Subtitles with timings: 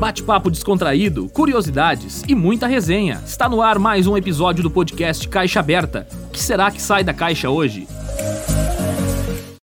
[0.00, 3.20] Bate-papo descontraído, curiosidades e muita resenha.
[3.22, 6.08] Está no ar mais um episódio do podcast Caixa Aberta.
[6.28, 7.86] O que será que sai da caixa hoje?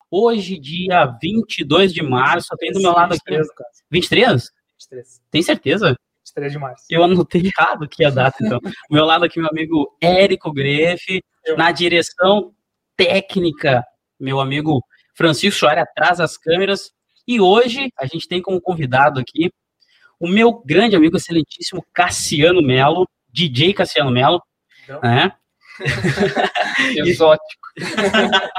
[0.09, 3.37] Hoje, dia 22 de março, tem do meu lado aqui.
[3.91, 4.49] 23?
[4.89, 5.21] 23.
[5.29, 5.87] Tem certeza?
[5.87, 6.85] 23 de março.
[6.89, 8.59] Eu anotei errado aqui a data, então.
[8.59, 11.57] Do meu lado aqui, meu amigo Érico Grefe, Eu.
[11.57, 12.53] na direção
[12.95, 13.83] técnica,
[14.17, 14.81] meu amigo
[15.17, 16.93] Francisco Soares atrás das câmeras.
[17.27, 19.51] E hoje a gente tem como convidado aqui
[20.23, 24.41] o meu grande amigo, excelentíssimo Cassiano Melo, DJ Cassiano Melo,
[24.83, 24.99] Então.
[25.01, 25.33] né?
[26.97, 27.67] Exótico.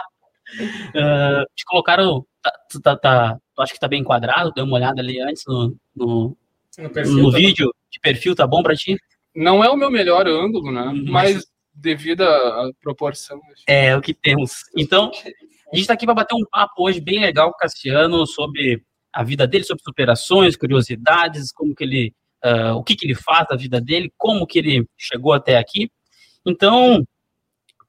[0.97, 4.53] Ah, te colocaram, tá, tu tá, tá- tu acha que tá bem enquadrado?
[4.53, 6.37] Deu uma olhada ali antes no, no,
[6.79, 7.15] No perfil.
[7.17, 8.97] no tá- vídeo de perfil, tá bom pra ti?
[9.35, 10.83] Não é o meu melhor ângulo, né?
[10.83, 11.07] Uhum.
[11.09, 11.45] Mas
[11.75, 13.41] devido à proporção.
[13.53, 13.65] acho.
[13.67, 14.63] É o que temos.
[14.77, 15.11] Então,
[15.73, 18.81] a gente está aqui para bater um papo hoje bem legal com o Cassiano sobre
[19.15, 23.47] a vida dele, sobre superações, curiosidades, como que ele, ah, o que que ele faz
[23.49, 25.91] da vida dele, como que ele chegou até aqui.
[26.45, 27.07] Então,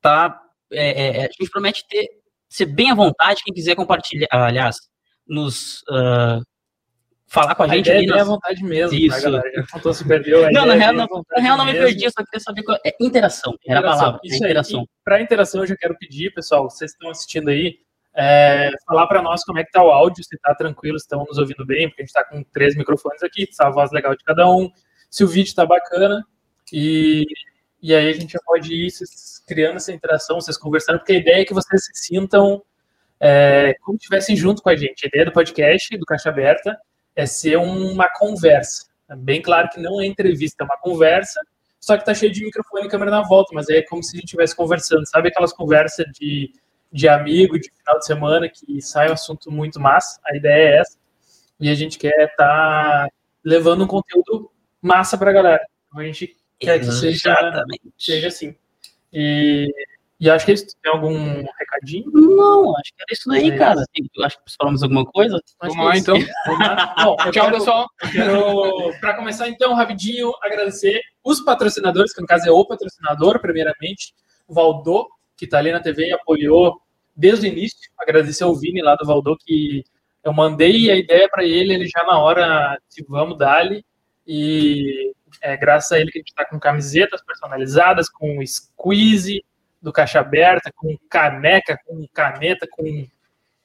[0.02, 0.39] tá,
[0.72, 2.08] é, é, a gente promete ter
[2.47, 3.41] ser bem à vontade.
[3.44, 4.77] Quem quiser compartilhar, aliás,
[5.27, 6.39] nos ah,
[7.27, 9.16] falar com a A gente ideia é à vontade mesmo, Isso.
[9.16, 9.52] tá, galera?
[9.53, 11.88] Já contou super a Não, na é real, não, na real não me mesmo.
[11.88, 13.58] perdi, eu só queria saber qual é interação.
[13.67, 13.99] Era a Interação.
[13.99, 14.49] palavra, é Isso aí.
[14.49, 14.88] interação.
[15.03, 17.80] Para interação, eu já quero pedir, pessoal, vocês estão assistindo aí,
[18.16, 21.25] é, falar para nós como é que tá o áudio, se tá tranquilo, se estão
[21.25, 24.16] nos ouvindo bem, porque a gente tá com três microfones aqui, tá a voz legal
[24.16, 24.71] de cada um,
[25.09, 26.23] se o vídeo tá bacana,
[26.71, 27.25] e,
[27.81, 28.91] e aí a gente já pode ir
[29.45, 32.63] criando essa interação, vocês conversando, porque a ideia é que vocês se sintam
[33.19, 35.05] é, como se estivessem junto com a gente.
[35.05, 36.77] A ideia do podcast, do Caixa Aberta,
[37.16, 38.86] é ser uma conversa.
[39.09, 41.39] É bem claro que não é entrevista, é uma conversa,
[41.80, 44.19] só que tá cheio de microfone e câmera na volta, mas é como se a
[44.19, 45.08] gente estivesse conversando.
[45.08, 46.52] Sabe aquelas conversas de,
[46.95, 50.17] de amigo, de final de semana, que sai um assunto muito massa?
[50.25, 50.97] A ideia é essa.
[51.59, 53.09] E a gente quer estar
[53.43, 54.49] levando um conteúdo
[54.81, 55.61] massa pra galera.
[55.89, 57.35] Então a gente quer que seja,
[57.97, 58.55] seja assim.
[59.11, 59.67] E,
[60.21, 60.67] e acho que é isso.
[60.81, 62.09] Tem algum recadinho?
[62.14, 63.83] Não, acho que era isso daí, É cara.
[64.23, 65.37] Acho que falamos alguma coisa.
[65.61, 66.15] Vamos lá, é então.
[66.47, 66.95] Vamos lá.
[67.03, 67.87] Bom, eu Tchau, quero- pessoal.
[68.09, 74.14] Quero, para começar, então, rapidinho, agradecer os patrocinadores, que no caso é o patrocinador, primeiramente,
[74.47, 76.80] o Valdô, que está ali na TV e apoiou
[77.15, 77.92] desde o início.
[77.98, 79.83] Agradecer ao Vini lá do Valdô, que
[80.23, 83.86] eu mandei a ideia para ele, ele já na hora disse, vamos dar-lhe.
[84.27, 89.43] E é graças a ele que a gente está com camisetas personalizadas, com squeeze
[89.81, 93.08] do Caixa Aberta, com caneca, com caneta, com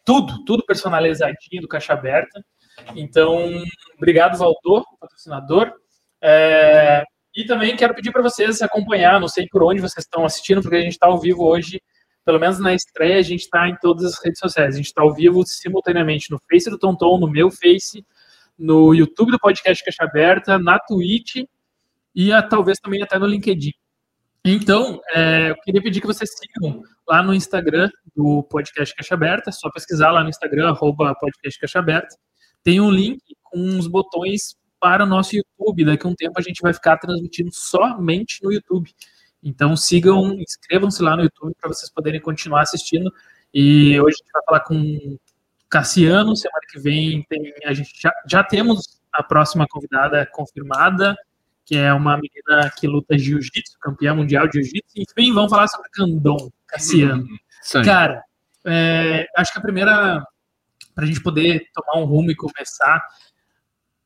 [0.05, 2.44] tudo, tudo personalizadinho do Caixa Aberta.
[2.94, 3.62] Então,
[3.97, 5.72] obrigado, Valdor, patrocinador.
[6.21, 10.61] É, e também quero pedir para vocês acompanhar, não sei por onde vocês estão assistindo,
[10.61, 11.81] porque a gente está ao vivo hoje,
[12.25, 14.75] pelo menos na estreia, a gente está em todas as redes sociais.
[14.75, 18.04] A gente está ao vivo simultaneamente no Face do Tonton, no meu Face,
[18.58, 21.44] no YouTube do podcast Caixa Aberta, na Twitch
[22.14, 23.72] e ah, talvez também até no LinkedIn.
[24.44, 29.50] Então, é, eu queria pedir que vocês sigam lá no Instagram do Podcast Caixa Aberta,
[29.50, 32.16] é só pesquisar lá no Instagram, arroba Podcast Caixa Aberta.
[32.62, 35.84] Tem um link com uns botões para o nosso YouTube.
[35.84, 38.91] Daqui a um tempo a gente vai ficar transmitindo somente no YouTube.
[39.43, 43.12] Então sigam, inscrevam-se lá no YouTube para vocês poderem continuar assistindo.
[43.53, 45.19] E hoje a gente vai falar com
[45.69, 51.17] Cassiano, semana que vem tem, a gente já, já temos a próxima convidada confirmada,
[51.65, 54.95] que é uma menina que luta jiu-jitsu, campeã mundial de jiu-jitsu.
[54.97, 57.25] Enfim, vamos falar sobre Candon, Cassiano.
[57.84, 58.23] Cara,
[58.65, 60.25] é, acho que a primeira,
[60.95, 63.00] para a gente poder tomar um rumo e começar,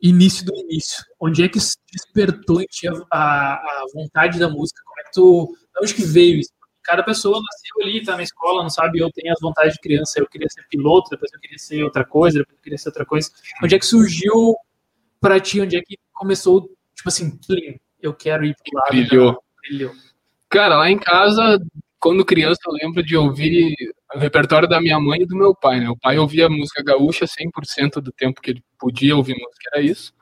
[0.00, 1.04] início do início.
[1.18, 2.62] Onde é que se despertou
[3.10, 4.82] a, a vontade da música?
[5.14, 6.50] Tu, de onde que veio isso?
[6.82, 10.18] Cada pessoa nasceu ali, tá na escola, não sabe, eu tenho as vontades de criança,
[10.18, 13.06] eu queria ser piloto, depois eu queria ser outra coisa, depois eu queria ser outra
[13.06, 13.30] coisa.
[13.62, 14.54] Onde é que surgiu
[15.20, 17.38] para ti, onde é que começou, tipo assim,
[18.02, 19.32] eu quero ir pro lado Brilhou.
[19.32, 19.92] da- brilhou.
[20.50, 21.58] Cara, lá em casa,
[21.98, 23.74] quando criança, eu lembro de ouvir
[24.14, 25.88] o repertório da minha mãe e do meu pai, né?
[25.88, 30.12] O pai ouvia música gaúcha 100% do tempo que ele podia ouvir música, era isso.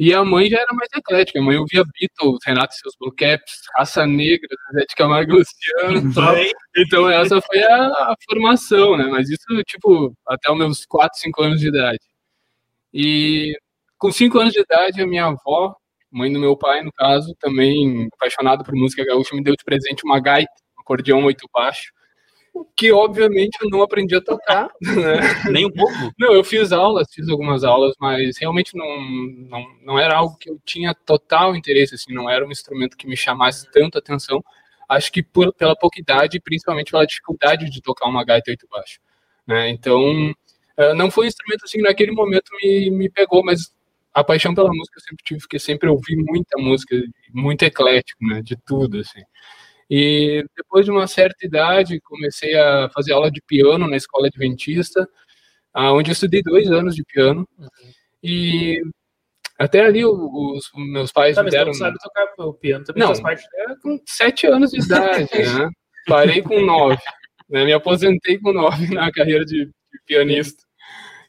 [0.00, 1.38] E a mãe já era mais eclética.
[1.38, 5.38] A mãe ouvia Beatles, Renato e seus Blue Caps, Raça Negra, Zé de Camargo e
[5.40, 6.14] Luciano.
[6.14, 6.34] tal.
[6.74, 9.04] Então essa foi a, a formação, né?
[9.10, 12.00] Mas isso, tipo, até os meus 4, 5 anos de idade.
[12.94, 13.54] E
[13.98, 15.76] com 5 anos de idade, a minha avó,
[16.10, 20.02] mãe do meu pai, no caso, também apaixonada por música gaúcha, me deu de presente
[20.06, 21.92] uma gaita, um acordeão oito baixo,
[22.76, 25.50] que obviamente eu não aprendi a tocar, né?
[25.50, 25.92] Nem um pouco.
[26.18, 29.00] Não, eu fiz aulas, fiz algumas aulas, mas realmente não,
[29.48, 33.06] não, não era algo que eu tinha total interesse, assim, não era um instrumento que
[33.06, 34.42] me chamasse tanto atenção.
[34.88, 38.98] Acho que por, pela pouca idade, principalmente pela dificuldade de tocar uma gaita oito baixo.
[39.46, 39.70] Né?
[39.70, 40.34] Então,
[40.76, 43.72] eh, não foi um instrumento assim que naquele momento me, me pegou, mas
[44.12, 46.96] a paixão pela música eu sempre tive, porque sempre ouvi muita música,
[47.32, 49.22] muito eclético, né, de tudo, assim.
[49.90, 55.04] E depois de uma certa idade, comecei a fazer aula de piano na escola adventista,
[55.74, 57.46] onde eu estudei dois anos de piano.
[57.58, 57.68] Uhum.
[58.22, 58.80] E
[59.58, 61.66] até ali os, os meus pais tá, me deram...
[61.66, 63.44] Mas sabe tocar o piano também Não, faz parte...
[63.56, 65.68] É com sete anos de idade, né?
[66.06, 66.96] Parei com nove.
[67.48, 67.64] Né?
[67.64, 70.62] Me aposentei com nove na carreira de, de pianista.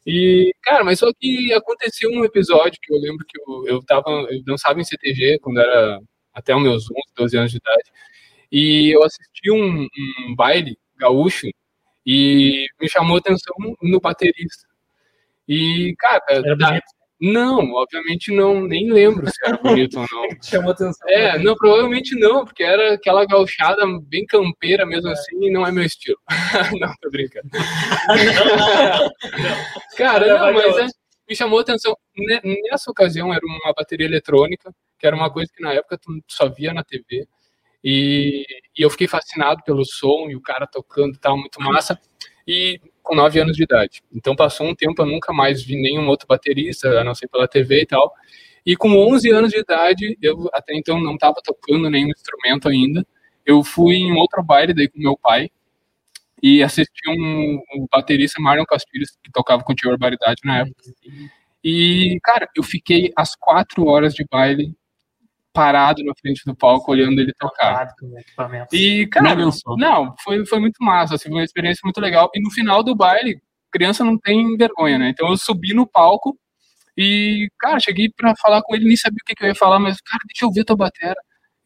[0.06, 4.08] E, cara, mas só que aconteceu um episódio que eu lembro que eu, eu, tava,
[4.30, 5.98] eu dançava em CTG quando era
[6.32, 7.92] até os meus 11, 12 anos de idade.
[8.52, 11.48] E eu assisti um, um baile gaúcho
[12.06, 14.68] e me chamou a atenção no baterista.
[15.48, 16.82] E, cara, era.
[17.24, 20.26] Não, obviamente não, nem lembro se era bonito ou não.
[20.42, 21.08] Chamou atenção.
[21.08, 25.12] É, não, provavelmente não, porque era aquela gauchada bem campeira mesmo é.
[25.12, 26.18] assim, e não é meu estilo.
[26.80, 27.48] não, tô brincando.
[29.96, 30.86] Cara, não, mas é,
[31.28, 31.96] me chamou atenção.
[32.68, 36.48] Nessa ocasião era uma bateria eletrônica, que era uma coisa que na época tu só
[36.48, 37.28] via na TV.
[37.84, 38.44] E,
[38.78, 41.98] e eu fiquei fascinado pelo som e o cara tocando e tal, muito massa.
[42.46, 44.02] E com 9 anos de idade.
[44.14, 47.48] Então passou um tempo, eu nunca mais vi nenhum outro baterista, a não ser pela
[47.48, 48.12] TV e tal.
[48.64, 53.04] E com 11 anos de idade, eu até então não estava tocando nenhum instrumento ainda.
[53.44, 55.50] Eu fui em outro baile daí com meu pai
[56.42, 60.82] e assisti um, um baterista, Marlon Castilhos, que tocava com Tia Barbaridade na época.
[61.62, 64.74] E, cara, eu fiquei às quatro horas de baile
[65.52, 67.88] parado na frente do palco olhando ele tocar.
[68.72, 69.34] E, cara,
[69.76, 72.30] não, foi, foi muito massa, assim, foi uma experiência muito legal.
[72.34, 73.40] E no final do baile,
[73.70, 75.08] criança não tem vergonha, né?
[75.10, 76.38] Então eu subi no palco
[76.96, 79.78] e, cara, cheguei para falar com ele, nem sabia o que, que, eu ia falar,
[79.78, 81.16] mas, cara, deixa eu ver tua batera.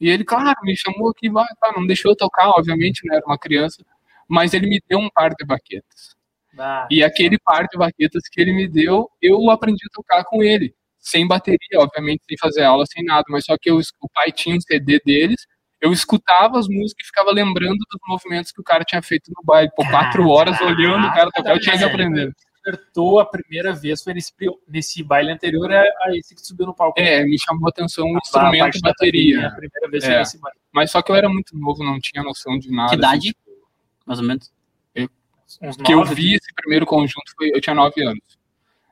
[0.00, 3.16] E ele, claro, me chamou aqui, vai, tá, não deixou eu tocar, obviamente, né?
[3.16, 3.84] Era uma criança,
[4.28, 6.14] mas ele me deu um par de baquetas.
[6.58, 10.42] Ah, e aquele par de baquetas que ele me deu, eu aprendi a tocar com
[10.42, 10.74] ele
[11.06, 14.56] sem bateria, obviamente, sem fazer aula, sem nada, mas só que eu, o pai tinha
[14.56, 15.46] um CD deles,
[15.80, 19.42] eu escutava as músicas e ficava lembrando dos movimentos que o cara tinha feito no
[19.44, 19.70] baile.
[19.76, 22.34] Por quatro horas olhando o cara tocar, eu tinha que aprender.
[22.60, 24.32] Acertou a primeira vez, foi nesse,
[24.66, 26.98] nesse baile anterior a, a esse que subiu no palco.
[26.98, 29.36] É, me chamou a atenção o um instrumento de bateria.
[29.42, 29.48] bateria.
[29.48, 30.06] A primeira vez é.
[30.08, 30.58] foi nesse baile.
[30.72, 32.90] Mas só que eu era muito novo, não tinha noção de nada.
[32.90, 33.28] Que idade?
[33.28, 33.56] Assim.
[34.04, 34.52] Mais ou menos?
[35.62, 38.38] Eu, que eu vi esse primeiro conjunto, foi, eu tinha nove anos,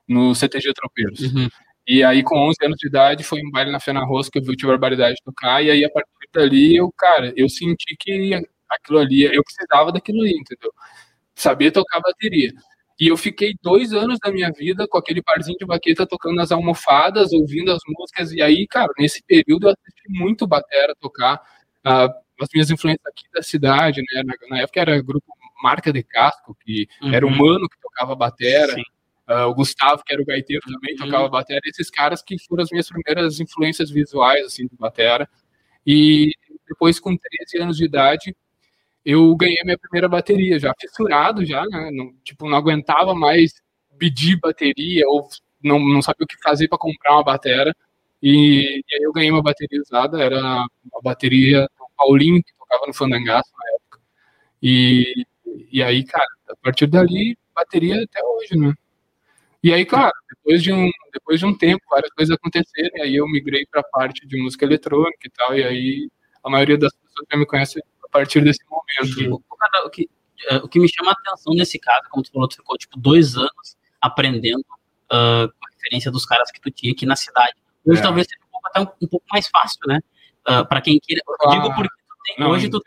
[0.07, 1.21] no CTG Tropeiros.
[1.21, 1.49] Uhum.
[1.87, 4.43] E aí, com 11 anos de idade, foi um baile na Fena Rosa que eu
[4.43, 5.63] vi o Tio Barbaridade tocar.
[5.63, 8.33] E aí, a partir dali, eu, cara, eu senti que
[8.71, 10.73] aquilo ali, eu precisava daquilo ali, entendeu?
[11.35, 12.53] Saber tocar bateria.
[12.99, 16.53] E eu fiquei dois anos da minha vida com aquele parzinho de baqueta tocando nas
[16.53, 18.33] almofadas, ouvindo as músicas.
[18.33, 21.43] E aí, cara, nesse período eu assisti muito batera tocar.
[21.85, 24.23] Uh, as minhas influências aqui da cidade, né?
[24.25, 25.27] Na, na época era grupo
[25.63, 27.13] Marca de Casco, que uhum.
[27.13, 28.73] era humano que tocava batera.
[28.75, 28.83] Sim.
[29.29, 31.07] Uh, o Gustavo, que era o gaiteiro também, uhum.
[31.07, 31.63] tocava bateria.
[31.65, 35.29] Esses caras que foram as minhas primeiras influências visuais, assim, do batera.
[35.87, 36.33] E
[36.69, 38.37] depois, com 13 anos de idade,
[39.05, 41.91] eu ganhei minha primeira bateria, já fissurado, já, né?
[41.93, 43.53] Não, tipo, não aguentava mais
[43.99, 45.29] pedir bateria ou
[45.63, 47.75] não, não sabia o que fazer para comprar uma bateria.
[48.23, 50.67] E, e, aí eu ganhei uma bateria usada, era a
[51.03, 54.01] bateria do Paulinho, que tocava no Fandangaço na época.
[54.63, 55.27] E,
[55.73, 58.75] e aí, cara, a partir dali, bateria até hoje, né?
[59.65, 63.17] E aí, claro, depois de um, depois de um tempo, várias coisas aconteceram, e aí
[63.17, 66.11] eu migrei para a parte de música eletrônica e tal, e aí
[66.45, 69.43] a maioria das pessoas já me conhece a partir desse momento.
[69.87, 70.07] O, que,
[70.51, 73.01] é, o que me chama a atenção nesse caso, como tu falou, tu ficou tipo
[73.01, 77.55] dois anos aprendendo uh, com a referência dos caras que tu tinha aqui na cidade.
[77.87, 78.03] Hoje é.
[78.03, 79.97] talvez seja um pouco, até um, um pouco mais fácil, né?
[80.47, 81.23] Uh, ah, para quem queira.
[81.27, 82.83] Eu digo porque tu tem, não, hoje tu.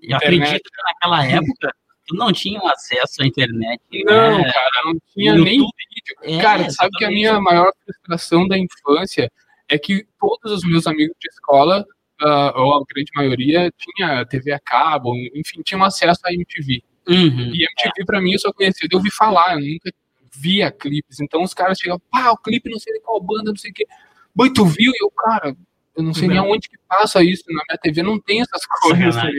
[0.00, 1.74] Eu acredito que naquela época
[2.06, 3.80] tu não tinha acesso à internet.
[4.04, 4.52] Não, né?
[4.52, 6.16] cara, não tinha nem vídeo.
[6.22, 9.30] É, cara, sabe que a minha maior frustração da infância
[9.68, 11.84] é que todos os meus amigos de escola,
[12.22, 16.82] uh, ou a grande maioria, tinha TV a cabo, enfim, tinham acesso à MTV.
[17.08, 18.04] Uhum, e MTV, é.
[18.04, 19.90] pra mim, eu só conhecia de ouvir falar, eu nunca
[20.32, 21.20] via clipes.
[21.20, 23.74] Então os caras chegam, pá, o clipe não sei de qual banda, não sei o
[23.74, 23.86] quê.
[24.34, 24.92] Boi, tu viu?
[24.92, 25.56] E eu, cara,
[25.96, 27.44] eu não sei nem aonde que passa isso.
[27.48, 29.30] Na minha TV não tem essas coisas, tá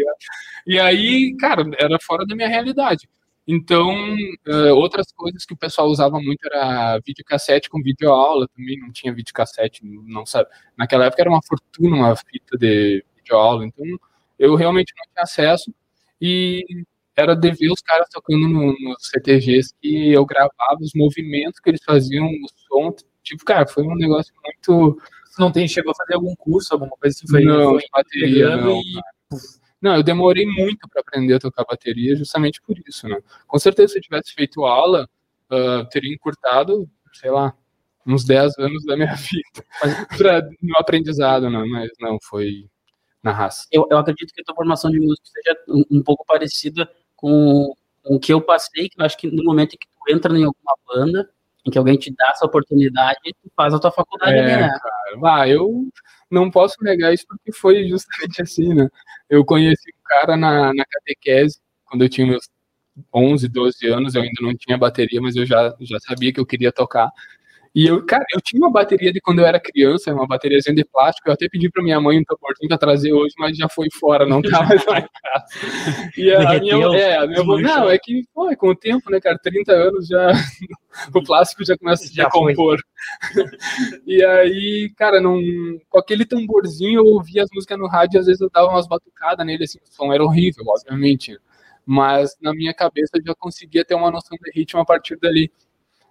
[0.66, 3.08] E aí, cara, era fora da minha realidade.
[3.48, 3.94] Então,
[4.48, 9.14] uh, outras coisas que o pessoal usava muito era videocassete com videoaula também, não tinha
[9.14, 10.50] videocassete, não sabe.
[10.76, 13.86] Naquela época era uma fortuna uma fita de videoaula, então
[14.40, 15.74] eu realmente não tinha acesso
[16.20, 16.66] e
[17.16, 21.70] era de ver os caras tocando nos no CTGs que eu gravava os movimentos que
[21.70, 25.00] eles faziam, o som, tipo, cara, foi um negócio muito
[25.40, 27.28] não tem, chegou a fazer algum curso, alguma coisa assim?
[27.28, 29.00] Foi, não, foi bateria, não, e...
[29.82, 33.18] Não, eu demorei muito para aprender a tocar bateria justamente por isso, né?
[33.46, 35.08] Com certeza, se eu tivesse feito aula,
[35.52, 37.54] uh, teria encurtado, sei lá,
[38.06, 39.66] uns 10 anos da minha vida
[40.18, 42.68] para no aprendizado, não, mas não, foi
[43.22, 43.68] na raça.
[43.72, 47.74] Eu, eu acredito que a tua formação de músico seja um, um pouco parecida com,
[48.04, 50.38] com o que eu passei, que eu acho que no momento em que tu entra
[50.38, 51.30] em alguma banda,
[51.66, 54.70] em que alguém te dá essa oportunidade, tu faz a tua faculdade É, ali, né?
[54.70, 55.88] cara, ah, eu
[56.30, 58.88] não posso negar isso porque foi justamente assim, né?
[59.30, 62.48] Eu conheci um cara na, na catequese, quando eu tinha meus
[63.14, 66.46] 11, 12 anos, eu ainda não tinha bateria, mas eu já, já sabia que eu
[66.46, 67.10] queria tocar.
[67.76, 70.86] E eu, cara, eu tinha uma bateria de quando eu era criança, uma bateriazinha de
[70.86, 73.90] plástico, eu até pedi pra minha mãe um tamborzinho pra trazer hoje, mas já foi
[73.92, 76.12] fora, não tá mais lá em casa.
[76.18, 77.60] E a minha, é, a minha desmanchou.
[77.60, 80.32] não, é que, pô, é com o tempo, né, cara, 30 anos já,
[81.14, 82.54] o plástico já começa a se Já foi.
[82.54, 82.78] decompor.
[84.08, 85.38] E aí, cara, não,
[85.90, 88.88] com aquele tamborzinho eu ouvia as músicas no rádio e às vezes eu dava umas
[88.88, 91.38] batucadas nele, assim, o som era horrível, obviamente.
[91.86, 95.52] Mas na minha cabeça eu já conseguia ter uma noção de ritmo a partir dali.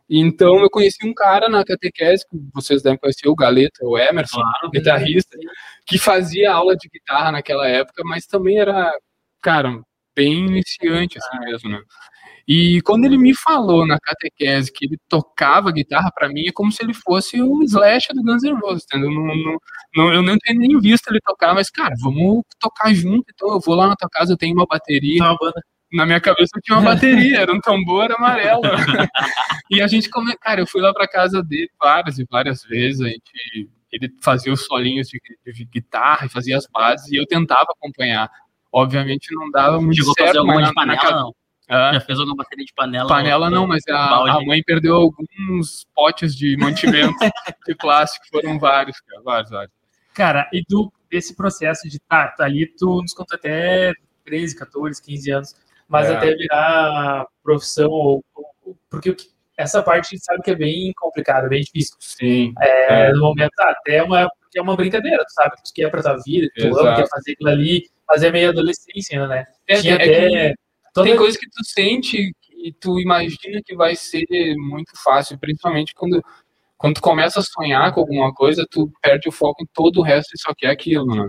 [0.08, 4.40] Então eu conheci um cara na catequese, que vocês devem conhecer, o Galeta, o Emerson,
[4.40, 4.70] Claro.
[4.70, 5.36] guitarrista,
[5.86, 8.92] que fazia aula de guitarra naquela época, mas também era,
[9.42, 9.80] cara,
[10.14, 11.80] bem iniciante assim mesmo, né?
[12.46, 16.70] E quando ele me falou na catequese que ele tocava guitarra, pra mim é como
[16.70, 19.10] se ele fosse o Slash do Guns N' Roses, entendeu?
[19.10, 19.56] Não, não,
[19.96, 23.60] não- eu não tenho nem visto ele tocar, mas, cara, vamos tocar junto, então eu
[23.60, 25.18] vou lá na tua casa, eu tenho uma bateria.
[25.20, 25.62] Tá banda.
[25.94, 28.62] Na minha cabeça tinha uma bateria, era um tambor amarelo.
[29.70, 30.36] e a gente, come...
[30.36, 33.70] cara, eu fui lá pra casa dele várias e várias vezes, a gente...
[33.92, 35.20] ele fazia os solinhos de,
[35.52, 38.28] de guitarra e fazia as bases, e eu tentava acompanhar.
[38.72, 41.30] Obviamente não dava muito Chegou certo, fazer alguma de panela?
[41.68, 43.08] Ah, Já fez alguma bateria de panela?
[43.08, 47.14] Panela não, mas a, a mãe perdeu alguns potes de mantimento
[47.66, 49.74] de plástico, foram vários, cara, vários, vários.
[50.12, 53.92] Cara, e do, desse processo de tá, tá ali, tu nos contou até
[54.24, 55.54] 13, 14, 15 anos,
[55.88, 56.14] mas É.
[56.16, 60.54] até virar profissão, ou, ou- porque o que- essa parte a gente sabe que é
[60.54, 61.94] bem complicada, bem difícil.
[62.00, 65.90] Sim, É, no momento, ah, até uma, é uma brincadeira, tu sabe que tu quer
[65.90, 69.44] pra tua vida, tu ama, quer fazer aquilo ali, mas é meio adolescência ainda, né?
[69.68, 70.54] É, Tinha é até.
[70.92, 74.24] toda- Tem coisa que tu sente e tu imagina que vai ser
[74.56, 76.22] muito fácil, principalmente quando,
[76.78, 80.02] quando tu começa a sonhar com alguma coisa, tu perde o foco em todo o
[80.02, 81.28] resto e só quer aquilo, né?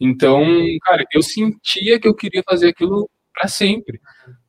[0.00, 0.44] Então,
[0.82, 4.00] cara, eu sentia que eu queria fazer aquilo para sempre.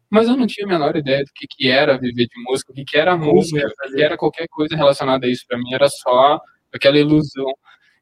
[0.09, 2.75] Mas eu não tinha a menor ideia do que, que era viver de música, o
[2.75, 5.45] que, que era música, o que, era qualquer coisa relacionada a isso.
[5.47, 6.39] Para mim era só
[6.73, 7.53] aquela ilusão.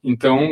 [0.01, 0.47] Então,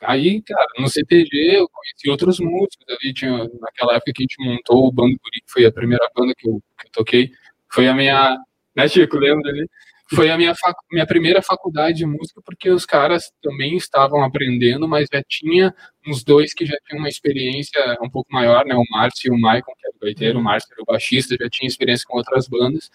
[0.00, 3.12] aí, cara, no CTG eu conheci outros músicos ali.
[3.12, 6.32] Tinha, naquela época que a gente montou o Bando Guri, que foi a primeira banda
[6.36, 7.30] que eu, que eu toquei.
[7.68, 8.38] Foi a minha.
[8.74, 9.18] Né, Chico?
[9.18, 9.68] Lembra ali?
[10.14, 14.88] Foi a minha, facu- minha primeira faculdade de música, porque os caras também estavam aprendendo,
[14.88, 15.72] mas já tinha
[16.06, 18.74] uns dois que já tinham uma experiência um pouco maior, né?
[18.74, 21.48] O Márcio e o Maicon, que era o gaiteiro, o Márcio era o baixista, já
[21.48, 22.90] tinha experiência com outras bandas.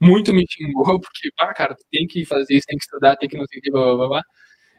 [0.00, 3.36] Muito me xingou, porque, ah, cara, tem que fazer isso, tem que estudar, tem que
[3.36, 4.22] não sei o que, blá, blá, blá, blá.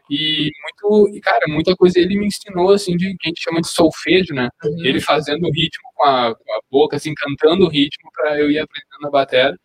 [0.09, 3.59] E muito, e, cara, muita coisa ele me ensinou, assim, de que a gente chama
[3.59, 4.47] de solfejo, né?
[4.63, 4.85] Uhum.
[4.85, 8.49] Ele fazendo o ritmo com a, com a boca, assim, cantando o ritmo para eu
[8.49, 9.59] ir aprendendo a bateria.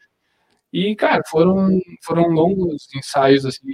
[0.72, 1.68] E, cara, foram,
[2.04, 3.66] foram longos ensaios, assim,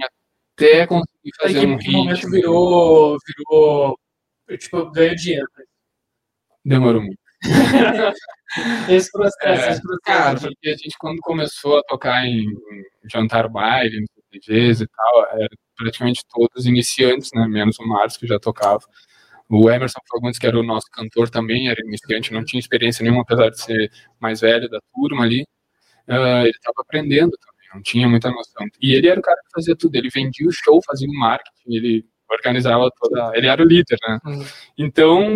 [0.55, 2.31] até conseguir fazer um que momento ritmo.
[2.31, 3.99] virou, virou,
[4.57, 5.47] tipo, ganho dinheiro.
[6.65, 7.19] Demorou muito.
[8.89, 10.01] Esse processo, É, esse processo.
[10.03, 14.87] Cara, porque a gente, quando começou a tocar em, em jantar baile, nos CTGs e
[14.87, 17.47] tal, era praticamente todos iniciantes, né?
[17.47, 18.81] Menos o Márcio, que já tocava.
[19.49, 23.21] O Emerson Fagundes, que era o nosso cantor também, era iniciante, não tinha experiência nenhuma,
[23.23, 25.45] apesar de ser mais velho da turma ali.
[26.09, 28.67] Ah, ele estava aprendendo também, não tinha muita noção.
[28.81, 31.75] E ele era o cara que fazia tudo, ele vendia o show, fazia o marketing,
[31.75, 33.31] ele organizava toda.
[33.35, 34.19] Ele era o líder, né?
[34.25, 34.45] Uhum.
[34.77, 35.35] Então,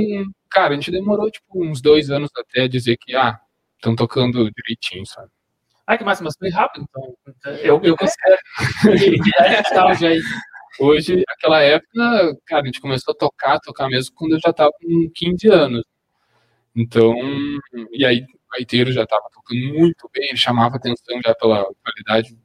[0.50, 3.39] cara, a gente demorou tipo uns dois anos até dizer que, ah,
[3.75, 5.30] estão tocando direitinho, sabe?
[5.86, 7.58] Ah, que massa, mas foi rápido, então.
[7.62, 8.38] Eu, eu considero.
[9.39, 10.22] É nostalgia aí.
[10.80, 14.72] Hoje, aquela época, cara, a gente começou a tocar, tocar mesmo quando eu já tava
[14.82, 15.84] com 15 anos.
[16.75, 17.13] Então,
[17.92, 22.38] e aí gaiteiro já tava tocando muito bem, ele chamava atenção já pela qualidade.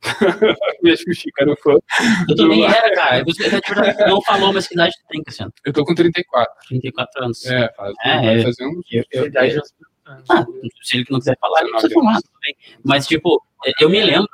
[0.92, 1.74] Acho que o Chico era um fã.
[2.28, 3.24] Eu também era, cara.
[3.24, 5.52] Você não falou, mas que idade tu tem, Cassiano?
[5.64, 6.54] Eu tô com 34.
[6.68, 7.44] 34 anos.
[7.46, 8.42] É, faz, É, é.
[8.42, 8.86] fazer uns.
[8.92, 9.60] Eu, eu, Idade
[10.30, 10.46] ah,
[10.82, 12.54] se ele que não quiser falar, ele não precisa 19 falar.
[12.82, 13.42] Mas, tipo,
[13.78, 14.28] eu me lembro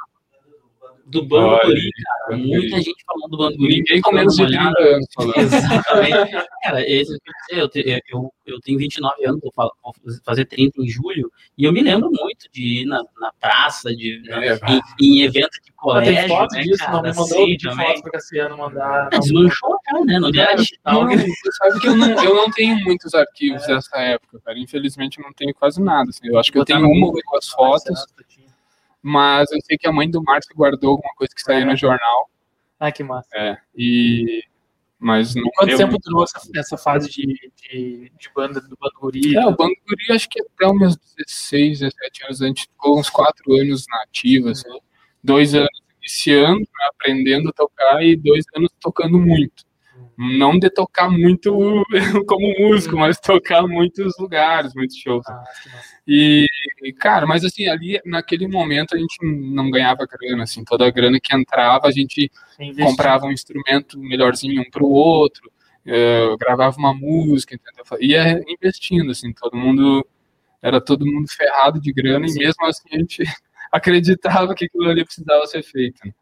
[1.06, 1.90] do Bando Olha Guri, aí,
[2.26, 2.36] cara.
[2.38, 3.76] Muita gente falando do Bando Guri.
[3.78, 4.94] Ninguém com menos de uma 30 olhada.
[4.96, 5.36] anos falando.
[5.38, 6.46] Exatamente.
[6.62, 7.18] Cara, esse,
[7.50, 9.92] eu, te- eu, eu tenho 29 anos, vou fa- vou
[10.24, 14.22] fazer 30 em julho, e eu me lembro muito de ir na, na praça, de,
[14.26, 17.24] na- É, em, em evento de colégio, tem foto né, disso, cara, não me mandou
[17.24, 17.86] assim, de também.
[17.86, 19.08] fotos pra Cassiano mandar.
[19.12, 20.18] É, desmanchou já, né?
[20.18, 21.04] Não era digital.
[21.04, 24.58] Não, você sabe que eu não, eu não tenho muitos arquivos dessa época, cara.
[24.58, 26.08] Infelizmente eu não tenho quase nada.
[26.08, 26.26] assim.
[26.28, 28.06] Eu acho que eu tenho uma ou duas fotos.
[29.06, 32.30] Mas eu sei que a mãe do Márcio guardou alguma coisa que saiu no jornal.
[32.80, 33.28] Ah, que massa.
[33.34, 34.42] É, e.
[34.98, 38.94] Mas não Quanto deu tempo durou essa, essa fase de, de, de banda do Bando
[38.98, 39.36] Guri?
[39.36, 42.98] É, o Bando Guri, acho que até os meus 16, 17 anos, a gente ficou
[42.98, 44.80] uns 4 anos na ativa, assim.
[45.22, 45.68] Dois anos
[45.98, 49.64] iniciando, né, aprendendo a tocar, e dois anos tocando muito.
[50.16, 51.84] Não de tocar muito
[52.28, 55.26] como músico, mas tocar muitos lugares, muitos shows.
[55.28, 55.42] Ah.
[56.06, 56.46] E,
[56.98, 61.18] cara, mas assim, ali, naquele momento, a gente não ganhava grana, assim, toda a grana
[61.20, 62.30] que entrava, a gente
[62.60, 62.84] Investir.
[62.84, 65.50] comprava um instrumento melhorzinho um para o outro,
[65.86, 67.84] eh, gravava uma música, entendeu?
[68.00, 70.06] Ia investindo, assim, todo mundo,
[70.62, 72.40] era todo mundo ferrado de grana, Sim.
[72.40, 73.22] e mesmo assim a gente
[73.72, 76.00] acreditava que aquilo ali precisava ser feito.
[76.06, 76.12] né?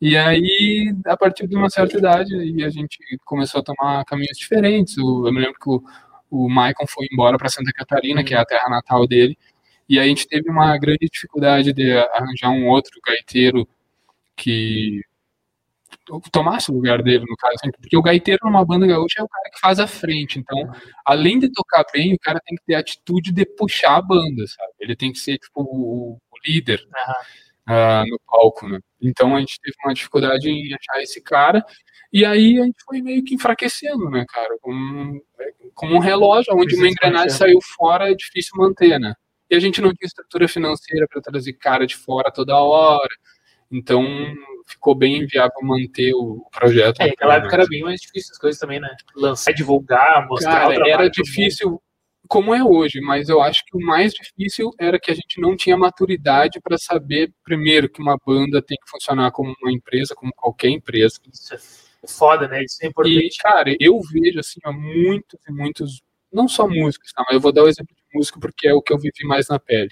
[0.00, 2.34] E aí, a partir de uma certa idade,
[2.64, 4.96] a gente começou a tomar caminhos diferentes.
[4.98, 5.82] Eu me lembro que o,
[6.30, 9.36] o Maicon foi embora para Santa Catarina, que é a terra natal dele,
[9.88, 13.68] e aí a gente teve uma grande dificuldade de arranjar um outro gaiteiro
[14.36, 15.00] que
[16.32, 19.50] tomasse o lugar dele, no caso, porque o gaiteiro numa banda gaúcha é o cara
[19.52, 20.58] que faz a frente, então,
[21.04, 24.46] além de tocar bem, o cara tem que ter a atitude de puxar a banda,
[24.46, 24.72] sabe?
[24.80, 26.80] Ele tem que ser, tipo, o, o líder
[27.66, 28.78] ah, no palco, né?
[29.00, 31.64] Então, a gente teve uma dificuldade em achar esse cara,
[32.12, 34.56] e aí a gente foi meio que enfraquecendo, né, cara?
[34.60, 35.20] Como,
[35.74, 39.14] como um relógio, onde uma engrenagem saiu fora, é difícil manter, né?
[39.50, 43.14] E a gente não tinha estrutura financeira para trazer cara de fora toda hora,
[43.70, 44.04] então
[44.66, 47.00] ficou bem inviável manter o projeto.
[47.00, 48.88] É, naquela época era bem mais difícil as coisas também, né?
[49.14, 51.80] Lançar, divulgar, mostrar Cara, era difícil,
[52.28, 55.56] como é hoje, mas eu acho que o mais difícil era que a gente não
[55.56, 60.32] tinha maturidade para saber, primeiro, que uma banda tem que funcionar como uma empresa, como
[60.34, 61.18] qualquer empresa.
[61.32, 61.58] Isso é
[62.08, 62.62] foda, né?
[62.64, 63.38] Isso é E, importante.
[63.38, 66.02] cara, eu vejo, assim, ó, muitos e muitos,
[66.32, 67.22] não só músicos, tá?
[67.26, 69.48] Mas eu vou dar o exemplo de músico porque é o que eu vivi mais
[69.48, 69.90] na pele.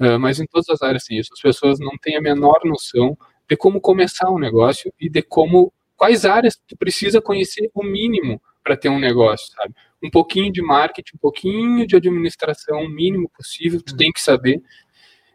[0.00, 1.30] Ah, mas em todas as áreas, assim, isso.
[1.32, 3.16] As pessoas não têm a menor noção
[3.48, 8.40] de como começar um negócio e de como, quais áreas tu precisa conhecer o mínimo
[8.62, 9.74] para ter um negócio, sabe?
[10.02, 14.62] Um pouquinho de marketing, um pouquinho de administração, o mínimo possível, tu tem que saber.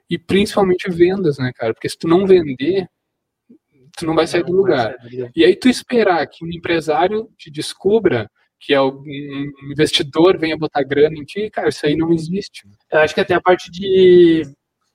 [0.09, 1.73] E principalmente vendas, né, cara?
[1.73, 2.87] Porque se tu não vender,
[3.97, 4.95] tu não vai sair do lugar.
[5.35, 9.03] E aí tu esperar que um empresário te descubra, que é um
[9.71, 12.67] investidor venha botar grana em ti, cara, isso aí não existe.
[12.91, 14.43] Eu acho que até a parte de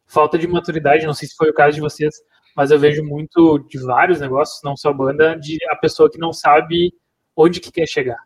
[0.06, 2.14] falta de maturidade, não sei se foi o caso de vocês,
[2.56, 6.32] mas eu vejo muito de vários negócios, não só banda, de a pessoa que não
[6.32, 6.92] sabe
[7.36, 8.18] onde que quer chegar.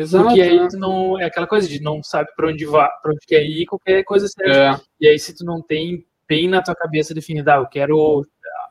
[0.00, 0.24] Exato.
[0.24, 0.68] Porque aí né?
[0.70, 3.66] tu não é aquela coisa de não sabe para onde vai, para onde quer ir,
[3.66, 4.52] qualquer coisa serve.
[4.58, 8.24] É, E aí se tu não tem bem na tua cabeça definido, ah, eu quero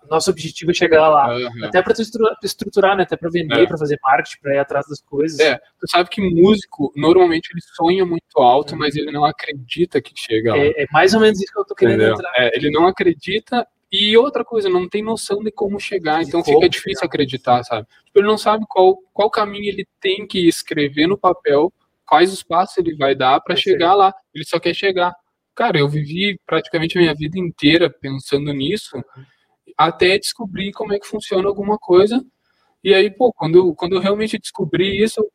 [0.10, 1.30] nosso objetivo é chegar lá.
[1.30, 1.66] aham.
[1.66, 3.04] Até para tu estru- estruturar, né?
[3.04, 3.66] Até para vender, É.
[3.68, 5.40] para fazer marketing, para ir atrás das coisas.
[5.40, 10.14] É, tu sabe que músico, normalmente ele sonha muito alto, mas ele não acredita que
[10.16, 10.58] chega lá.
[10.58, 12.14] É, é mais ou menos isso que eu tô querendo entendeu?
[12.16, 12.32] entrar.
[12.38, 16.58] É, ele não acredita e outra coisa, não tem noção de como chegar, então como
[16.58, 17.88] fica difícil acreditar, sabe?
[18.06, 21.74] Tipo, ele não sabe qual, qual caminho ele tem que escrever no papel,
[22.06, 24.14] quais os passos ele vai dar para chegar lá.
[24.34, 25.14] Ele só quer chegar.
[25.56, 29.02] Cara, eu vivi praticamente a minha vida inteira pensando nisso,
[29.78, 32.24] até descobrir como é que funciona alguma coisa.
[32.84, 35.26] E aí, pô, quando, eu- quando eu realmente descobri isso,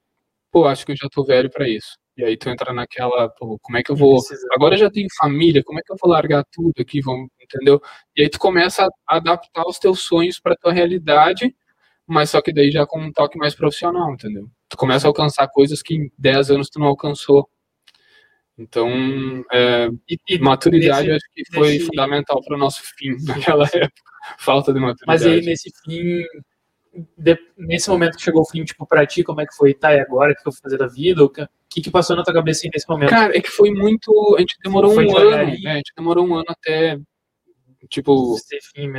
[0.51, 1.97] pô, acho que eu já tô velho para isso.
[2.17, 4.21] E aí tu entra naquela, pô, como é que eu vou
[4.53, 7.81] agora eu já tenho família, como é que eu vou largar tudo aqui, vamos, entendeu?
[8.17, 11.55] E aí tu começa a adaptar os teus sonhos para tua realidade,
[12.07, 14.49] mas só que daí já com um toque mais profissional, entendeu?
[14.69, 17.49] Tu começa a alcançar coisas que em 10 anos tu não alcançou.
[18.57, 18.89] Então,
[19.53, 23.17] é, E, e maturidade nesse- acho que foi nesse- fundamental para o nosso fim
[23.57, 24.03] naquela época.
[24.39, 25.07] Falta de maturidade.
[25.07, 26.23] Mas aí nesse fim,
[27.19, 29.75] de- nesse momento que chegou o fim, tipo, pra ti, como é que foi?
[29.75, 30.33] Tá, e agora?
[30.33, 31.25] O que eu vou fazer da vida?
[31.25, 33.11] O que, que que passou na tua cabeça nesse momento?
[33.11, 34.35] Cara, é que foi muito.
[34.37, 35.47] A gente demorou Foi um ano.
[35.63, 35.73] né?
[35.73, 36.99] A gente demorou um ano até.
[37.89, 38.35] Tipo,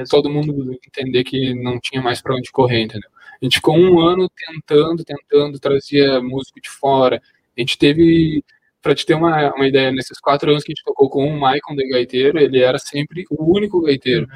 [0.10, 3.10] todo mundo entender que não tinha mais para onde correr, entendeu?
[3.42, 7.20] A gente ficou um ano tentando, tentando, trazia músico de fora.
[7.58, 8.44] A gente teve,
[8.84, 11.40] para te ter uma, uma ideia, nesses quatro anos que a gente tocou com o
[11.40, 14.28] Maicon de gaiteiro, ele era sempre o único gaiteiro.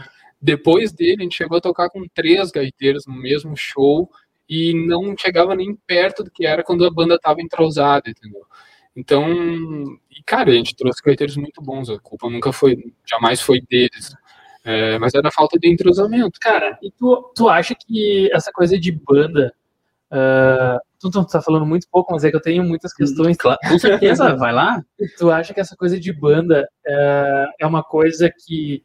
[0.42, 4.10] Depois dele, a gente chegou a tocar com três gaiteiros no mesmo show
[4.50, 8.46] e não chegava nem perto do que era quando a banda estava entrosada, entendeu?
[8.96, 9.28] Então,
[10.10, 14.16] e cara, a gente trouxe gaiteiros muito bons, a culpa nunca foi, jamais foi deles.
[14.64, 16.40] É, mas era falta de entrosamento.
[16.40, 19.54] Cara, e tu, tu acha que essa coisa de banda.
[20.12, 23.38] ah, tu, tu tá falando muito pouco, mas é que eu tenho muitas questões.
[23.38, 24.84] Claro, com certeza, vai lá.
[25.18, 28.84] Tu acha que essa coisa de banda ah, é uma coisa que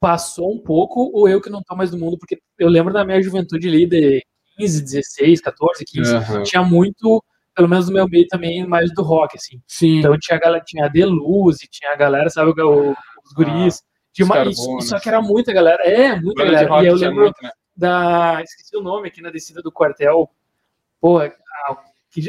[0.00, 2.18] passou um pouco ou eu que não tô mais no mundo?
[2.18, 4.24] Porque eu lembro da minha juventude ali de
[4.56, 6.14] 15, 16, 14, 15.
[6.16, 6.42] Aham.
[6.42, 7.22] Tinha muito,
[7.54, 9.60] pelo menos no meu meio também, mais do rock, assim.
[9.66, 9.98] Sim.
[9.98, 13.82] Então tinha a galera, tinha a Deluz, tinha a galera, sabe, o- os guris.
[14.12, 15.82] De uma, isso, só que era muita galera.
[15.84, 16.82] É, muita Banda galera.
[16.82, 17.50] E eu lembro muito, né?
[17.76, 18.42] da.
[18.42, 20.28] Esqueci o nome aqui na descida do quartel.
[21.00, 21.32] Porra,
[21.68, 21.76] a,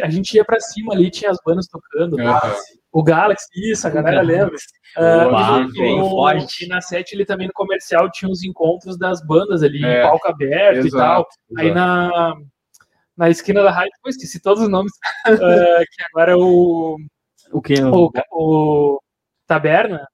[0.04, 2.20] a gente ia pra cima ali, tinha as bandas tocando.
[2.22, 2.54] Aham.
[2.92, 4.56] O Galaxy, isso, a galera lembra.
[4.98, 6.66] No- forte.
[6.66, 10.02] e na sete ele também no comercial tinha os encontros das bandas ali, É, em
[10.04, 11.22] palco aberto e tal.
[11.22, 11.80] Exato, Aí exato.
[11.80, 12.36] na,
[13.16, 14.92] na esquina da rádio, esqueci todos os nomes,
[15.26, 15.32] eh,
[15.90, 16.98] que agora é o,
[17.54, 17.76] O que?
[17.82, 19.00] o, o
[19.48, 20.06] Taberna,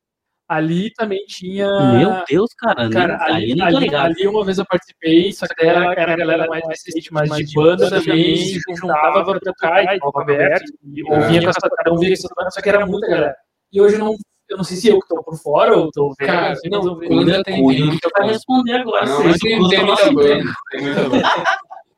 [0.48, 1.68] ali também tinha.
[1.98, 2.90] Meu Deus, cara.
[2.90, 6.18] Cara, nem- ali, ali, ali, ali uma vez eu participei, só que era, era a
[6.18, 11.04] galera mais recente, mas de banda também se juntava pra tocar e palco aberto, e
[11.04, 13.36] ouvia com essa cada um via com essa banda, só que era muita galera.
[13.72, 14.16] E hoje eu não,
[14.50, 16.28] eu não sei se eu que tô por fora ou tô vendo.
[16.30, 18.32] Cara, não eu banda tem, muita banda.
[18.32, 19.06] responder agora.
[19.06, 20.44] Não, mas tem, tem muita banda.
[20.72, 21.24] Tem muita banda.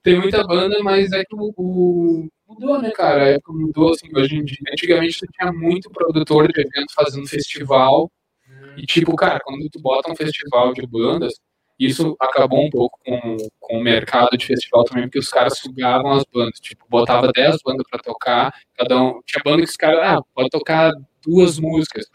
[0.02, 3.24] Tem muita banda, mas é que o, o- mudou, né, cara?
[3.24, 4.58] A época mudou, assim, hoje em dia.
[4.72, 8.10] Antigamente tu tinha muito produtor de evento fazendo festival.
[8.80, 11.34] E, tipo, cara, quando tu bota um festival de bandas,
[11.78, 16.12] isso acabou um pouco com, com o mercado de festival também, porque os caras sugavam
[16.14, 16.60] as bandas.
[16.60, 19.22] Tipo, botava 10 bandas pra tocar, cada um.
[19.26, 20.92] Tinha banda que os caras, ah, pode tocar
[21.26, 22.06] duas músicas.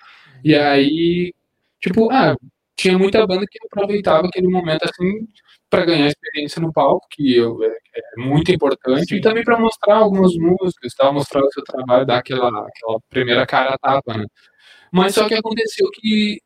[0.42, 1.34] E aí,
[1.80, 2.34] tipo, ah,
[2.76, 5.26] tinha muita banda que aproveitava aquele momento assim
[5.70, 9.96] para ganhar experiência no palco, que eu, é, é muito importante, e também para mostrar
[9.96, 14.24] algumas músicas, tal, mostrar o seu trabalho, dar aquela, aquela primeira cara a tapa, né?
[14.92, 16.38] Mas só que aconteceu que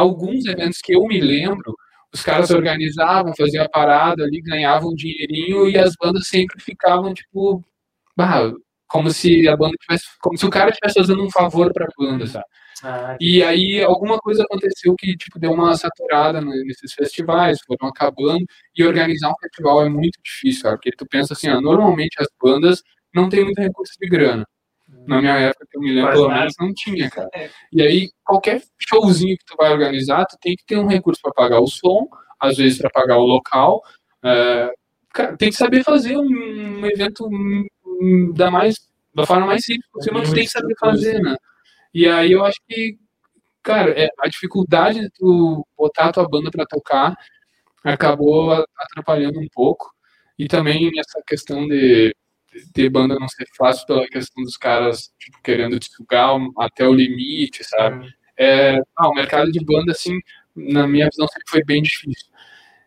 [0.00, 1.74] alguns eventos que eu me lembro,
[2.12, 7.14] os caras organizavam, faziam a parada ali, ganhavam um dinheirinho e as bandas sempre ficavam
[7.14, 7.62] tipo,
[8.16, 8.52] bah,
[8.88, 11.88] como se a banda tivesse, como se o cara estivesse fazendo um favor para a
[11.98, 12.44] banda, sabe?
[12.82, 18.44] Ah, E aí alguma coisa aconteceu que tipo deu uma saturada nesses festivais, foram acabando
[18.76, 22.28] e organizar um festival é muito difícil, cara, porque tu pensa assim, ó, normalmente as
[22.42, 22.82] bandas
[23.14, 24.46] não têm muito recurso de grana.
[25.06, 27.28] Na minha época, que eu me lembro, pelo menos não tinha, cara.
[27.72, 31.32] E aí qualquer showzinho que tu vai organizar, tu tem que ter um recurso para
[31.32, 32.08] pagar o som,
[32.40, 33.82] às vezes para pagar o local.
[34.24, 34.70] é,
[35.12, 37.28] cara, tem que saber fazer um, evento
[38.34, 38.76] da mais
[39.14, 41.36] da forma mais simples possível, mas tu tem que saber fazer, né?
[41.94, 42.98] E aí eu acho que,
[43.62, 47.16] cara, é, a dificuldade de tu botar a tua banda para tocar
[47.82, 49.90] acabou atrapalhando um pouco.
[50.38, 52.14] E também essa questão de
[52.72, 56.94] ter banda não ser fácil pela questão dos caras tipo, querendo te sugar até o
[56.94, 58.08] limite, sabe?
[58.38, 60.18] É, ah, o mercado de banda, assim,
[60.54, 62.26] na minha visão, sempre foi bem difícil.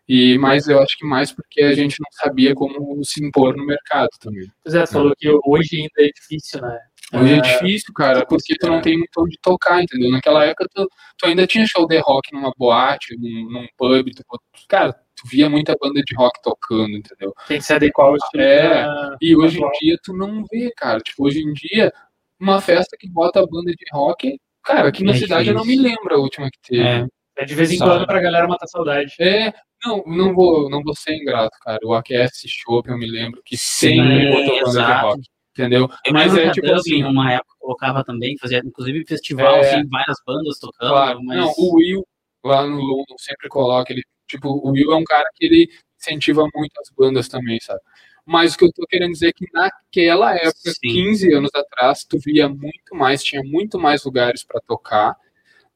[0.08, 3.64] E, mas eu acho que mais porque a gente não sabia como se impor no
[3.64, 4.50] mercado também.
[4.64, 6.78] Pois é, falou que hoje ainda é difícil, né?
[7.12, 10.10] Hoje é É, difícil, cara, porque tu não tem muito onde tocar, entendeu?
[10.10, 14.24] Naquela época tu, tu ainda tinha show de rock numa boate, num, num pub, tu,
[14.68, 17.32] cara, tu via muita banda de rock tocando, entendeu?
[17.48, 18.42] Tem que se adequar ao estilo.
[18.42, 21.00] É, da- E hoje em dia tu não vê, cara.
[21.00, 21.92] Tipo, hoje em dia,
[22.38, 25.76] uma festa que bota banda de rock, cara, aqui na É cidade eu não me
[25.76, 25.90] difícil.
[25.96, 26.82] lembro a última que teve.
[26.82, 27.06] É.
[27.38, 27.90] É de vez em Sabe.
[27.92, 29.14] quando pra galera matar saudade.
[29.18, 29.50] É,
[29.84, 31.78] não, não vou, não vou ser ingrato, cara.
[31.84, 35.06] O AQS Shop, eu me lembro que sempre botou banda de exato.
[35.06, 35.20] rock,
[35.56, 35.88] entendeu?
[36.04, 39.60] Eu Mas é tipo Dublin, assim, uma época, colocava também, fazia inclusive festival, É.
[39.60, 40.90] assim, várias bandas tocando.
[40.90, 41.20] claro.
[41.24, 41.38] mas...
[41.38, 42.06] Não, o Will,
[42.44, 46.46] lá no London, sempre coloca, ele, tipo, o Will é um cara que ele incentiva
[46.54, 47.80] muito as bandas também, sabe?
[48.26, 50.88] Mas o que eu tô querendo dizer é que naquela época, Sim.
[50.92, 55.16] 15 anos atrás, tu via muito mais, tinha muito mais lugares para tocar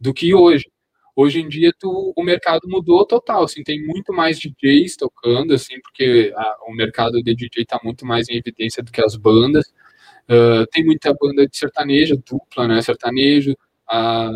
[0.00, 0.66] do que hoje.
[1.16, 5.80] Hoje em dia tu, o mercado mudou total, assim, tem muito mais DJs tocando, assim,
[5.80, 9.72] porque a- o mercado de DJ está muito mais em evidência do que as bandas.
[10.28, 13.56] Ah, tem muita banda de sertanejo, dupla, né, sertanejo.
[13.88, 14.30] ah,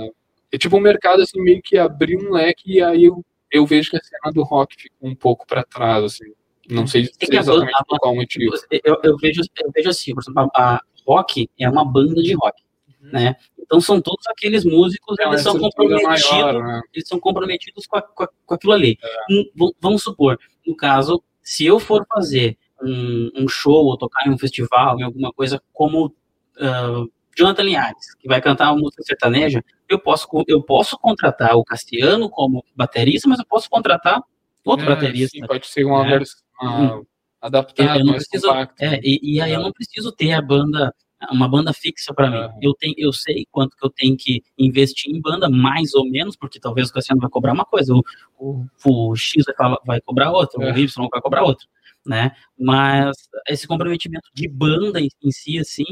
[0.53, 3.91] é tipo um mercado, assim, meio que abriu um leque e aí eu, eu vejo
[3.91, 6.33] que a cena do rock ficou um pouco para trás, assim.
[6.71, 8.55] Não sei É dizer a exatamente por qual motivo.
[8.85, 12.35] Eu, eu vejo, eu vejo assim, por exemplo, a, a rock é uma banda de
[12.35, 12.63] rock,
[13.01, 13.11] Uhum.
[13.13, 13.37] né?
[13.59, 16.81] Então são todos aqueles músicos, É eles são estrutura comprometidos, maior, né?
[16.93, 18.99] eles são comprometidos com, a- com, a- com aquilo ali.
[19.03, 19.33] É.
[19.33, 24.31] Um, vamos supor, no caso, se eu for fazer um, um show ou tocar em
[24.33, 26.13] um festival, em alguma coisa como
[26.61, 27.05] ah,
[27.39, 32.29] Jonathan Linhares, que vai cantar uma música sertaneja, eu posso, eu posso contratar o Cassiano
[32.29, 34.21] como baterista, mas eu posso contratar
[34.65, 35.39] outro É, baterista.
[35.39, 36.11] sim, pode ser uma né?
[36.19, 37.03] versão uma
[37.41, 38.85] adaptada, eu não mais preciso, compacta.
[38.85, 40.93] é, e, e aí eu não preciso ter a banda,
[41.31, 42.37] uma banda fixa para mim.
[42.39, 42.59] Aham.
[42.61, 46.37] Eu tenho, eu sei quanto que eu tenho que investir em banda, mais ou menos,
[46.37, 48.03] porque talvez o Cassiano vai cobrar uma coisa, o,
[48.39, 50.73] o, o X vai, vai cobrar outra, É.
[50.73, 51.67] o Y vai cobrar outra,
[52.05, 52.33] né?
[52.59, 53.17] Mas
[53.49, 55.85] esse comprometimento de banda em, em si, assim,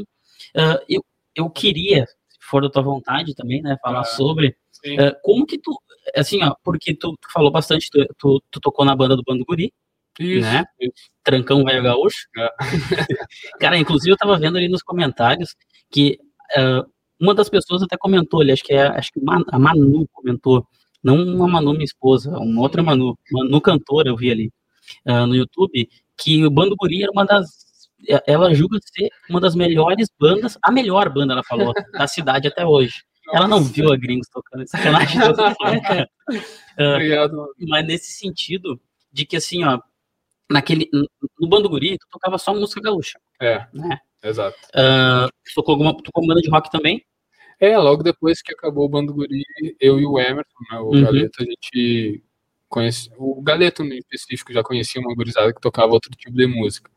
[0.56, 1.04] ah, eu,
[1.36, 4.56] eu queria, se for da tua vontade também, né, falar Ah, sobre
[4.98, 5.78] ah, como que tu,
[6.14, 9.44] assim, ó, porque tu, tu falou bastante, tu, tu, tu tocou na banda do Bando
[9.44, 9.72] Guri,
[10.18, 10.64] Isso, né?
[10.80, 11.10] isso.
[11.22, 12.26] Trancão Velho Gaúcho.
[12.36, 12.48] É.
[13.60, 15.54] Cara, inclusive eu tava vendo ali nos comentários
[15.90, 16.18] que
[16.56, 16.84] ah,
[17.20, 19.20] uma das pessoas até comentou ali, acho que é acho que
[19.50, 20.66] a Manu comentou
[21.02, 24.52] não uma Manu, minha esposa, uma outra Manu, Manu cantora, eu vi ali
[25.06, 27.65] uh, no YouTube, que o Bando Guri era uma das.
[28.26, 32.64] Ela julga ser uma das melhores bandas, a melhor banda, ela falou, da cidade até
[32.64, 33.02] hoje.
[33.32, 35.20] Ela não viu a Gringos tocando, sacanagem.
[35.20, 35.24] uh,
[36.94, 37.54] Obrigado.
[37.68, 38.80] Mas nesse sentido,
[39.12, 39.80] de que assim, ó,
[40.50, 40.88] naquele,
[41.40, 43.18] no Bando Guri, tu tocava só música gaúcha.
[43.40, 43.98] É, né?
[44.22, 44.56] exato.
[44.68, 47.04] Uh, tocou alguma, tocou uma banda de rock também?
[47.58, 49.42] É, logo depois que acabou o Bando Guri,
[49.80, 51.02] eu e o Emerson, né, o uhum.
[51.02, 52.22] Galeto, a gente
[52.68, 56.90] conhece, o Galeto em específico já conhecia uma gurizada que tocava outro tipo de música.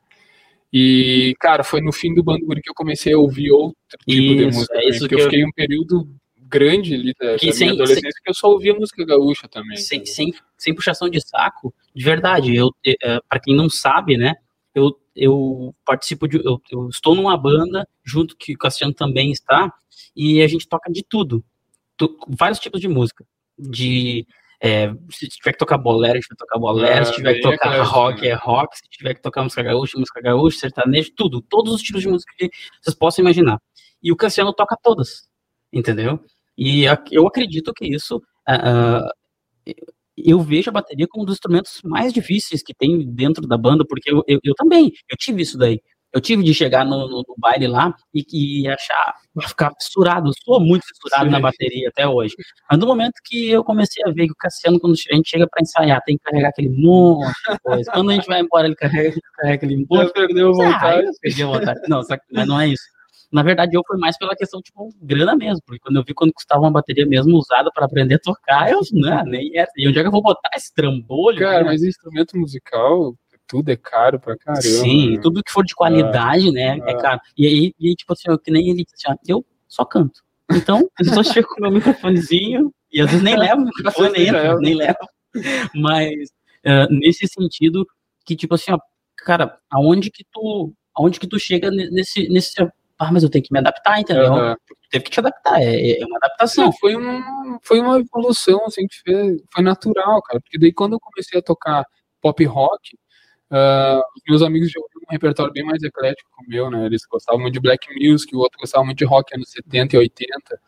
[0.72, 4.12] E, cara, foi no fim do Bando Guri que eu comecei a ouvir outro tipo
[4.12, 4.78] isso, de música.
[4.78, 8.24] É isso que eu, fiquei um período grande ali da, que da sem, adolescência sem,
[8.24, 9.78] que eu só ouvia música gaúcha também.
[9.78, 12.56] Sem, sem, sem puxação de saco, de verdade.
[12.56, 14.36] Eu, é, para quem não sabe, né,
[14.74, 16.38] eu, eu participo de.
[16.38, 19.72] Eu, eu, estou numa banda, junto que o Cassiano também está,
[20.16, 21.44] e a gente toca de tudo.
[21.98, 23.26] Tu, vários tipos de música.
[23.58, 24.26] De.
[24.62, 27.52] É, se tiver que tocar bolero, a gente vai tocar bolero, se tiver que é
[27.52, 28.28] tocar é rock, né?
[28.28, 32.02] é rock, se tiver que tocar música gaúcha, música gaúcha, sertanejo, tudo, todos os tipos
[32.02, 32.50] de música que
[32.82, 33.62] vocês possam imaginar.
[34.04, 35.30] E o Cassiano toca todas,
[35.72, 36.20] entendeu?
[36.58, 39.74] E eu acredito que isso, uh,
[40.18, 43.86] eu vejo a bateria como um dos instrumentos mais difíceis que tem dentro da banda,
[43.88, 45.82] porque eu, eu, eu também, eu tive isso daí.
[46.12, 48.26] Eu tive de chegar no, no, no baile lá e,
[48.64, 49.16] e achar,
[49.48, 50.30] ficar fissurado.
[50.30, 51.32] Eu sou muito fissurado Sim.
[51.32, 52.36] na bateria até hoje.
[52.70, 55.48] Mas no momento que eu comecei a ver que o Cassiano, quando a gente chega
[55.48, 57.92] para ensaiar, tem que carregar aquele monte de coisa.
[57.92, 60.08] Quando a gente vai embora, ele carrega, carrega aquele monte.
[60.08, 61.08] Já perdeu a vontade.
[61.08, 61.80] Ah, perdi a vontade.
[61.88, 62.84] Não, mas não é isso.
[63.32, 66.34] Na verdade, eu fui mais pela questão, tipo, grana mesmo, porque quando eu vi quando
[66.34, 69.70] custava uma bateria mesmo usada para aprender a tocar, eu, não, nem era.
[69.78, 71.38] E onde é que eu vou botar esse trambolho?
[71.38, 71.66] Cara, né?
[71.66, 73.14] mas instrumento musical,
[73.50, 74.62] tudo é caro pra caramba.
[74.62, 75.22] Sim, né?
[75.22, 77.20] tudo que for de qualidade, né, é caro.
[77.36, 80.22] E aí, e, tipo assim, que nem ele disse, assim, eu só canto.
[80.52, 84.12] Então, eu só chego com o meu microfonezinho, e às vezes nem levo o microfone,
[84.12, 84.98] nem, entra, nem levo.
[85.76, 86.30] Mas,
[86.66, 87.86] uh, nesse sentido,
[88.24, 88.80] que tipo assim, ó,
[89.18, 92.54] cara, aonde que tu, aonde que tu chega nesse, nesse
[93.00, 94.34] ah, mas eu tenho que me adaptar, entendeu?
[94.34, 94.56] Uhum.
[94.92, 96.70] Teve que te adaptar, é, é uma adaptação.
[96.74, 101.00] foi, um, foi uma evolução, assim, que fez, foi natural, cara, porque daí quando eu
[101.00, 101.86] comecei a tocar
[102.22, 102.98] pop rock,
[103.52, 107.42] uh, meus amigos ouviam um repertório bem mais eclético que o meu, né, eles gostavam
[107.42, 110.62] muito de black music, o outro gostava muito de rock anos 70 e 80,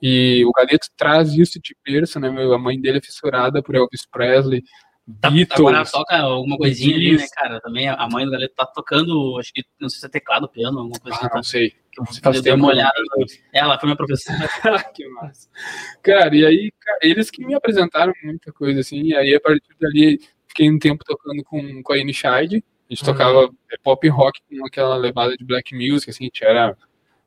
[0.00, 4.06] e o Galeto traz isso de berço, né, a mãe dele é fissurada por Elvis
[4.10, 4.62] Presley,
[5.20, 5.58] Tá, Beatles.
[5.58, 7.58] Agora toca alguma coisinha ali, né, cara?
[7.62, 10.80] Também a mãe do Galeto tá tocando, acho que, não sei se é teclado, piano,
[10.80, 11.34] alguma coisa ah, assim.
[11.34, 11.72] Não tá, sei.
[12.22, 12.92] Faz tempo uma olhada.
[13.52, 14.36] Ela foi minha professora.
[14.94, 15.48] que massa.
[16.02, 19.74] Cara, e aí, cara, eles que me apresentaram muita coisa, assim, e aí a partir
[19.80, 20.20] dali
[20.58, 23.12] fiquei um tempo tocando com, com a Inishide, a gente uhum.
[23.12, 26.76] tocava é, pop rock com aquela levada de black music, assim, a gente era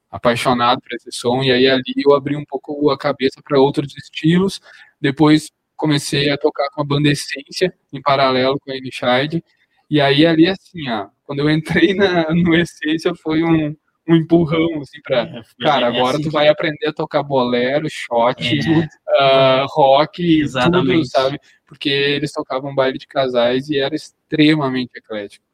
[0.10, 3.96] apaixonado por esse som, e aí ali eu abri um pouco a cabeça para outros
[3.96, 4.60] estilos,
[5.00, 9.44] depois comecei a tocar com a banda Essência, em paralelo com a Inishide.
[9.90, 13.76] E aí, ali, assim, ó, quando eu entrei na, no Essência, foi um,
[14.12, 18.44] um empurrão, assim, pra, é, cara, agora assim, tu vai aprender a tocar bolero, shot,
[18.44, 19.64] é.
[19.64, 20.94] uh, rock, Exatamente.
[20.94, 21.40] tudo, sabe?
[21.66, 25.46] Porque eles tocavam baile de casais e era extremamente eclético.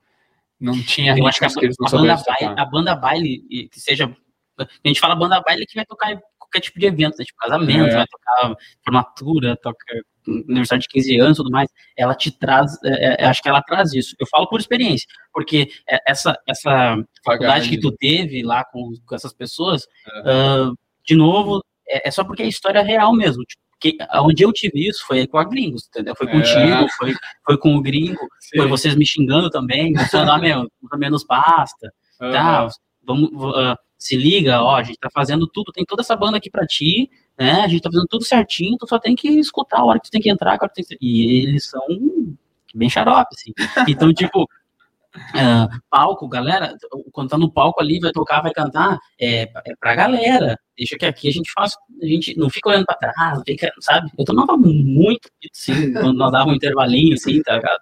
[0.59, 3.69] Não tinha eu acho que, a, que eles não a banda, baile, a banda baile,
[3.71, 4.15] que seja.
[4.57, 7.25] A gente fala banda baile que vai tocar em qualquer tipo de evento, né?
[7.25, 7.95] tipo casamento, é.
[7.95, 9.85] vai tocar formatura, toca
[10.27, 13.61] aniversário de 15 anos e tudo mais, ela te traz, é, é, acho que ela
[13.61, 14.15] traz isso.
[14.19, 15.69] Eu falo por experiência, porque
[16.05, 22.07] essa, essa faculdade que tu teve lá com, com essas pessoas, uh, de novo, é,
[22.07, 23.43] é, só porque é história real mesmo.
[23.43, 26.15] Tipo, que, onde eu tive isso foi com a Gringos, entendeu?
[26.15, 26.87] Foi contigo, é.
[26.97, 27.13] foi,
[27.45, 28.57] foi com o Gringo, Sim.
[28.57, 32.31] foi vocês me xingando também, você ah, meu, menos basta, uhum.
[32.31, 32.67] tá,
[33.05, 36.49] vamos, uh, se liga, ó, a gente tá fazendo tudo, tem toda essa banda aqui
[36.49, 37.61] pra ti, né?
[37.61, 40.11] A gente tá fazendo tudo certinho, tu só tem que escutar a hora que tu
[40.11, 41.05] tem que entrar, a hora que tu tem que...
[41.05, 41.85] E eles são
[42.73, 43.53] bem xarope, assim.
[43.87, 44.47] Então, tipo, uh,
[45.89, 46.75] palco, galera,
[47.11, 50.59] quando tá no palco ali, vai tocar, vai cantar, é, é pra galera.
[50.77, 54.11] Deixa que aqui a gente faz, a gente não fica olhando pra trás, fica, sabe?
[54.17, 57.79] Eu tomava muito, assim, quando nós dávamos um intervalinho, assim, tá ligado?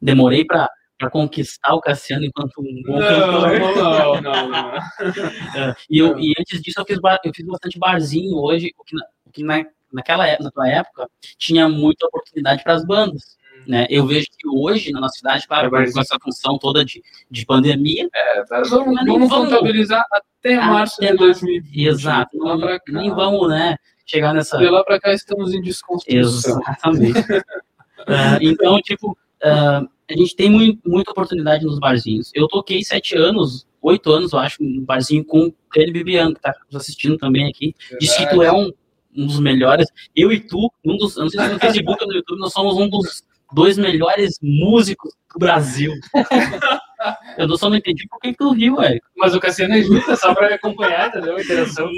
[0.00, 0.68] Demorei pra
[1.00, 3.58] para conquistar o Cassiano enquanto um bom cantor.
[3.74, 4.74] Não, não, não.
[4.76, 8.84] É, e, eu, e antes disso eu fiz, bar, eu fiz bastante barzinho hoje, o
[8.84, 11.08] que, na, o que na, naquela época, na tua época
[11.38, 13.38] tinha muita oportunidade para as bandas.
[13.66, 13.86] Né?
[13.88, 17.46] Eu vejo que hoje na nossa cidade, claro, é, com essa função toda de, de
[17.46, 18.06] pandemia.
[18.14, 21.86] É, tá, vamos, vamos, vamos contabilizar até março até de 2020.
[21.86, 22.36] Exato.
[22.36, 22.58] Não,
[22.88, 24.58] nem vamos né, chegar nessa.
[24.58, 26.60] De lá para cá estamos em desconstrução.
[26.60, 27.20] Exatamente.
[27.20, 32.30] uh, então, tipo, uh, a gente tem muito, muita oportunidade nos barzinhos.
[32.34, 36.40] Eu toquei sete anos, oito anos, eu acho, no barzinho com o Kelly Bibiano, que
[36.40, 37.74] tá nos assistindo também aqui.
[38.00, 38.70] Diz que tu é um,
[39.16, 39.86] um dos melhores.
[40.14, 42.76] Eu e tu, um dos, não sei se no Facebook ou no YouTube, nós somos
[42.76, 45.92] um dos dois melhores músicos do Brasil.
[47.38, 49.00] Eu só não entendi por que tu riu, velho.
[49.16, 51.36] Mas o Cassiano é justo, é só pra acompanhar, entendeu?
[51.36, 51.90] A interação.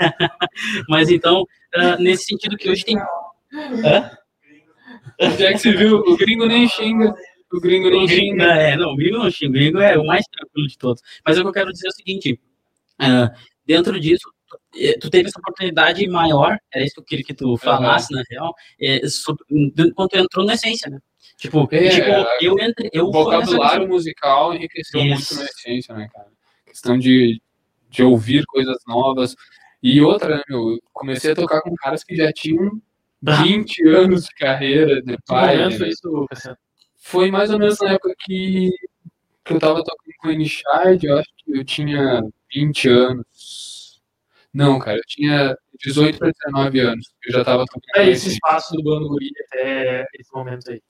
[0.88, 2.96] Mas então, uh, nesse sentido que hoje tem.
[2.96, 4.10] Hã?
[5.20, 5.98] Onde é que você viu?
[5.98, 7.14] O gringo nem xinga.
[7.52, 8.44] O gringo nem xinga.
[8.44, 9.50] É, não, o gringo não xinga.
[9.50, 11.02] O gringo é o mais tranquilo de todos.
[11.24, 12.40] Mas o que eu quero dizer é o seguinte:
[13.00, 14.28] uh, dentro disso,
[14.76, 18.18] eh, tu teve essa oportunidade maior, era isso que eu queria que tu falasse, uhum.
[18.18, 19.44] na real, é, sobre,
[19.94, 20.98] quando tu entrou na essência, né?
[21.36, 22.90] Tipo, é, tipo eu entrei.
[22.92, 25.34] Eu o vocabulário musical enriqueceu isso.
[25.34, 26.28] muito na essência, né, cara?
[26.64, 27.40] Questão de,
[27.90, 29.34] de ouvir coisas novas.
[29.82, 32.80] E outra, né, meu, comecei a tocar com caras que já tinham
[33.22, 35.56] 20 anos de carreira de pai.
[35.58, 35.88] Né?
[35.88, 36.26] Isso,
[37.06, 38.68] foi mais ou menos na época que,
[39.44, 42.20] que eu tava tocando com o N-Shard, eu acho que eu tinha
[42.52, 44.02] 20 anos.
[44.52, 47.06] Não, cara, eu tinha 18 para 19 anos.
[47.24, 48.04] Eu já tava tocando.
[48.04, 50.82] É esse espaço do Bando Guri até esse momento aí.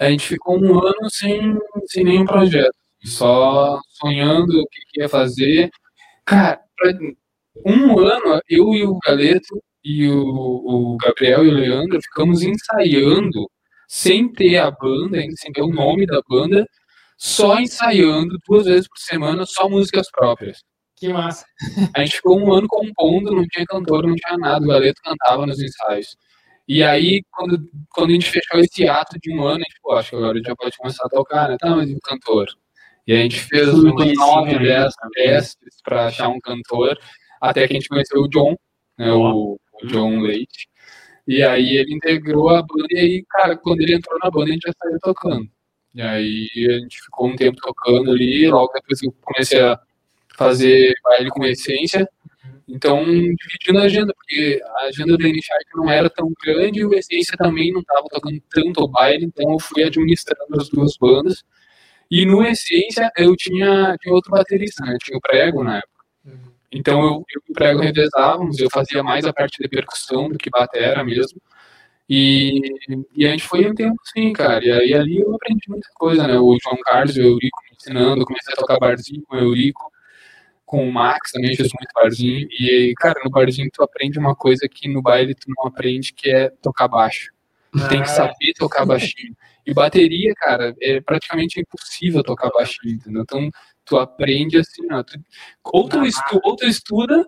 [0.00, 2.74] A gente ficou um ano sem, sem nenhum projeto,
[3.04, 5.70] só sonhando o que, que ia fazer.
[6.24, 6.60] Cara,
[7.64, 13.48] um ano, eu e o Galeto e o, o Gabriel e o Leandro ficamos ensaiando
[13.88, 16.66] sem ter a banda, sem ter o nome da banda,
[17.16, 20.62] só ensaiando duas vezes por semana, só músicas próprias.
[20.96, 21.44] Que massa.
[21.94, 25.46] A gente ficou um ano compondo, não tinha cantor, não tinha nada, o Galeto cantava
[25.46, 26.16] nos ensaios.
[26.66, 27.58] E aí, quando,
[27.90, 30.32] quando a gente fechou esse ato de um ano, a gente, pô, acho que agora
[30.32, 31.56] a gente já pode começar a tocar, né?
[31.58, 32.46] Tá, mas e o cantor?
[33.06, 36.98] E a gente fez uns nove, dez testes para achar um cantor,
[37.40, 38.56] até que a gente conheceu o John,
[38.98, 40.68] né, o, o John Leite.
[41.26, 44.52] E aí ele integrou a banda e aí, cara, quando ele entrou na banda, a
[44.52, 45.48] gente já saiu tocando.
[45.94, 49.78] E aí a gente ficou um tempo tocando ali, logo depois eu comecei a
[50.36, 52.06] fazer baile com essência,
[52.68, 56.94] então, dividindo a agenda, porque a agenda do N-Shark não era tão grande e o
[56.94, 61.44] Essência também não estava tocando tanto o baile, então eu fui administrando as duas bandas.
[62.10, 64.96] E no Essência eu tinha, tinha outro baterista, né?
[65.02, 66.04] tinha o Prego na época.
[66.24, 66.53] Uhum.
[66.74, 70.38] Então eu, eu e o Prego revezávamos, eu fazia mais a parte de percussão do
[70.38, 71.40] que batera mesmo.
[72.08, 72.60] E,
[73.16, 74.64] e a gente foi um tempo assim, cara.
[74.64, 76.38] E aí ali eu aprendi muita coisa, né?
[76.38, 79.94] O João Carlos e o Eurico me ensinando, comecei a tocar barzinho com o Eurico
[80.74, 82.48] com o Max também fiz muito barzinho.
[82.50, 86.28] E, cara, no barzinho tu aprende uma coisa que no baile tu não aprende, que
[86.28, 87.30] é tocar baixo.
[87.72, 88.14] Tu tem que ah.
[88.14, 89.36] saber tocar baixinho.
[89.66, 93.22] E bateria, cara, é praticamente impossível tocar baixinho, entendeu?
[93.22, 93.50] Então,
[93.84, 95.18] tu aprende assim, ó, tu,
[95.64, 97.24] ou, tu estu, ou tu estuda,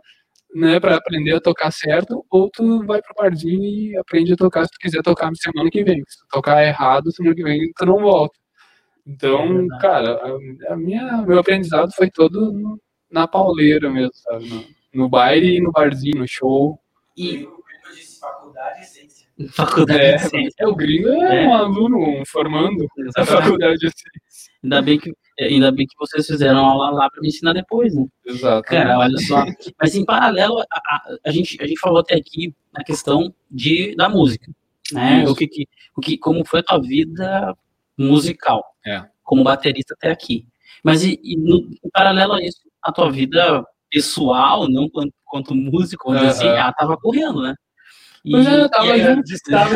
[0.54, 4.64] né, para aprender a tocar certo, ou tu vai pro barzinho e aprende a tocar
[4.64, 6.02] se tu quiser tocar semana que vem.
[6.08, 8.36] Se tu tocar errado, semana que vem tu não volta.
[9.06, 14.48] Então, é cara, a, a, minha, meu aprendizado foi todo no, na pauleira mesmo, sabe?
[14.48, 14.64] No,
[14.94, 16.80] no baile e no barzinho, no show.
[17.16, 17.62] E eu
[17.94, 19.28] disse faculdade essência.
[19.50, 20.54] Faculdade é, essência.
[20.58, 24.10] É, o gringo é, é, um aluno um formando da faculdade essência.
[24.64, 28.06] Ainda bem que ainda bem que vocês fizeram aula lá para me ensinar depois, né?
[28.24, 28.62] Exato.
[28.68, 29.44] Cara, olha só.
[29.80, 33.94] Mas em paralelo, a, a, a, gente, a gente falou até aqui na questão de,
[33.96, 34.50] da música,
[34.92, 35.28] né?
[35.28, 37.56] O que, que, o que, como foi a tua vida
[37.98, 39.04] musical, é.
[39.22, 40.46] como baterista até aqui.
[40.82, 45.54] Mas e, e no, em paralelo a isso, a tua vida pessoal, não quanto, quanto
[45.54, 46.18] músico, uhum.
[46.18, 47.54] assim, ela tava correndo, né?
[48.26, 49.74] E, Mas já tava, já estava,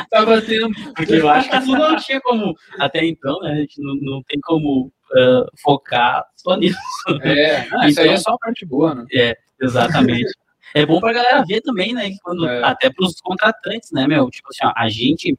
[0.00, 0.70] estava tendo.
[0.96, 4.40] Porque eu acho que não tinha como, até então, né, a gente não, não tem
[4.40, 6.78] como uh, focar só nisso.
[7.22, 9.04] É, então, isso aí é só a parte boa, né?
[9.12, 10.32] É, exatamente.
[10.74, 12.64] é bom pra galera ver também, né, quando, é.
[12.64, 15.38] até pros contratantes, né, meu, tipo assim, ó, a gente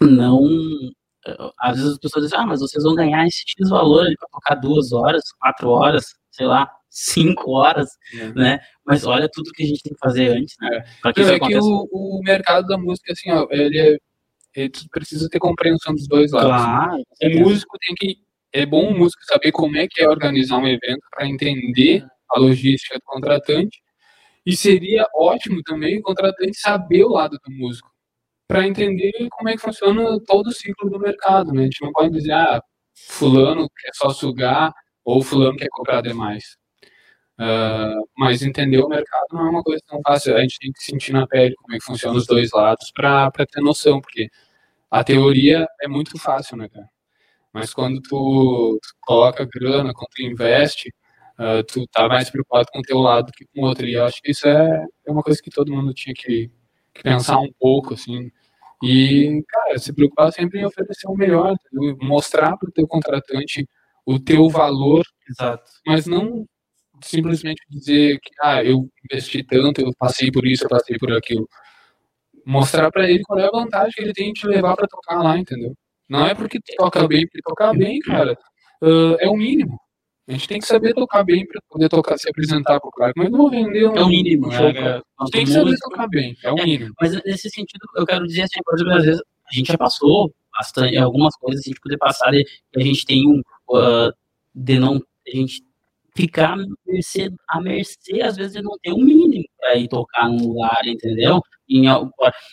[0.00, 0.40] não
[1.58, 4.54] às vezes as pessoas dizem, ah, mas vocês vão ganhar esse X valor para tocar
[4.54, 8.32] duas horas, quatro horas, sei lá, cinco horas, é.
[8.32, 8.60] né?
[8.84, 10.76] Mas olha tudo que a gente tem que fazer antes, né?
[10.76, 10.84] É.
[11.00, 13.96] Para que, é que o, o, mercado da música, assim, ó, ele, é,
[14.56, 16.50] ele precisa ter compreensão dos dois lados.
[16.50, 17.02] Claro.
[17.22, 18.18] O músico tem que,
[18.52, 22.40] é bom o músico saber como é que é organizar um evento para entender a
[22.40, 23.80] logística do contratante.
[24.44, 27.90] E seria ótimo também o contratante saber o lado do músico
[28.48, 31.52] para entender como é que funciona todo o ciclo do mercado.
[31.52, 31.62] Né?
[31.62, 32.60] A gente não pode dizer, ah,
[33.08, 34.72] fulano quer só sugar
[35.04, 36.59] ou fulano quer cobrar demais.
[37.40, 40.36] Uh, mas entender o mercado não é uma coisa tão fácil.
[40.36, 43.30] A gente tem que sentir na pele como é que funciona os dois lados para
[43.50, 44.28] ter noção, porque
[44.90, 46.86] a teoria é muito fácil, né, cara?
[47.50, 50.92] Mas quando tu, tu coloca grana, quando tu investe,
[51.38, 53.86] uh, tu tá mais preocupado com o teu lado que com o outro.
[53.86, 56.50] E eu acho que isso é, é uma coisa que todo mundo tinha que,
[56.92, 58.30] que pensar um pouco, assim.
[58.82, 61.56] E, cara, se preocupar sempre em oferecer o melhor,
[62.02, 63.66] mostrar para o teu contratante
[64.04, 65.70] o teu valor, Exato.
[65.86, 66.46] mas não
[67.02, 71.48] simplesmente dizer que, ah, eu investi tanto, eu passei por isso, eu passei por aquilo.
[72.44, 75.22] Mostrar pra ele qual é a vantagem que ele tem de te levar pra tocar
[75.22, 75.74] lá, entendeu?
[76.08, 78.36] Não é porque toca bem, porque tocar bem, cara,
[78.82, 79.78] uh, é o mínimo.
[80.28, 83.12] A gente tem que saber tocar bem para poder tocar, se apresentar pro cara.
[83.16, 84.74] Mas não vender um, É o mínimo, show, né?
[84.74, 85.02] cara.
[85.32, 86.94] tem que saber tocar bem, é o É, mínimo.
[87.00, 90.32] Mas nesse sentido, eu quero dizer assim, por exemplo, às vezes a gente já passou
[90.52, 92.44] bastante, algumas coisas a gente poder passar que
[92.76, 93.40] a gente tem um
[93.70, 94.12] uh,
[94.54, 95.62] de não a gente
[96.20, 96.56] ficar à
[96.86, 100.80] mercê, à mercê, às vezes, de não ter o mínimo para ir tocar num lugar,
[100.86, 101.40] entendeu?
[101.68, 101.84] Em,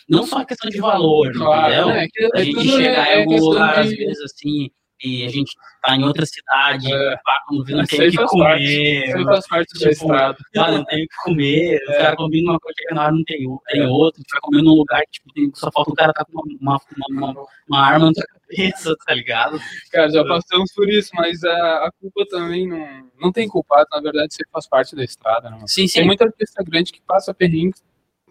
[0.08, 1.88] não só a questão de valor, entendeu?
[1.88, 2.06] né?
[2.34, 4.70] A é gente tudo chegar é em algum lugar, às de- vezes, assim,
[5.02, 7.16] e a gente tá em outra cidade, É.
[7.24, 10.38] pá, não Isso tem aí que faz comer, aí faz parte da Tipo, estrada.
[10.56, 11.98] ah, não tenho que comer, os É.
[11.98, 14.62] caras combinam uma coisa que na hora não tem, o- tem outra, tu vai comer
[14.62, 16.78] num lugar que tipo, tem- só falta o cara tá com uma,
[17.08, 19.58] uma, uma, uma arma na tua cabeça, tá ligado?
[19.92, 24.00] Cara, já passamos por isso, mas a, a culpa também não, não tem culpado, na
[24.00, 25.56] verdade, você faz parte da estrada, né?
[25.56, 25.68] mano?
[25.68, 25.98] Sim, sim.
[26.00, 27.74] Tem muita artista grande que passa perrengue,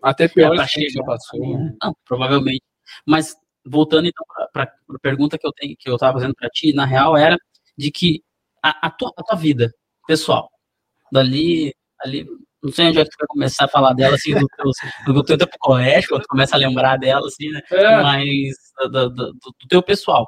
[0.04, 1.06] até pior pra que gente já chegar.
[1.06, 1.58] passou.
[1.60, 1.74] né?
[1.82, 2.62] Não, provavelmente.
[3.06, 3.36] Mas
[3.70, 6.86] voltando então para a pergunta que eu tenho, que eu tava fazendo para ti, na
[6.86, 7.38] real era
[7.78, 8.24] de que
[8.64, 9.72] a, a, tua, a tua vida
[10.08, 10.50] pessoal,
[11.12, 12.26] dali, ali,
[12.64, 14.48] não sei onde é que tu vai começar a falar dela assim do
[15.06, 17.62] teu, do teu tempo colégio, quando tu começa a lembrar dela assim, né?
[17.72, 18.56] É, mas
[18.92, 20.28] do- do- do teu pessoal.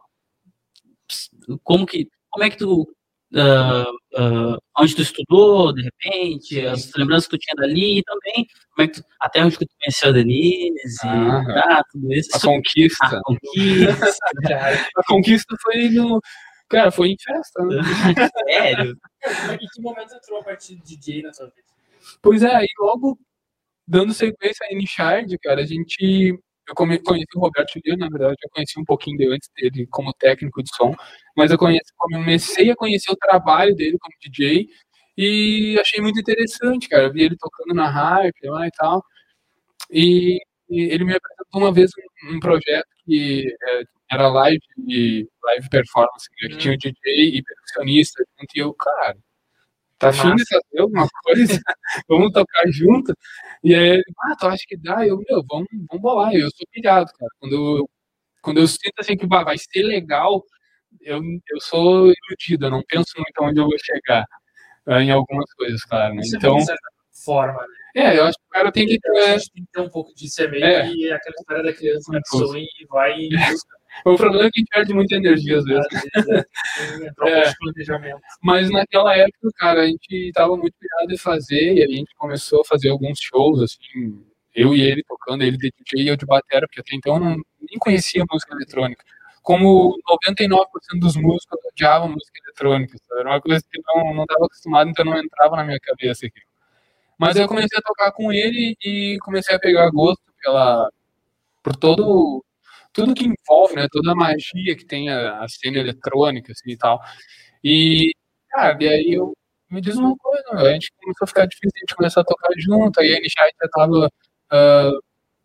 [1.64, 2.88] Como que, como é que tu,
[3.36, 8.48] ah, ah, onde tu estudou, de repente, as lembranças que tu tinha dali e também,
[8.76, 11.46] como é que tu, até onde que tu conheceu a Denise, Aham.
[11.46, 12.30] tá, tudo isso.
[12.36, 13.06] a conquista.
[13.06, 14.18] A conquista,
[14.98, 16.20] A conquista foi no.
[16.70, 17.82] Cara, foi em festa, né?
[18.48, 18.96] sério.
[19.54, 21.68] Em que momento entrou a parte de DJ na sua vida?
[22.22, 23.18] Pois é, aí logo
[23.88, 26.40] dando sequência a N-Shard, cara, a gente.
[26.70, 30.14] Eu conheci o Roberto Juliano, na verdade, eu conheci um pouquinho de antes dele como
[30.14, 30.94] técnico de som,
[31.36, 34.68] mas eu conheci, comecei a conhecer o trabalho dele como DJ
[35.18, 37.04] e achei muito interessante, cara.
[37.06, 39.04] Eu vi ele tocando na hype lá e tal.
[39.92, 40.38] E,
[40.70, 41.92] e ele me apresentou uma vez
[42.24, 44.62] um, um projeto que é, era live,
[45.44, 48.24] live performance, né, que tinha o DJ e percussionista
[48.56, 49.18] e eu, cara,
[50.00, 51.62] tá afim de fazer alguma coisa?
[52.08, 53.14] vamos tocar junto?
[53.64, 55.06] E aí ele, ah, tu acha que dá?
[55.06, 56.34] Eu, meu, vamos, vamos bolar.
[56.34, 57.32] Eu sou pilhado, cara.
[57.40, 57.90] Quando eu,
[58.42, 60.44] quando eu sinto assim que bah, vai ser legal,
[61.02, 64.26] eu, eu sou iludido, eu não penso muito onde eu vou chegar
[64.86, 66.16] ah, em algumas coisas, claro.
[66.16, 66.22] né?
[66.24, 66.58] É Então,
[67.24, 67.68] forma, né?
[67.96, 70.42] é, eu acho que o cara tem que gente tem que ter um pouco disso,
[70.44, 70.90] é meio É.
[70.90, 72.48] que aquela história da criança que Impulso.
[72.48, 73.80] sonha e vai busca.
[74.06, 75.86] O problema é que a gente perde muita energia às vezes.
[75.92, 77.50] Às vezes, é, um É.
[77.50, 78.22] de planejamento.
[78.42, 82.62] Mas naquela época, cara, a gente tava muito pirado em fazer, e a gente começou
[82.62, 84.24] a fazer alguns shows, assim,
[84.56, 87.20] eu e ele tocando, ele de DJ e eu de batera, porque até então eu
[87.20, 89.04] não, nem conhecia música eletrônica.
[89.42, 93.22] Como 99% dos músicos odiavam música eletrônica, sabe?
[93.22, 96.46] era uma coisa que não não estava acostumado, então não entrava na minha cabeça aquilo.
[97.20, 100.90] Mas eu comecei a tocar com ele e comecei a pegar gosto pela,
[101.64, 102.44] por todo
[102.94, 106.78] tudo que envolve, né, toda a magia que tem a, a cena eletrônica assim, e
[106.78, 107.00] tal.
[107.64, 108.12] E,
[108.50, 109.34] cara, e aí eu
[109.70, 112.50] me diz uma coisa, a gente começou a ficar difícil, a gente começou a tocar
[112.58, 114.12] junto, aí a Nishai já tava
[114.52, 114.92] ah,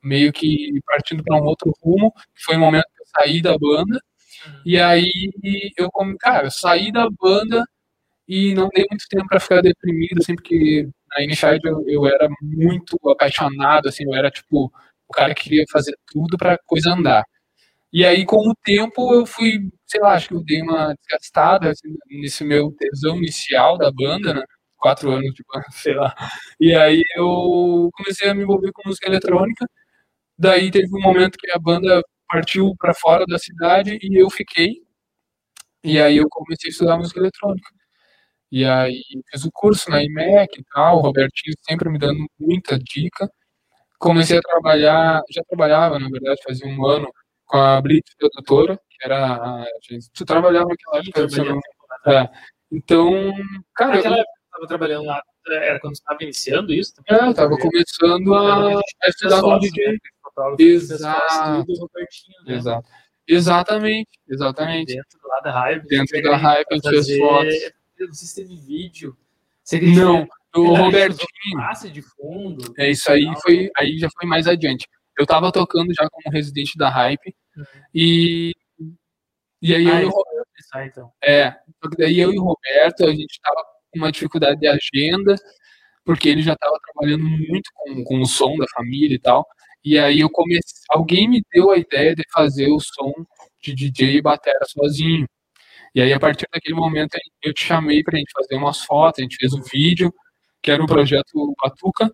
[0.02, 3.58] meio que partindo para um outro rumo, que foi o momento que eu saí da
[3.58, 4.00] banda,
[4.66, 5.10] e aí
[5.76, 7.64] eu, como, cara, eu saí da banda
[8.28, 12.28] e não dei muito tempo para ficar deprimido, assim, porque na Initiative eu, eu era
[12.42, 14.72] muito apaixonado, assim, eu era tipo
[15.08, 17.24] o cara que queria fazer tudo para coisa andar.
[17.92, 21.70] E aí, com o tempo, eu fui, sei lá, acho que eu dei uma desgastada
[21.70, 24.42] assim, nesse meu tesão inicial da banda, né?
[24.78, 26.14] Quatro anos de banda, sei lá.
[26.60, 29.66] E aí eu comecei a me envolver com música eletrônica.
[30.38, 34.74] Daí teve um momento que a banda partiu para fora da cidade e eu fiquei.
[35.84, 37.68] E aí eu comecei a estudar música eletrônica.
[38.54, 39.02] E aí
[39.32, 43.28] fiz o curso na IMEC e tal, o Robertinho sempre me dando muita dica.
[43.98, 47.10] Comecei a trabalhar, já trabalhava, na verdade, fazia um ano
[47.46, 51.44] com a Blitz Produtora, que era a gente, tu trabalhava naquela época,
[52.06, 52.30] não- é.
[52.70, 53.10] Então,
[53.74, 57.24] cara, Naquela eu, época eu estava trabalhando lá, era quando você estava iniciando isso também?
[57.24, 59.98] é, eu tava começando a, a estudar como DJ.
[60.60, 61.64] Exato.
[61.66, 61.66] Exato.
[62.46, 62.88] Exato.
[63.26, 64.94] Exatamente, exatamente.
[64.94, 65.86] Dentro lá da Hype.
[65.88, 67.83] Dentro da Hype, a gente fez fotos.
[68.04, 69.16] Eu não sei se teve vídeo.
[69.62, 71.26] Você Não, que o era Robertinho,
[71.56, 72.74] Massa de fundo.
[72.76, 74.86] é isso aí foi, aí já foi mais adiante.
[75.18, 77.34] Eu tava tocando já como residente da Hype
[77.94, 78.52] e
[79.62, 80.24] e aí Ah, eu, e o isso, Ro-
[80.58, 81.12] isso aí, então.
[81.22, 81.56] é,
[81.96, 85.34] daí eu e o Roberto, a gente tava com uma dificuldade de agenda,
[86.04, 89.46] porque ele já tava trabalhando muito com, com o som da família e tal.
[89.82, 93.12] E aí eu comecei, alguém me deu a ideia de fazer o som
[93.62, 95.26] de DJ e batera sozinho.
[95.94, 99.22] E aí a partir daquele momento eu te chamei pra gente fazer umas fotos, a
[99.22, 100.12] gente fez um vídeo
[100.62, 102.10] que era o projeto Batuca.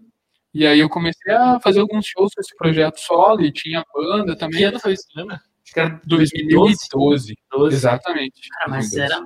[0.52, 4.32] E aí eu comecei a fazer alguns shows com esse projeto solo e tinha banda
[4.34, 4.64] Que também.
[4.64, 5.36] ano foi isso, lembra?
[5.36, 6.76] Acho que era 2012.
[6.92, 7.36] 2012.
[7.76, 8.48] Exatamente.
[8.48, 9.16] Cara, mas era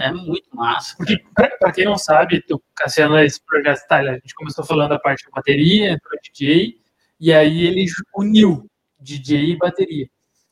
[0.00, 0.96] é muito massa.
[0.96, 4.90] Porque, pra, pra quem não sabe, o Cassiano, esse projeto, tá, a gente começou falando
[4.90, 6.76] da parte da bateria, entrou DJ,
[7.20, 7.84] e aí ele
[8.16, 8.64] uniu
[9.00, 10.08] DJ e bateria.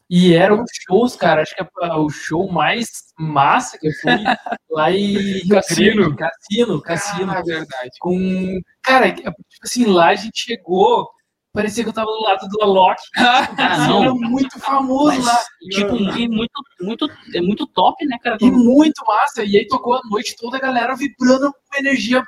[0.09, 2.89] E eram shows, cara, acho que é o show mais
[3.19, 4.13] massa que eu fui
[4.71, 6.17] lá em Rio Cassino.
[6.17, 7.33] Cassino, Cassino.
[7.33, 7.91] Ah, verdade.
[7.99, 8.61] com.
[8.83, 11.09] Cara, tipo assim, lá a gente chegou,
[11.53, 13.01] parecia que eu tava do lado do Alok.
[13.19, 15.39] Ah, era muito famoso lá.
[15.73, 18.37] Tipo, e muito, muito, é muito top, né, cara?
[18.41, 19.43] E muito massa.
[19.43, 22.23] E aí tocou a noite toda a galera vibrando com energia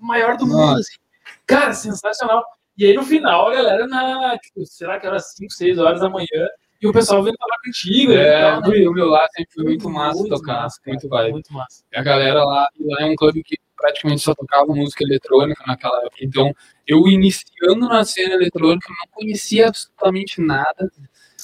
[0.00, 0.56] maior do mundo.
[0.56, 0.80] Nossa.
[0.80, 0.98] Assim.
[1.46, 2.42] Cara, sensacional.
[2.76, 4.36] E aí no final a galera na.
[4.38, 6.48] Tipo, será que era 5, 6 horas da manhã?
[6.82, 8.12] E o pessoal veio falar contigo.
[8.12, 8.88] É, e tal, né?
[8.88, 11.32] o meu lá sempre foi muito massa tocar, massa, muito vibe.
[11.32, 11.84] Muito massa.
[11.94, 15.98] A galera lá, e lá é um clube que praticamente só tocava música eletrônica naquela
[15.98, 16.16] época.
[16.20, 16.52] Então,
[16.84, 20.90] eu iniciando na cena eletrônica, não conhecia absolutamente nada.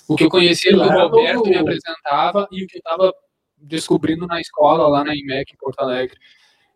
[0.08, 1.08] O que eu conhecia era o.
[1.08, 3.14] Roberto me apresentava e o que eu estava
[3.56, 6.18] descobrindo na escola, lá na IMEC, em Porto Alegre.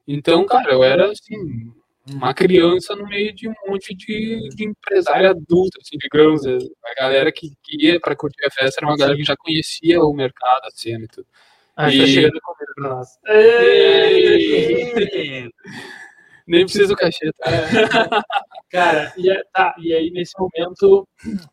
[0.07, 1.73] Então, cara, eu era, assim,
[2.09, 6.45] uma criança no meio de um monte de, de empresário adulto, assim, digamos.
[6.47, 10.01] A galera que, que ia para curtir a festa era uma galera que já conhecia
[10.01, 11.27] o mercado, a cena e tudo.
[11.77, 13.09] Ah, E- tá chegando comida pra nós.
[16.47, 18.25] Nem precisa do cachê, tá?
[18.69, 21.07] Cara, e, é- tá, e aí nesse momento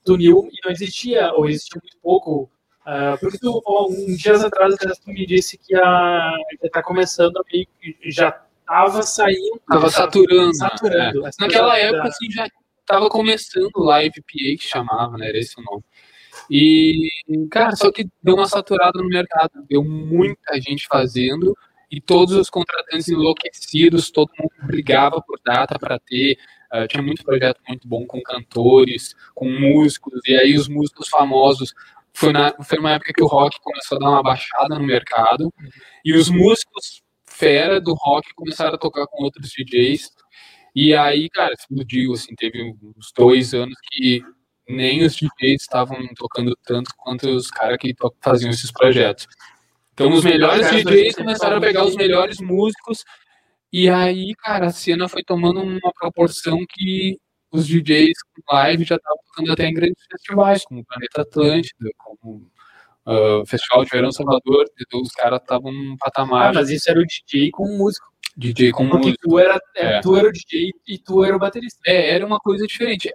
[0.04, 2.50] tu uniu e não existia, ou existia muito pouco.
[2.86, 7.44] ah, porque tu, uns dias atrás tu me disse que a que tá começando a
[7.52, 7.68] meio
[8.06, 9.62] já tava saindo.
[9.68, 10.48] Tava saturando.
[10.48, 10.54] né?
[10.54, 11.28] saturando.
[11.28, 11.32] É.
[11.40, 12.48] Naquela época, assim, já
[12.86, 15.30] tava começando o Live PA, que chamava, né?
[15.30, 15.84] Era esse o nome.
[16.50, 17.10] E,
[17.52, 19.52] cara, só que deu uma saturada no mercado.
[19.68, 21.56] Deu muita gente fazendo
[21.92, 26.38] e todos os contratantes enlouquecidos, todo mundo brigava por data para ter.
[26.72, 31.74] ah, tinha muito projeto muito bom com cantores, com músicos, e aí os músicos famosos.
[32.14, 35.52] Foi, na, foi uma época que o rock começou a dar uma baixada no mercado,
[36.06, 37.02] e os músicos
[37.40, 40.12] fera do rock começaram a tocar com outros DJs.
[40.76, 44.22] E aí, cara, explodiu, assim, teve uns dois anos que
[44.68, 49.26] nem os DJs estavam tocando tanto quanto os caras que faziam esses projetos.
[49.94, 53.04] Então, os melhores DJs começaram a pegar os melhores músicos,
[53.72, 57.18] e aí, cara, a cena foi tomando uma proporção que
[57.52, 58.14] os DJs
[58.52, 62.50] live já estavam tocando até em grandes festivais, como o Planeta Atlântida, como
[63.06, 67.00] ah, o Festival de Verão Salvador, os caras estavam num Ah, patamar mas isso era
[67.00, 68.08] o DJ com o músico.
[68.38, 69.28] DJ com Porque música.
[69.28, 70.02] tu era, é, É.
[70.02, 71.80] tu era o DJ e tu era o baterista.
[71.86, 73.12] É, era uma coisa diferente.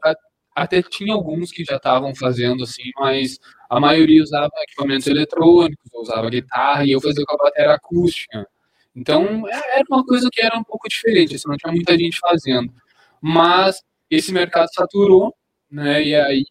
[0.55, 3.39] Até tinha alguns que já estavam fazendo assim, mas
[3.71, 8.47] a maioria usava equipamentos eletrônicos, usava guitarra e eu fazia com a bateria acústica.
[8.95, 12.19] Então, é- era uma coisa que era um pouco diferente, assim, não tinha muita gente
[12.21, 12.73] fazendo.
[13.21, 15.35] Mas esse mercado saturou,
[15.71, 16.05] né?
[16.05, 16.45] E aí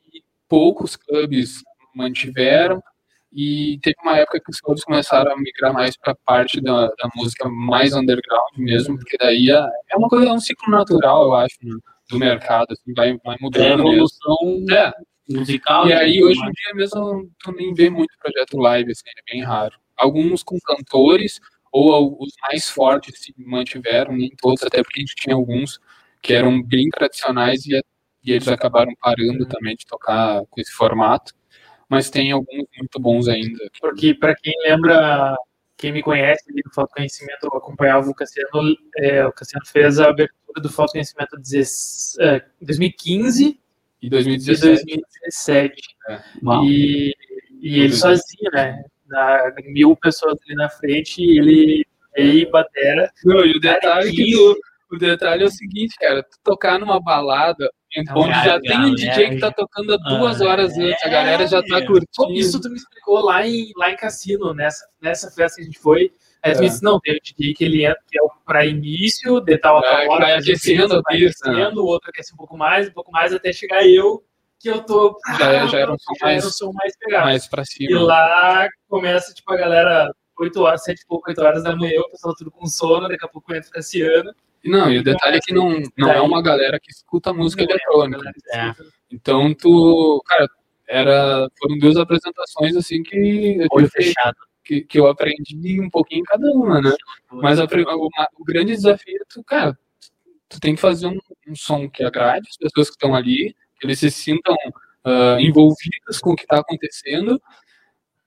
[0.49, 1.61] poucos clubes
[1.95, 2.81] mantiveram
[3.35, 6.87] e teve uma época que os clubes começaram a migrar mais para a parte da,
[6.87, 11.23] da música mais underground mesmo, porque daí é, é uma coisa, é um ciclo natural,
[11.23, 11.75] eu acho, né,
[12.09, 13.89] do mercado, assim, vai, vai É mudando mesmo.
[13.89, 14.37] evolução
[14.71, 14.93] É,
[15.29, 15.87] musical.
[15.87, 19.33] e aí tudo hoje em dia mesmo tu nem vê muito projeto live, assim, é
[19.33, 19.75] bem raro.
[19.97, 21.39] Alguns com cantores,
[21.71, 25.79] ou os mais fortes se mantiveram, nem todos, até porque a gente tinha alguns
[26.21, 27.79] que eram bem tradicionais e,
[28.23, 31.33] e eles acabaram parando também de tocar com esse formato.
[31.95, 33.57] Mas tem alguns muito bons ainda.
[33.79, 35.35] Porque, para quem lembra,
[35.77, 38.75] quem me conhece ali do Falta Conhecimento, eu acompanhava o Cassiano.
[38.97, 43.59] é, o Cassiano fez a abertura do Falta Conhecimento 16, é, 2015
[44.01, 44.85] E e 2017.
[44.85, 45.81] 2017.
[46.43, 46.63] Uau.
[46.65, 47.13] E,
[47.61, 48.83] e ele sozinho, né?
[49.07, 51.85] Na, mil pessoas ali na frente, e ele
[52.15, 53.11] e batera.
[53.25, 54.59] Não, e o detalhe, que tu-
[54.91, 57.69] o detalhe é o seguinte, cara, tu tocar numa balada
[58.15, 61.45] onde já tem um DJ que tá tocando há duas ah, horas antes, a galera
[61.47, 61.85] já tá é.
[61.85, 62.31] Curtindo.
[62.33, 65.79] Isso tu me explicou lá em, lá em Cassino, nessa, nessa festa que a gente
[65.79, 66.11] foi.
[66.41, 66.61] Aí tu É.
[66.61, 69.57] me disse, não, tem o DJ que ele entra, que é o pra início, de
[69.57, 72.89] tal a tal É, hora, vai aquecendo vai aquecendo, o outro aquece um pouco mais,
[72.89, 74.23] um pouco mais, até chegar eu,
[74.59, 75.17] que eu tô...
[75.39, 77.25] Já é- já era um som mais- um mais pegado.
[77.25, 78.01] mais pra E cima.
[78.01, 82.09] lá começa, tipo, a galera, 8 horas, 7 e pouco, 8 horas da manhã, o
[82.09, 84.33] pessoal tudo com sono, daqui a pouco entra Cassiano.
[84.63, 87.65] Não, e o detalhe é que não, não é uma galera que escuta música é,
[87.65, 88.31] eletrônica.
[88.53, 88.73] É.
[89.11, 90.47] Então, tu, cara,
[90.87, 94.37] era, foram duas apresentações assim que eu, Olho fechado.
[94.63, 96.95] que, que eu aprendi um pouquinho em cada uma, né?
[97.31, 98.09] Mas a o,
[98.39, 99.77] o grande desafio é tu, cara,
[100.47, 103.85] tu tem que fazer um, um som que agrade as pessoas que estão ali, que
[103.85, 104.55] eles se sintam
[105.03, 107.41] ah, envolvidas com o que está acontecendo,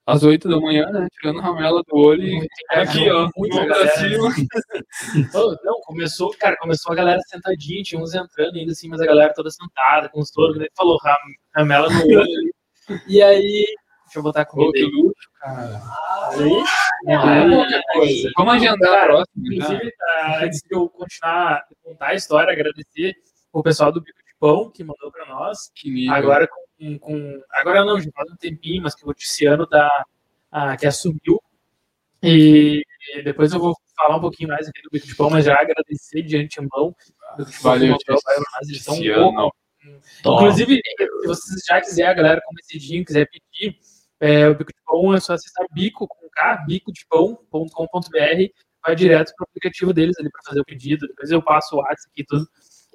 [0.07, 1.09] às 8 da manhã, né?
[1.20, 4.28] Tirando ramela do olho e aqui, ó, Muita mão pra cima.
[5.64, 9.34] Não, começou, cara, começou a galera sentadinha, tinha uns entrando ainda assim, mas a galera
[9.34, 10.66] toda sentada, com os touros, né?
[10.76, 11.16] Falou ram,
[11.54, 12.26] ramela no olho.
[13.09, 13.66] E aí,
[14.04, 15.82] deixa eu botar a Pô, comida que luxo, cara.
[16.34, 16.62] Aí,
[17.09, 18.30] é pouca coisa.
[18.36, 19.42] Vamos agendar a Cara, próxima.
[19.42, 19.57] né?
[19.57, 23.12] Inclusive, ah, antes de eu continuar a contar a história, agradecer
[23.52, 25.68] o pessoal do Bico de Pão que mandou para nós.
[25.74, 26.09] Que.
[26.09, 26.65] Agora com,
[27.00, 29.88] com- agora não, já faz um tempinho, mas que o Ticiano tá,
[30.50, 31.40] ah, que assumiu.
[32.22, 32.82] E,
[33.24, 36.22] depois eu vou falar um pouquinho mais aqui do Bico de Pão, mas já agradecer
[36.22, 36.88] de antemão.
[36.88, 38.16] o Bico de Pão Valeu, para.
[40.34, 43.78] Inclusive, se vocês já quiser, a galera com esse dia quiser pedir,
[44.20, 48.52] é, o Bico de Pão é só acessar bico com K, bicodepão.com.br,
[48.84, 51.06] vai direto pro aplicativo deles ali para fazer o pedido.
[51.06, 52.46] Depois eu passo o WhatsApp aqui e tudo.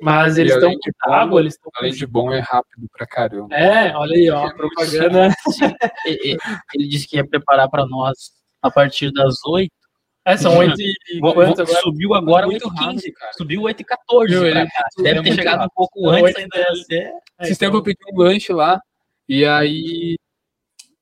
[0.02, 1.72] Mas eles E estão com bom, água, eles estão.
[1.76, 3.56] Além de bom, é rápido pra caramba.
[3.56, 5.30] É, olha aí, ó, a propaganda.
[6.08, 6.38] E- e-
[6.74, 8.32] Ele disse que ia preparar para nós
[8.62, 9.72] a partir das 8.
[10.26, 11.80] É, são oito e e Vo- quanto agora?
[11.82, 13.34] Subiu agora Muito 8 rápido, 15 cara.
[13.34, 14.68] Subiu 8 e 14 Meu, ele-.
[15.00, 15.74] Deve é ter chegado um rápido.
[15.76, 16.58] pouco Oito antes ainda.
[16.58, 16.96] deve ser.
[16.96, 17.12] É,
[17.44, 18.80] Esses então, tempos eu pedi um lanche lá,
[19.28, 20.16] e aí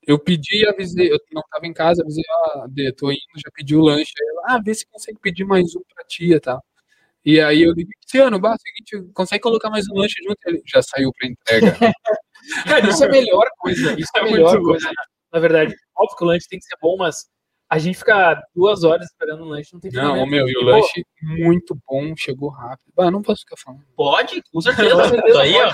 [0.07, 3.51] eu pedi e avisei, eu não tava em casa, avisei, ah, Dê, tô indo, já
[3.53, 4.11] pedi o lanche.
[4.21, 6.59] Aí ela, ah, vê se consegue pedir mais um pra tia, tá?
[7.25, 10.37] E aí eu liguei, Luciano, bah, seguinte, consegue colocar mais um lanche junto?
[10.45, 11.77] Ele já saiu pra entrega.
[12.65, 13.99] Cara, isso é a melhor coisa.
[13.99, 14.85] Isso é a É melhor coisa.
[14.87, 14.93] Na,
[15.33, 17.25] na verdade, óbvio que o lanche tem que ser bom, mas
[17.69, 20.29] a gente ficar duas horas esperando um lanche não tem não, fundamento.
[20.31, 22.91] meu, e o lanche muito bom, chegou rápido.
[22.95, 23.83] Bah, não posso ficar falando.
[23.95, 24.95] Pode, com certeza.
[24.95, 25.71] Com certeza, aí, ó.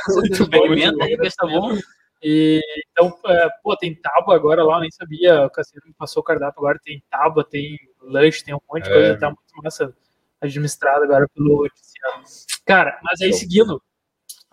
[0.67, 1.77] Muito aí, que tá bom.
[2.23, 2.59] E,
[2.91, 5.45] então, é, pô, tem tábua agora lá, eu nem sabia.
[5.45, 6.79] O Cassiano me passou o cardápio agora.
[6.83, 8.93] Tem tábua, tem lanche, tem um monte de É.
[8.93, 9.19] coisa.
[9.19, 9.95] Tá muito massa
[10.45, 12.23] administrado agora pelo Tiziano.
[12.65, 13.81] Cara, mas aí seguindo.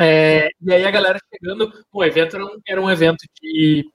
[0.01, 3.25] é, e aí a galera chegando, o evento era um, era um evento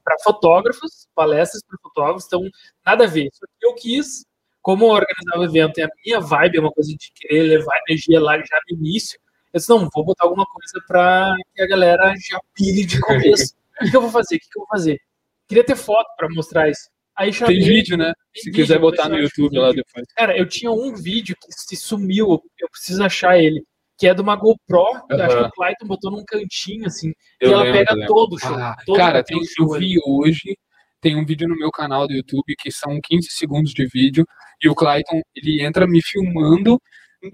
[0.03, 2.41] para fotógrafos, palestras para fotógrafos, então
[2.85, 3.29] nada a ver.
[3.33, 4.25] Só que eu quis,
[4.61, 8.19] como organizar o evento, e a minha vibe é uma coisa de querer levar energia
[8.21, 9.19] lá já no início,
[9.53, 13.55] eu disse, não, vou botar alguma coisa para que a galera já pile de começo.
[13.81, 14.35] O que, eu vou fazer?
[14.35, 14.99] O que, que eu vou fazer?
[15.47, 16.89] Queria ter foto para mostrar isso.
[17.17, 18.13] Aí chamei, Tem vídeo, né?
[18.33, 20.05] tem Se vídeo, quiser botar no eu acho YouTube lá depois.
[20.15, 23.63] Cara, eu tinha um vídeo que se sumiu, eu preciso achar ele,
[23.97, 27.11] que é de uma GoPro, que eu acho que o Clayton botou num cantinho, assim,
[27.41, 28.07] Eu e ela lembro, pega lembro.
[28.13, 28.55] todo o show.
[28.55, 29.87] Ah, todo cara, tem, show eu ali.
[29.87, 30.57] vi hoje,
[31.01, 34.23] tem um vídeo no meu canal do YouTube que são 15 segundos de vídeo
[34.63, 36.79] e o Clayton, ele entra me filmando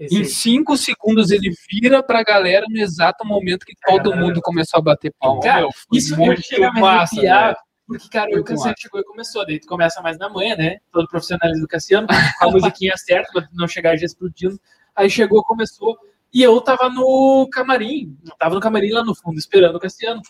[0.00, 0.24] Esse em.
[0.24, 4.82] 5 segundos ele vira pra galera no exato momento que todo Cara, mundo começou a
[4.82, 5.42] bater palma.
[5.42, 6.40] Cara, Meu, Isso muito
[6.80, 7.56] massa, arrepiar.
[7.86, 8.80] Porque, cara, o Muito Cassiano massa.
[8.82, 10.78] chegou e começou, daí tu começa mais na manhã, né?
[10.90, 14.58] Todo profissionalismo do Cassiano, com a musiquinha certa, pra não chegar já explodindo.
[14.96, 15.98] Aí chegou, começou,
[16.32, 20.22] e eu tava no camarim, tava no camarim lá no fundo, esperando o Cassiano.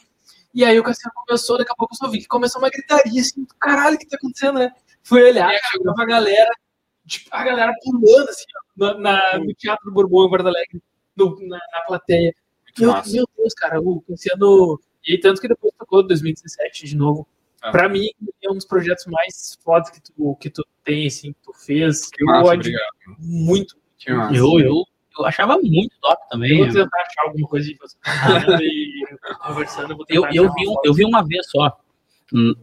[0.52, 3.20] E aí o Cassiano começou, daqui a pouco eu só vi que começou uma gritaria,
[3.20, 4.70] assim, caralho, o que tá acontecendo, né?
[5.02, 6.50] Fui olhar, cara, chegou- galera,
[7.06, 8.44] tipo, a galera pulando, assim,
[8.76, 10.82] na, na- no Teatro do Bourbon, em Porto Alegre,
[11.16, 12.32] no- na, na plateia.
[12.78, 14.80] Meu, meu Deus, cara, o Cassiano.
[15.06, 17.26] E aí, tanto que depois tocou 2017 de novo.
[17.66, 17.70] Ah.
[17.70, 18.08] Pra mim,
[18.42, 22.10] é um dos projetos mais fodas que tu, que tu tem, assim, que tu fez.
[22.10, 23.18] Que eu massa, admiro obrigado.
[23.20, 23.76] muito.
[23.96, 24.34] Que massa.
[24.36, 24.84] Eu, eu,
[25.18, 26.58] eu achava muito top Eu também.
[26.58, 29.04] vou tentar achar alguma coisa de você falando e
[29.46, 29.90] conversando.
[29.92, 31.80] Eu, vou Eu, eu, vi, uma um- eu vi uma vez só,
[32.30, 32.54] no,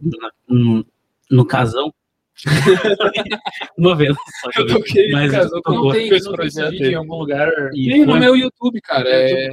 [0.48, 0.86] no,
[1.28, 1.92] no casão.
[3.76, 4.50] uma vez só.
[4.50, 5.84] que eu Eu toquei no Mas casal tocou.
[5.86, 7.48] Não tem, com esse não tem esse projeto em algum lugar.
[7.74, 9.08] E Tem no foi, meu YouTube, cara.
[9.08, 9.48] É...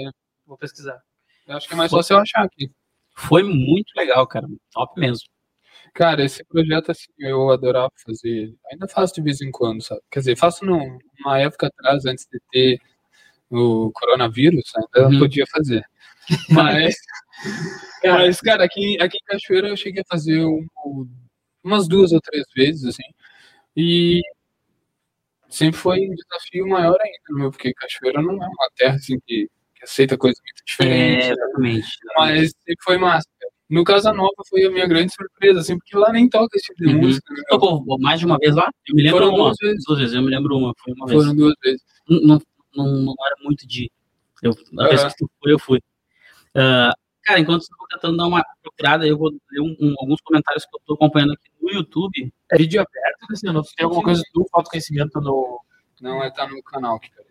[0.46, 1.02] Vou pesquisar.
[1.48, 2.72] eu Acho que é mais fácil eu achar aqui.
[3.16, 4.48] foi muito legal, cara.
[4.72, 5.28] Top mesmo.
[6.00, 8.56] Cara, esse projeto, assim, eu adorava fazer.
[8.72, 10.00] Ainda faço de vez em quando, sabe?
[10.10, 12.80] Quer dizer, faço num- numa época atrás, antes de ter
[13.50, 15.20] o coronavírus, ainda Uhum.
[15.20, 15.84] podia fazer.
[16.88, 16.96] Mas,
[18.02, 20.66] mas, cara, aqui, aqui em Cachoeira eu cheguei a fazer um-
[21.62, 23.04] umas duas ou três vezes, assim.
[23.76, 24.22] E
[25.50, 29.50] sempre foi um desafio maior ainda, meu, porque Cachoeira não é uma terra, assim, que,
[29.76, 31.28] que aceita coisas muito diferentes.
[31.28, 31.88] É, exatamente.
[32.16, 33.28] Mas sempre foi massa.
[33.70, 36.84] No Casa Nova foi a minha grande surpresa, assim, porque lá nem toca esse tipo
[36.88, 37.02] de Uhum.
[37.02, 37.34] música.
[37.34, 37.42] né?
[37.50, 38.72] Tocou mais de uma vez lá?
[38.88, 39.44] Eu me lembro Foram uma.
[39.46, 39.84] duas vezes.
[39.86, 40.74] Duas vezes, eu me lembro uma.
[40.84, 41.22] Foi uma vez.
[41.22, 41.82] Foram duas vezes.
[42.10, 42.42] não,
[42.76, 43.92] não, não era muito de.
[44.42, 45.80] Eu, a vez que tu foi, eu fui.
[46.56, 46.94] Ah,
[47.24, 50.66] cara, enquanto eu tô tentando dar uma procurada, eu vou ler um- um- alguns comentários
[50.66, 52.34] que eu tô acompanhando aqui no YouTube.
[52.52, 53.62] É vídeo aberto, Cassiano?
[53.78, 55.60] Tem alguma coisa do autoconhecimento no.
[56.02, 57.28] Não, é tá no canal aqui, cara.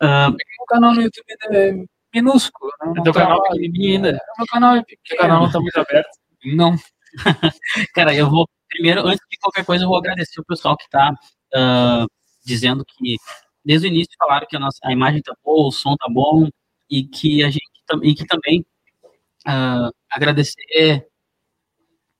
[0.00, 1.84] Ah, O canal no YouTube é
[2.14, 2.92] minúsculo, né?
[2.96, 3.44] Não Teu tá canal lá.
[3.48, 4.08] pequenininho ainda.
[4.10, 5.20] O meu canal é O pequeno.
[5.20, 6.10] canal não tá muito aberto.
[6.44, 6.76] Não.
[7.94, 8.48] cara, eu vou.
[8.68, 11.12] Primeiro, antes de qualquer coisa, eu vou agradecer o pessoal que tá
[11.54, 12.06] ah,
[12.44, 13.16] dizendo que
[13.64, 16.48] desde o início falaram que a, nossa, a imagem tá boa, o som tá bom,
[16.90, 17.64] e que a gente
[18.02, 18.64] e que também
[19.46, 21.06] ah, agradecer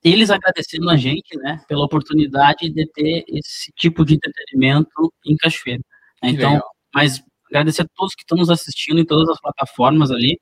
[0.05, 5.81] eles agradecendo a gente, né, pela oportunidade de ter esse tipo de entretenimento em Cachoeira.
[6.23, 6.31] né?
[6.31, 6.61] Então,
[6.95, 10.41] mas agradecer a todos que estão nos assistindo em todas as plataformas ali,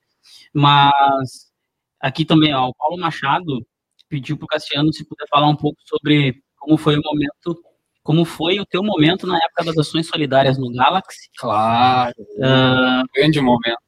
[0.52, 0.90] mas
[2.00, 3.66] aqui também, ó, o Paulo Machado
[4.08, 7.62] pediu para o Cassiano se puder falar um pouco sobre como foi o momento,
[8.02, 11.28] como foi o teu momento na época das ações solidárias no Galaxy.
[11.38, 13.78] Claro, Ah, grande momento.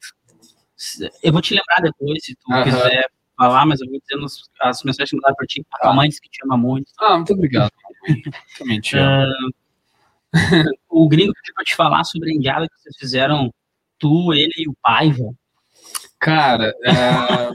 [1.22, 3.06] eu vou te lembrar depois, se tu quiser
[3.36, 5.64] falar, mas eu vou dizendo as, as mensagens que mandaram para ti.
[5.72, 5.94] A tua Tá.
[5.94, 6.90] mãe disse que te ama muito.
[7.00, 7.70] Ah, muito obrigado.
[8.58, 9.52] Também te amo.
[10.88, 13.52] O gringo pediu para te falar sobre a indiada que vocês fizeram,
[13.98, 15.32] tu, ele e o Paiva.
[16.18, 17.50] Cara, é,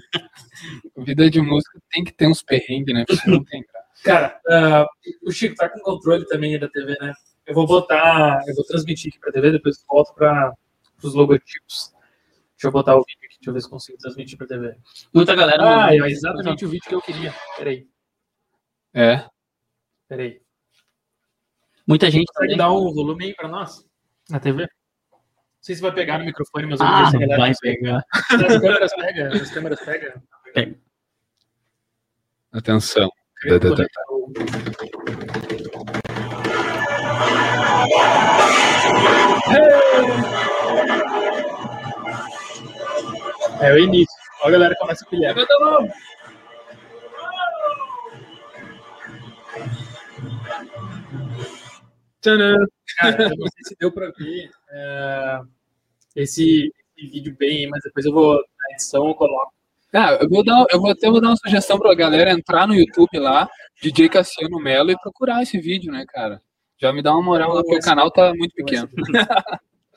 [1.04, 3.06] vida de música tem que ter uns perrengues, né?
[3.08, 3.88] Porque não tem graça.
[4.04, 4.86] Cara, ah,
[5.24, 7.14] o Chico tá com controle também da TV, né?
[7.46, 10.54] Eu vou botar, eu vou transmitir aqui pra TV, depois volto para
[11.04, 11.92] os logotipos.
[12.56, 14.76] Deixa eu botar o vídeo aqui, deixa eu ver se consigo transmitir pra TV.
[15.14, 15.86] Muita galera.
[15.86, 17.34] Ah, é exatamente o vídeo que eu queria.
[17.58, 17.88] Peraí,
[18.94, 19.26] É.
[20.08, 20.42] peraí.
[21.90, 22.58] Muita gente Consegue também.
[22.58, 23.84] dar um volume aí pra nós?
[24.30, 24.62] Na TV?
[24.62, 24.70] Não
[25.60, 27.54] sei se vai pegar no microfone, mas eu vou Ah, ver se a galera vai
[27.60, 28.06] pegar.
[28.14, 30.22] As câmeras pegam, as câmeras pegam.
[32.54, 33.10] Atenção.
[33.46, 35.40] Eu vou Tá, tá, conectar o-
[43.62, 44.16] É o início.
[44.42, 45.36] Ó, a galera começa a pilhar.
[52.22, 52.66] Tcharam!
[52.98, 55.40] Cara, eu não sei se deu pra ver é,
[56.16, 59.54] esse, esse vídeo bem, mas depois eu vou, na edição, eu coloco.
[59.94, 62.76] Ah, eu vou dar, eu vou até vou dar uma sugestão pra galera entrar no
[62.76, 63.50] YouTube lá,
[63.82, 66.42] DJ Cassiano Melo, e procurar esse vídeo, né, cara?
[66.78, 68.88] Já me dá uma moral lá, porque o canal tá muito pequeno.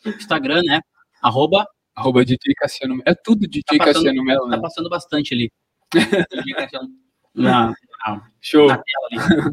[0.07, 0.81] Instagram, né?
[1.23, 3.05] Arroba, Arroba DJ Cassiano Melo.
[3.07, 4.61] É tudo DJ Tá passando- Cassiano Melo, tá né?
[4.63, 5.53] passando bastante ali.
[7.35, 7.73] na,
[8.07, 8.67] na, Show.
[8.67, 9.53] na tela ali.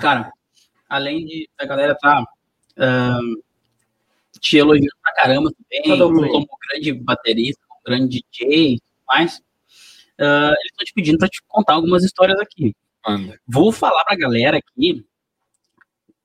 [0.00, 0.30] Cara,
[0.88, 2.24] além de a galera tá
[4.40, 9.42] te elogiando pra caramba também, Tá como grande baterista, como grande DJ e tudo mais,
[10.20, 12.74] ah, eles estão te pedindo pra te contar algumas histórias aqui.
[13.06, 13.40] Manda.
[13.46, 15.04] Vou falar pra galera aqui,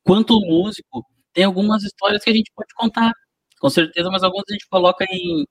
[0.03, 3.11] quanto músico, tem algumas histórias que a gente pode contar.
[3.59, 5.45] Com certeza, mas algumas a gente coloca em,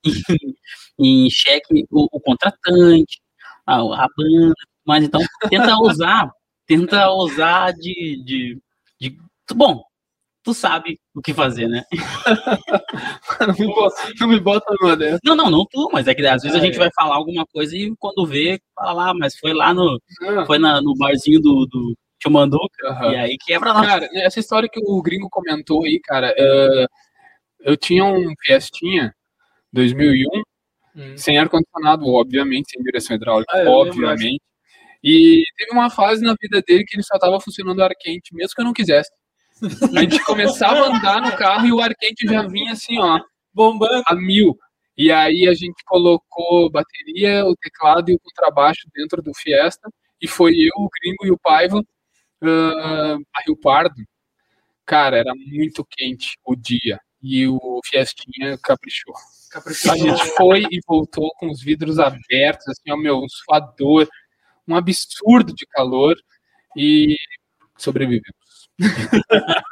[0.98, 3.20] em, em xeque o, o contratante,
[3.66, 4.54] a, a banda,
[4.84, 6.30] mas então tenta usar,
[6.66, 8.62] tenta usar de, de,
[9.10, 9.18] de-
[9.54, 9.82] Bom,
[10.44, 11.82] tu sabe o que fazer, né?
[13.40, 15.18] Não me bota, não me bota numa dessa.
[15.24, 16.78] Não, não, não tu, mas é que às vezes a Ah, gente é.
[16.78, 20.58] vai falar alguma coisa e quando vê, fala lá, mas foi lá no, Ah, foi
[20.58, 23.12] na- no barzinho do, do Tio Manduca, aham.
[23.12, 23.84] e aí quebra lá.
[23.84, 26.86] Cara, essa história que o gringo comentou aí, cara, é,
[27.64, 29.12] eu tinha um Fiestinha
[29.72, 30.42] 2001,
[30.94, 31.16] Hum.
[31.16, 34.40] sem ar-condicionado, obviamente, sem direção hidráulica, Ah, obviamente.
[35.02, 38.54] E teve uma fase na vida dele que ele só tava funcionando ar quente, mesmo
[38.54, 39.10] que eu não quisesse.
[39.96, 43.20] A gente começava a andar no carro e o ar quente já vinha assim, ó,
[43.52, 44.02] Bombando.
[44.06, 44.56] a mil.
[44.96, 49.88] E aí a gente colocou bateria, o teclado e o contrabaixo dentro do Fiesta.
[50.20, 51.82] E foi eu, o Gringo e o Paiva
[52.42, 54.02] ah, a Rio Pardo.
[54.84, 57.00] Cara, era muito quente o dia.
[57.22, 59.14] E o Fiestinha caprichou.
[59.90, 64.08] A gente foi e voltou com os vidros abertos, assim, ó, meu, um suador,
[64.66, 66.16] um absurdo de calor.
[66.76, 67.16] E
[67.76, 68.68] sobrevivemos.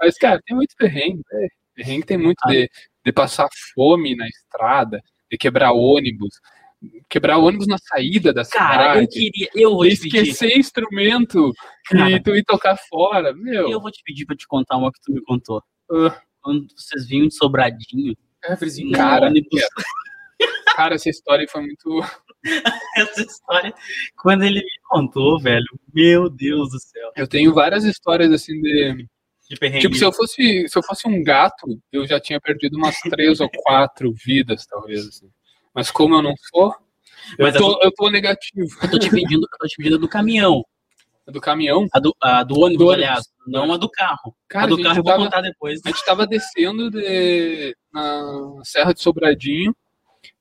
[0.00, 1.48] Mas, cara, tem muito perrengue, né?
[1.74, 2.68] Perrengue tem muito de,
[3.04, 5.00] de passar fome na estrada,
[5.30, 6.34] de quebrar ônibus,
[7.08, 11.52] quebrar ônibus na saída da Cara, eu cidade, queria, eu vou te pedir, esquecer instrumento
[11.86, 12.10] Cara.
[12.10, 13.70] e tu ir tocar fora, meu.
[13.70, 15.62] eu vou te pedir pra te contar uma que tu me contou.
[15.90, 16.20] Ah.
[16.40, 18.56] Quando vocês vinham de Sobradinho, É,
[18.94, 19.60] Cara, ônibus,
[20.76, 22.00] Cara, essa história foi muito.
[22.96, 23.74] essa história,
[24.16, 27.10] quando ele me contou, velho, meu Deus do céu.
[27.16, 29.06] Eu tenho várias histórias assim de.
[29.50, 29.80] De.
[29.80, 33.40] Tipo, se eu fosse, se eu fosse um gato, eu já tinha perdido umas três
[33.40, 35.06] ou quatro vidas, talvez.
[35.08, 35.30] assim.
[35.74, 36.74] Mas como eu não sou,
[37.38, 38.68] eu Mas tô, eu tô negativo.
[38.82, 40.62] eu tô te pedindo, eu tô te pedindo a do caminhão,
[41.26, 42.94] Do caminhão, a do, a do ônibus, Do ônibus.
[42.94, 44.34] aliás, não a do carro.
[44.48, 45.80] cara, a do a, carro gente eu vou tava, contar depois.
[45.84, 49.74] a gente tava descendo de, na Serra de Sobradinho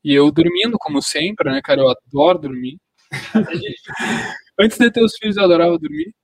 [0.07, 1.81] e eu dormindo, como sempre, né, cara?
[1.81, 2.79] Eu adoro dormir.
[4.57, 6.15] Antes de ter os filhos, eu adorava dormir.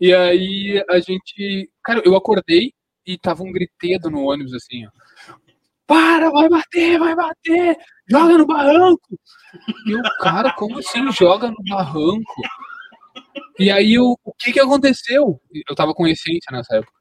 [0.00, 1.70] E aí a gente.
[1.84, 2.72] Cara, eu acordei
[3.06, 4.90] e tava um gritedo no ônibus assim, ó.
[5.86, 7.76] Para, vai bater, vai bater!
[8.10, 9.20] Joga no barranco!
[9.86, 12.42] E eu, cara, como assim joga no barranco?
[13.58, 15.38] E aí eu, o que que aconteceu?
[15.68, 16.92] Eu tava com essência nessa época.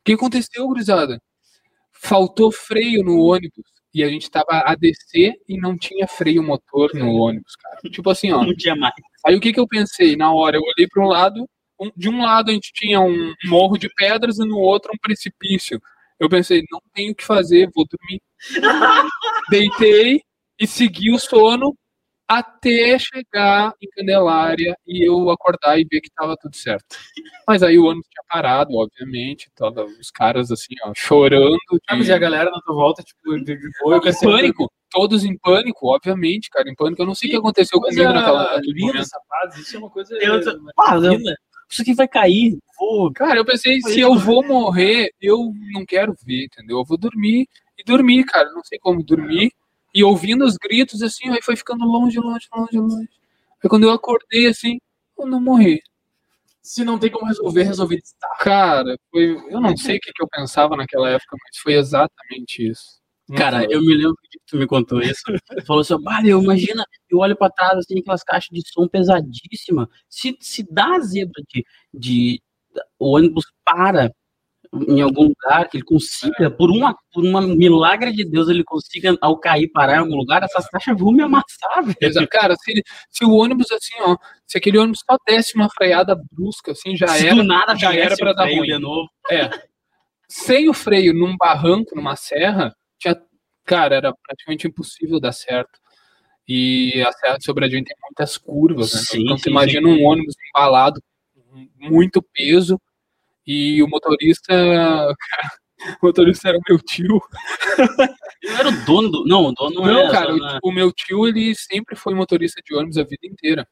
[0.00, 1.20] O que aconteceu, gurizada?
[1.92, 6.90] Faltou freio no ônibus e a gente tava a descer e não tinha freio motor
[6.94, 7.76] no ônibus, cara.
[7.90, 8.44] Tipo assim, ó.
[8.44, 8.94] Não tinha mais.
[9.26, 10.16] Aí o que que eu pensei?
[10.16, 11.48] Na hora, eu olhei para um lado,
[11.80, 14.98] um- de um lado a gente tinha um morro de pedras e no outro um
[15.00, 15.80] precipício.
[16.18, 18.20] Eu pensei, não tenho o que fazer, vou dormir.
[19.50, 20.22] Deitei
[20.60, 21.74] e segui o sono
[22.38, 26.96] até chegar em Candelária e eu acordar e ver que tava tudo certo.
[27.46, 31.56] Mas aí o ônibus tinha parado, obviamente, todos os caras assim, ó, chorando.
[31.70, 34.00] de- Ah, mas e a galera na tua volta, tipo, de, de boa, em
[34.36, 37.02] pânico, todos em pânico, obviamente, cara, em pânico.
[37.02, 39.08] Eu não sei o que aconteceu comigo naquela, linda, momento.
[39.12, 41.34] rapaz, isso é uma coisa Eu tô- Ah.
[41.70, 42.58] Isso aqui vai cair.
[42.78, 43.10] Vou.
[43.12, 46.78] Cara, eu pensei, se eu vou morrer, eu não quero ver, entendeu?
[46.78, 47.46] Eu vou dormir
[47.78, 48.50] e dormir, cara.
[48.52, 49.50] Não sei como dormir.
[49.94, 53.08] E ouvindo os gritos, assim, aí foi ficando longe, longe, longe, longe.
[53.62, 54.78] Aí quando eu acordei, assim,
[55.18, 55.82] eu não morri.
[56.62, 58.36] Se não tem como resolver, resolver estar.
[58.38, 62.68] Cara, foi, eu não sei o que, que eu pensava naquela época, mas foi exatamente
[62.68, 63.02] isso.
[63.36, 65.22] Cara, eu me lembro que tu me contou isso.
[65.24, 69.88] Tu falou assim, meu, imagina, eu olho pra trás, assim, aquelas caixas de som pesadíssimas.
[70.08, 72.42] Se, se dá a zebra de, de
[72.98, 74.12] o ônibus para
[74.88, 79.14] em algum lugar, que ele consiga, por, uma, por uma milagre de Deus, ele consiga,
[79.20, 82.28] ao cair, parar em algum lugar, essas caixas vão me amassar, velho.
[82.28, 84.16] Cara, se, ele- se o ônibus, assim, ó,
[84.46, 87.36] se aquele ônibus só desse uma freada brusca, assim, já Se era.
[87.36, 88.62] do nada já era pra dar ruim.
[88.62, 89.08] de novo.
[89.30, 89.50] É.
[90.28, 93.14] Sem o freio num barranco, numa serra, tinha,
[93.64, 95.78] cara, era praticamente impossível dar certo.
[96.48, 99.00] E a Serra de Sobradinho tem muitas curvas, né?
[99.00, 101.00] Sim, então sim, você imagina um ônibus embalado,
[101.34, 102.80] com muito peso,
[103.46, 105.14] e o motorista, cara,
[106.02, 107.20] o motorista era o meu tio.
[108.42, 109.24] Eu era o dono do...
[109.24, 110.34] Não, o dono não, Não, cara,
[110.64, 113.68] o, meu tio, ele sempre foi motorista de ônibus a vida inteira.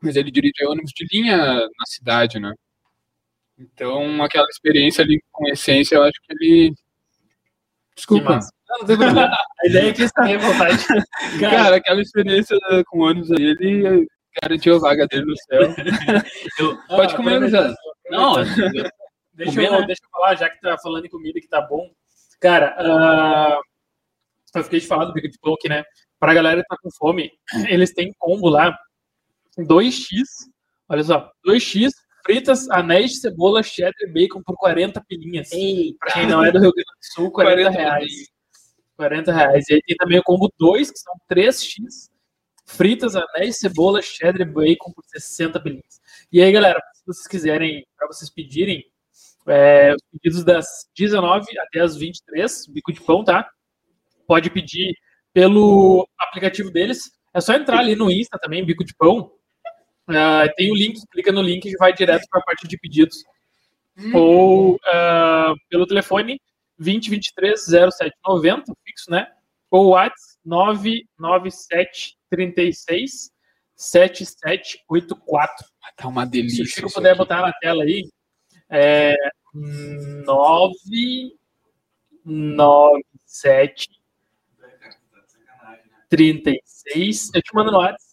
[0.00, 2.54] Mas ele dirige ônibus de linha na cidade, né?
[3.58, 6.74] Então, aquela experiência ali com essência, eu acho que ele.
[7.96, 8.38] Desculpa.
[8.68, 9.30] Não, não tem problema.
[9.64, 10.86] A ideia é que à vontade.
[11.40, 14.06] Cara, Cara, aquela experiência com ônibus aí, ele
[14.42, 15.74] garantiu a vaga dele no céu.
[16.58, 17.74] Eu- Pode ah, comer, José.
[18.10, 18.36] Não,
[19.36, 21.90] Deixa, Comer, eu, deixa eu falar, já que tá falando em comida que tá bom.
[22.40, 23.60] Cara, ah,
[24.54, 25.84] eu fiquei de falar do pão aqui, né?
[26.18, 27.30] Pra galera que tá com fome,
[27.68, 28.76] eles têm combo lá,
[29.58, 30.24] 2x,
[30.88, 31.90] olha só, 2x,
[32.24, 35.50] fritas, anéis de cebola, cheddar e bacon por 40 pilinhas.
[36.00, 38.12] Pra quem não é do Rio Grande do Sul, 40, 40 reais.
[38.96, 39.68] 40 reais.
[39.68, 42.10] E aí tem também o combo 2, que são 3x,
[42.64, 46.00] fritas, anéis, cebola, cheddar e bacon por 60 pilinhas.
[46.32, 48.84] E aí, galera, vocês quiserem, para vocês pedirem,
[49.48, 53.48] é, os pedidos das 19 até as 23, bico de pão, tá?
[54.26, 54.92] Pode pedir
[55.32, 57.10] pelo aplicativo deles.
[57.32, 59.30] É só entrar ali no Insta também, bico de pão.
[60.08, 63.22] Ah, tem o link, clica no link e vai direto para a parte de pedidos.
[64.14, 66.40] Ou ah, pelo telefone
[66.78, 69.26] 2023 0790, fixo, né?
[69.70, 73.30] Ou WhatsApp 997 36
[73.76, 75.66] 7784.
[75.96, 76.64] Tá uma Se delícia.
[76.64, 77.18] o Chico isso puder aqui.
[77.18, 78.08] botar na tela aí,
[78.70, 79.14] é
[79.54, 81.36] 9
[82.24, 83.88] 97
[86.08, 87.30] 36.
[87.34, 88.04] Eu te mando no WhatsApp.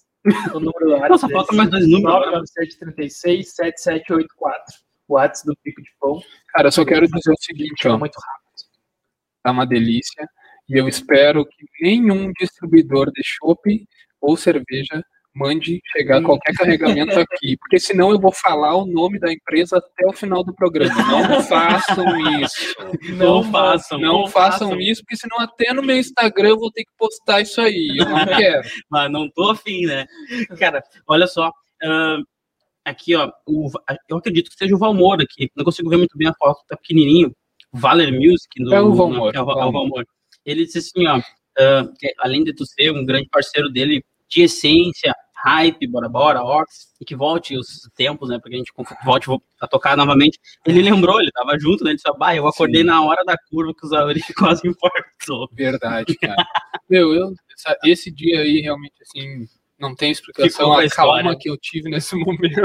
[0.53, 1.09] O número do WhatsApp.
[1.09, 2.15] Nossa, falta mais dois números.
[2.15, 2.31] agora.
[2.39, 4.75] 997 36 7784.
[5.07, 6.21] O WhatsApp do Pico de Pão.
[6.49, 7.97] Cara, eu só quero dizer o seguinte, ó.
[7.97, 8.69] muito rápido.
[9.43, 10.27] tá uma delícia.
[10.69, 13.85] E eu espero que nenhum distribuidor de chopp
[14.21, 15.03] ou cerveja
[15.35, 20.05] mande chegar qualquer carregamento aqui, porque senão eu vou falar o nome da empresa até
[20.07, 20.93] o final do programa.
[20.95, 22.05] Não façam
[22.41, 22.75] isso.
[23.17, 23.99] Não façam.
[23.99, 27.59] Não façam isso, porque senão até no meu Instagram eu vou ter que postar isso
[27.61, 27.95] aí.
[27.97, 28.61] Eu não quero.
[28.89, 30.05] Mas não tô afim, né?
[30.59, 31.51] Cara, olha só.
[31.83, 32.21] ahn,
[32.85, 33.31] aqui, ó.
[33.47, 33.71] o-
[34.09, 35.49] eu acredito que seja o Valmor aqui.
[35.55, 37.31] Não consigo ver muito bem a foto, tá pequenininho.
[37.71, 38.47] Valer Music.
[38.63, 39.69] Do, É o Valmor, É o, Va- Valmor.
[39.69, 40.05] o Valmor.
[40.45, 41.19] Ele disse assim, ó.
[41.97, 45.13] que além de tu ser um grande parceiro dele de essência,
[45.43, 48.39] hype, bora bora, Ox, e que volte os tempos, né?
[48.39, 48.71] Pra que a gente
[49.03, 49.27] volte
[49.59, 50.39] a tocar novamente.
[50.65, 51.91] Ele lembrou, ele tava junto, né?
[51.91, 52.87] Ele disse, bah, eu acordei Sim.
[52.87, 55.49] na hora da curva que o Zauri quase infartou.
[55.51, 56.45] Verdade, cara.
[56.89, 57.33] Meu, eu,
[57.83, 59.45] esse dia aí realmente, assim,
[59.79, 60.73] não tem explicação.
[60.73, 62.63] a A calma que eu tive nesse momento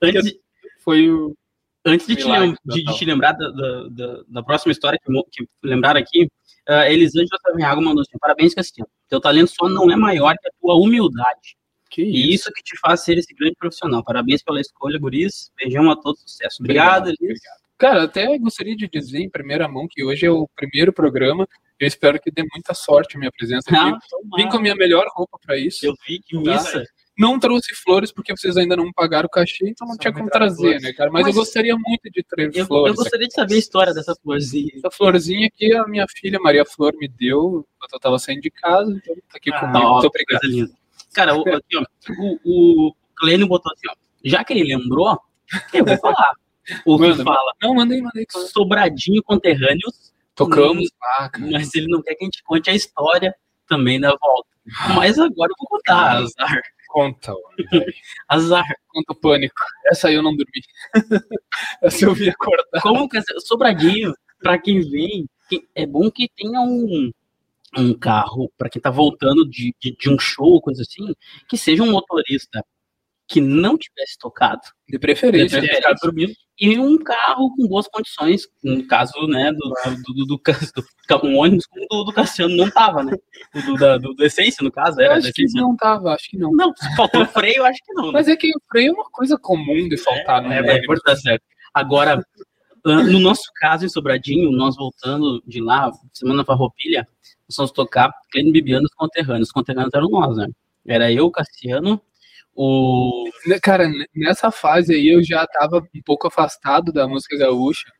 [0.00, 0.40] Antes de,
[0.82, 1.36] foi o.
[1.84, 5.48] Antes de te, lem- de- de te lembrar da, da, da- próxima história que, que
[5.64, 6.28] lembraram aqui,
[6.68, 8.88] uh, Elisângela Saviago mandou assim, parabéns, Cassiano.
[9.08, 11.56] Teu talento só não é maior que a tua humildade.
[11.92, 14.02] Que E isso que te faz ser esse grande profissional.
[14.02, 15.50] Parabéns pela escolha, guris.
[15.56, 16.56] Beijão a todos, sucesso.
[16.62, 17.40] Obrigado, Obrigado, Elis.
[17.76, 21.46] Cara, até gostaria de dizer em primeira mão que hoje é o primeiro programa.
[21.78, 23.90] Eu espero que dê muita sorte a minha presença aqui.
[23.90, 23.98] Não,
[24.36, 25.84] Vim com a minha melhor roupa para isso.
[25.84, 26.52] eu vi que Tá.
[26.52, 26.84] missa.
[27.18, 30.30] não trouxe flores porque vocês ainda não pagaram o cachê, então não São tinha como
[30.30, 30.82] trazer, flores.
[30.82, 31.10] né, cara?
[31.10, 32.96] Mas, Mas- eu gostaria muito de ter Eu, flores.
[32.96, 34.70] eu gostaria de saber a história dessa florzinha.
[34.76, 38.50] Essa florzinha aqui, a minha filha Maria Flor me deu quando eu tava saindo de
[38.50, 39.78] casa, então tá aqui Ah, comigo.
[39.86, 40.72] Ó, Muito obrigado.
[41.14, 41.84] Cara, o, aqui, ó,
[42.44, 43.94] o, o Clênio botou assim, ó.
[44.24, 45.18] Já que ele lembrou,
[45.72, 46.32] eu vou falar.
[46.86, 48.24] O que Manda, fala Não, mandei, mandei.
[48.28, 50.90] Sobradinho Conterrâneos, Tocamos.
[51.18, 51.50] Ah, cara.
[51.50, 53.34] mas ele não quer que a gente conte a história
[53.68, 54.48] também da volta.
[54.94, 56.18] Mas agora eu vou contar.
[56.18, 56.62] Azar.
[56.88, 57.86] Conta, homem.
[58.28, 58.64] Azar.
[58.88, 59.54] Conta o pânico.
[59.86, 60.62] Essa aí eu não dormi.
[61.82, 62.80] Essa eu vi acordar.
[62.80, 65.26] Como que é Sobradinho, pra quem vem,
[65.74, 67.10] é bom que tenha um,
[67.76, 71.14] um carro, pra quem tá voltando de, de, de um show, coisa assim,
[71.48, 72.64] que seja um motorista
[73.28, 75.58] que não tivesse tocado, De preferência.
[75.60, 76.32] De ficar dormindo.
[76.60, 79.72] e um carro com boas condições, no caso, né, do,
[80.04, 83.16] do, do, do, um ônibus como o do, do Cassiano não tava, né,
[83.54, 86.52] o do, da, do, Essência, no caso, era acho que não tava, acho que não.
[86.52, 88.06] Não, se faltou freio, acho que não.
[88.06, 88.12] né?
[88.12, 91.42] Mas é que o freio é uma coisa comum de faltar no É, é, certo.
[91.72, 92.22] Agora,
[92.84, 97.06] ah, no nosso caso, em Sobradinho, nós voltando de lá, semana farroupilha,
[97.48, 99.48] nós fomos tocar Clênio Bibiano os conterrâneos.
[99.48, 100.48] Os conterrâneos eram nós, né?
[100.86, 102.00] Era eu, Cassiano,
[102.54, 103.28] o...
[103.46, 107.90] Né, Cara, nessa fase aí eu já tava um pouco afastado da música gaúcha.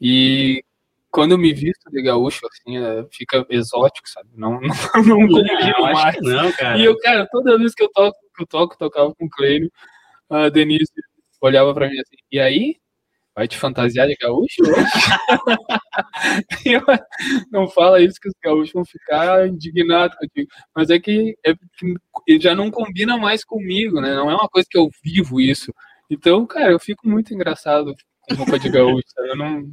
[0.00, 0.62] E
[1.10, 4.28] quando eu me visto de gaúcho, assim, é, fica exótico, sabe?
[4.34, 4.60] Não,
[5.06, 6.16] não, não Não, acho mais.
[6.16, 6.78] que não, cara.
[6.78, 9.70] E eu, cara, toda vez que eu toco, que eu toco, tocava com o Clênio,
[10.28, 10.92] a Denise
[11.40, 12.76] olhava pra mim assim, e aí?
[13.38, 14.90] Vai te fantasiar de gaúcho hoje?
[16.66, 16.80] Eu,
[17.52, 20.50] não fala isso que os gaúchos vão ficar indignados contigo.
[20.74, 21.54] Mas é que, é
[22.26, 24.12] que já não combina mais comigo, né?
[24.12, 25.72] Não é uma coisa que eu vivo isso.
[26.10, 29.06] Então, cara, eu fico muito engraçado com roupa de gaúcho.
[29.18, 29.72] Eu não...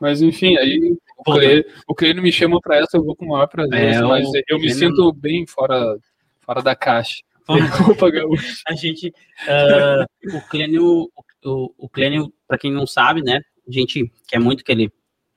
[0.00, 3.28] Mas enfim, aí o Clênio, o Clênio me chama pra essa, eu vou com o
[3.28, 3.92] maior prazer.
[3.92, 5.98] É, o mas eu me Clênio- sinto bem fora,
[6.40, 7.16] fora da caixa.
[7.46, 7.58] Tem
[8.00, 8.54] roupa gaúcha.
[8.66, 9.12] A gente...
[9.46, 11.10] ah, o Clênio,
[11.44, 13.40] o, o Clênio, pra quem não sabe, né?
[13.68, 14.90] A gente quer muito que ele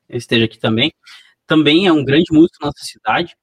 [0.10, 0.92] esteja aqui também.
[1.48, 3.36] Também é um grande músico na nossa cidade.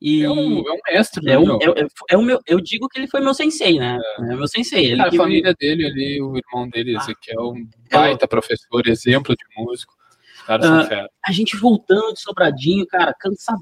[0.00, 0.24] E...
[0.24, 1.58] É um, é um mestre, É, né, um, meu?
[1.76, 3.98] é, é- é o meu, eu digo que ele foi meu sensei, né?
[4.18, 4.96] É, meu sensei.
[4.96, 7.00] Cara, a me- família dele ali, o irmão dele, Ah.
[7.02, 9.94] Ezequiel, um É o- baita professor, exemplo de músico.
[10.34, 13.54] Os caras Ah, a gente voltando de Sobradinho, cara, cansa,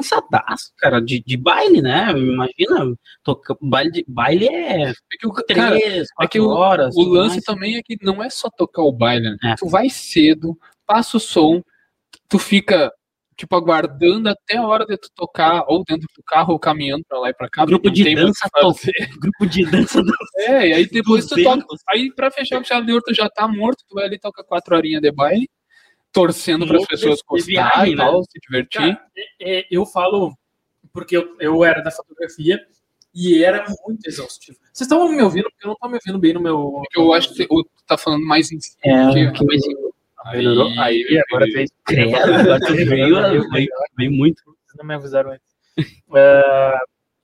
[0.00, 2.10] cansadaço, cara, de, de baile, né?
[2.12, 5.78] Imagina, toca, baile, de- baile é É que o, três, cara,
[6.14, 6.94] quatro que o- horas.
[6.96, 7.44] o lance mais.
[7.44, 9.36] também é que não é só tocar o baile, né?
[9.52, 9.54] É.
[9.56, 11.62] Tu vai cedo, passa o som,
[12.28, 12.92] tu fica,
[13.36, 17.18] tipo, aguardando até a hora de tu tocar, ou dentro do carro, ou caminhando pra
[17.18, 17.64] lá e pra cá.
[17.66, 18.48] Grupo de dança.
[19.20, 20.00] Grupo de dança
[20.38, 21.56] É, e aí depois tu toca.
[21.56, 21.80] 200.
[21.88, 24.44] Aí pra fechar o chave de ouro, tu já tá morto, tu vai ali toca
[24.44, 25.48] quatro horinhas de baile,
[26.12, 28.24] torcendo para as pessoas gostarem e tal, né?
[28.30, 28.80] se divertir.
[28.96, 29.06] Cara,
[29.40, 30.36] é- é, eu falo
[30.92, 32.58] porque eu, eu era da fotografia
[33.14, 34.58] e era muito exaustivo.
[34.72, 35.44] Vocês estão me ouvindo?
[35.50, 36.82] Porque eu não estou me ouvindo bem no meu.
[36.94, 38.76] Eu acho que tu tá falando mais em si.
[38.84, 39.62] É, que- que mais
[40.24, 40.68] Aí, Melhorou?
[40.80, 41.70] Aí, agora fez.
[41.84, 44.42] credo, agora tu veio, veio, veio muito.
[44.44, 45.46] Vocês não me avisaram antes.
[46.12, 46.78] Ah,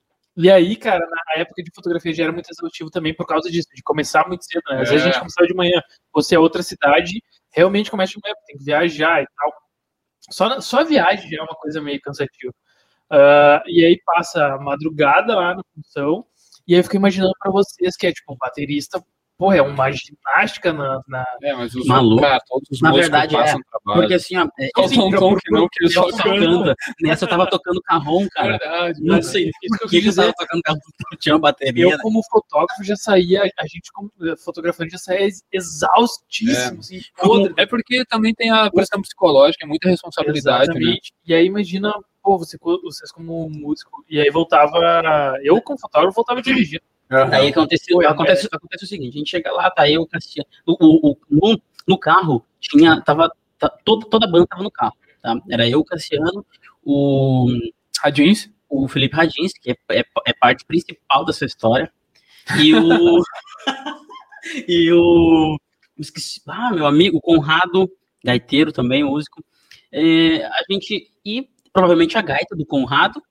[0.37, 3.67] e aí, cara, na época de fotografia já era muito exaustivo também por causa disso,
[3.75, 4.83] de começar muito cedo, né?
[4.83, 5.13] Às vezes a É.
[5.13, 5.83] gente começava de manhã,
[6.15, 7.21] você é outra cidade,
[7.55, 9.53] realmente começa de manhã, tem que viajar e tal.
[10.31, 12.53] Só, só a viagem já é uma coisa meio cansativa.
[13.11, 16.27] Ah, e aí passa a madrugada lá na função,
[16.69, 19.05] e aí eu fico imaginando pra vocês que é tipo, baterista,
[19.43, 21.03] porra, é uma ginástica na.
[21.09, 21.27] na...
[21.43, 22.23] É, mas os Maluco.
[22.23, 24.01] cara, todos os Na verdade, passam trabalho.
[24.01, 26.77] Porque assim, ó, é, o assim, Tom que não, que ele só eu só canta.
[27.01, 28.57] Nessa eu tava tocando carrom, cara.
[28.57, 29.27] Verdade, Não verdade.
[29.27, 30.79] sei por que eu tava tocando carrom,
[31.19, 31.83] tinha uma bateria.
[31.83, 31.99] Eu, né?
[32.01, 34.13] como fotógrafo, já saía, a gente, como
[34.45, 36.79] fotografando, já saía ex- exaustíssimo.
[36.79, 37.53] assim, Como-.
[37.57, 40.99] É porque também tem a questão psicológica, é muita responsabilidade, né?
[41.27, 44.79] E aí imagina, pô, você, vocês como músico, e aí voltava,
[45.43, 46.92] eu como fotógrafo voltava dirigindo.
[47.37, 51.11] Aí aconteceu, acontece, acontece o seguinte, a gente chega lá, tá eu, o Cassiano, o,
[51.11, 55.35] o, o- no, carro tinha, tava, tá- toda, toda a banda tava no carro, tá?
[55.51, 56.45] Era eu, o Cassiano,
[56.85, 57.49] o,
[58.01, 61.93] Radins, o Felipe Radins, que é, é, é parte principal dessa história,
[62.59, 63.23] e o,
[64.69, 65.57] e o,
[65.99, 67.91] esqueci, ah, meu amigo, o Conrado,
[68.25, 69.45] gaiteiro também, músico,
[69.91, 73.23] é, a gente, e provavelmente a gaita do Conrado,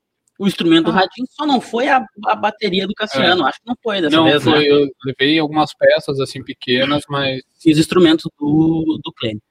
[0.41, 1.01] o instrumento do Ah.
[1.01, 4.23] Radins, só não foi a, a bateria do Cassiano, acho que não foi dessa não,
[4.23, 4.51] vez, né?
[4.51, 9.41] foi, eu levei algumas peças assim pequenas, mas e os instrumentos do, do Clênio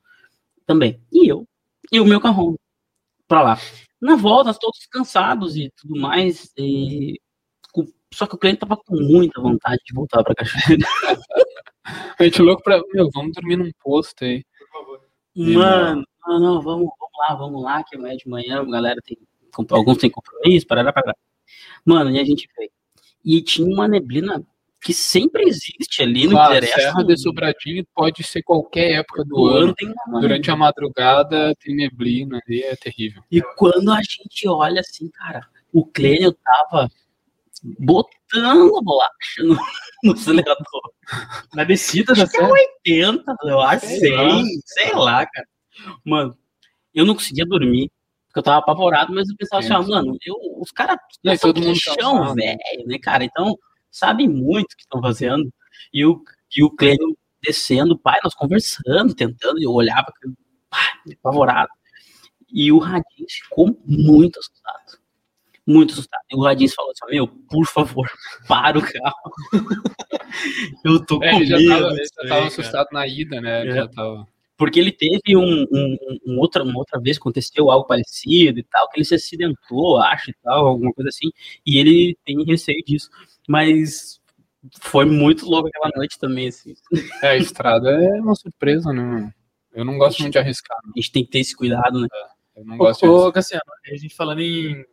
[0.66, 1.01] também.
[1.12, 1.47] E eu,
[1.93, 2.57] e o meu carrão
[3.28, 3.59] pra lá.
[4.01, 6.53] Na volta, nós todos cansados e tudo mais.
[6.59, 7.20] e
[8.12, 10.84] só que o Clênio tava com muita vontade de voltar pra Cachoeira.
[12.18, 12.82] a gente louco pra.
[12.93, 14.43] Meu, vamos dormir num posto aí.
[15.36, 19.16] Mano, não, não, vamos, vamos lá, vamos lá, que amanhã de manhã a galera tem.
[19.70, 21.14] Alguns têm compromisso, parará, parará.
[21.84, 22.70] Mano, e a gente veio.
[23.24, 24.42] E tinha uma neblina
[24.82, 26.80] que sempre existe ali no Claro, interessa.
[26.80, 29.74] Serra de Sobradinho pode ser qualquer época do do ano.
[30.20, 33.22] Durante a madrugada tem neblina e é terrível.
[33.30, 36.88] E quando a gente olha assim, cara, o Clênio tava
[37.78, 39.57] botando a bolacha no,
[40.03, 40.92] no acelerador.
[41.55, 42.48] Na descida da é serra.
[42.48, 44.30] 80, eu acho, Sei lá.
[44.30, 45.46] 100, sei lá, cara.
[46.05, 46.36] Mano,
[46.94, 47.90] eu não conseguia dormir,
[48.31, 50.97] porque eu tava apavorado, mas eu pensava assim, ah, mano, eu, os caras
[51.39, 52.35] são todo mundo chão, cansado.
[52.37, 53.24] velho, né, cara?
[53.24, 53.59] Então,
[53.91, 55.53] sabem muito o que estão fazendo.
[55.93, 56.22] E o,
[56.57, 60.12] e o Clênio descendo, pai, nós conversando, tentando, e eu olhava,
[60.70, 60.78] pá,
[61.18, 61.70] apavorado.
[62.53, 65.01] E o Radins ficou muito assustado.
[65.66, 66.22] Muito assustado.
[66.31, 68.11] E o Radins falou assim: Meu, por favor,
[68.49, 69.33] para o carro.
[70.85, 71.68] eu tô com É, ele já medo.
[71.68, 72.47] tava, ele já aí, tava cara.
[72.47, 73.61] assustado na ida, né?
[73.62, 73.74] Ele É.
[73.76, 74.26] já tava...
[74.61, 75.97] Porque ele teve um, um,
[76.27, 79.97] um outra, uma outra vez que aconteceu algo parecido e tal, que ele se acidentou,
[79.97, 81.31] acho, e tal, alguma coisa assim,
[81.65, 83.09] e ele tem receio disso.
[83.49, 84.21] Mas
[84.83, 86.75] foi muito louco aquela noite também, assim.
[87.23, 89.33] É, a estrada é uma surpresa, né?
[89.73, 90.77] Eu não gosto muito de arriscar.
[90.85, 90.93] não.
[90.95, 92.09] A gente tem que ter esse cuidado, né?
[92.55, 93.29] Eu não gosto de Ô, arriscar.
[93.29, 94.85] ô, Cassiano, a gente falando em,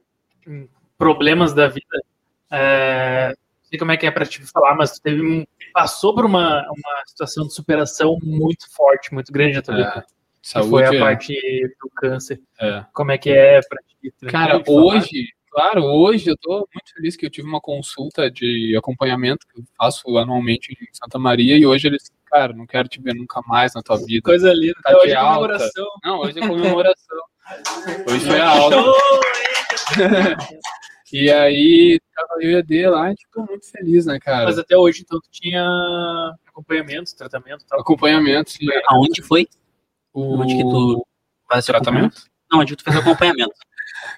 [0.48, 2.02] em problemas da vida,
[2.50, 5.46] é, não sei como é que é pra te falar, mas tu teve um,
[5.78, 9.94] passou por uma, uma situação de superação muito forte, muito grande na tua vida.
[9.98, 11.34] É, que saúde foi a é- parte
[11.80, 12.42] do câncer.
[12.60, 12.84] é.
[12.92, 14.12] Como é que é pra ti?
[14.28, 19.46] Cara, hoje, claro, hoje eu tô muito feliz que eu tive uma consulta de acompanhamento
[19.48, 23.14] que eu faço anualmente em Santa Maria e hoje eles, cara, não quero te ver
[23.14, 24.24] nunca mais na tua vida.
[24.24, 24.80] Coisa linda.
[24.82, 25.88] Tá hoje é comemoração.
[26.04, 27.20] Não, hoje é comemoração.
[28.10, 28.78] Hoje foi a alta.
[31.12, 34.46] E aí, tava eu e a D lá, e tipo, muito feliz, né, cara?
[34.46, 35.64] Mas até hoje, então, tu tinha
[36.48, 37.80] acompanhamento, tratamento tal.
[37.80, 38.66] Acompanhamento, sim.
[38.88, 39.48] Aonde foi?
[40.14, 41.06] O Onde que tu
[41.50, 42.24] faz tratamento?
[42.52, 43.54] Não, onde que tu fez o acompanhamento?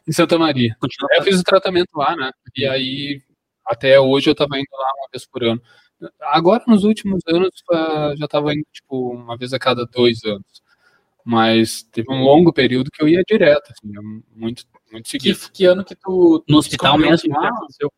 [0.08, 0.76] em Santa Maria.
[0.80, 2.32] Continua Eu fiz o tratamento lá, né?
[2.56, 3.22] E aí,
[3.66, 5.62] até hoje eu tava indo lá uma vez por ano.
[6.22, 7.52] Agora, nos últimos anos,
[8.18, 10.62] já tava indo, tipo, uma vez a cada dois anos.
[11.26, 13.92] Mas teve um longo período que eu ia direto, assim,
[14.36, 15.52] muito, muito Que, seguido.
[15.54, 17.34] que ano que tu No hospital mesmo?
[17.40, 17.92] que aconteceu?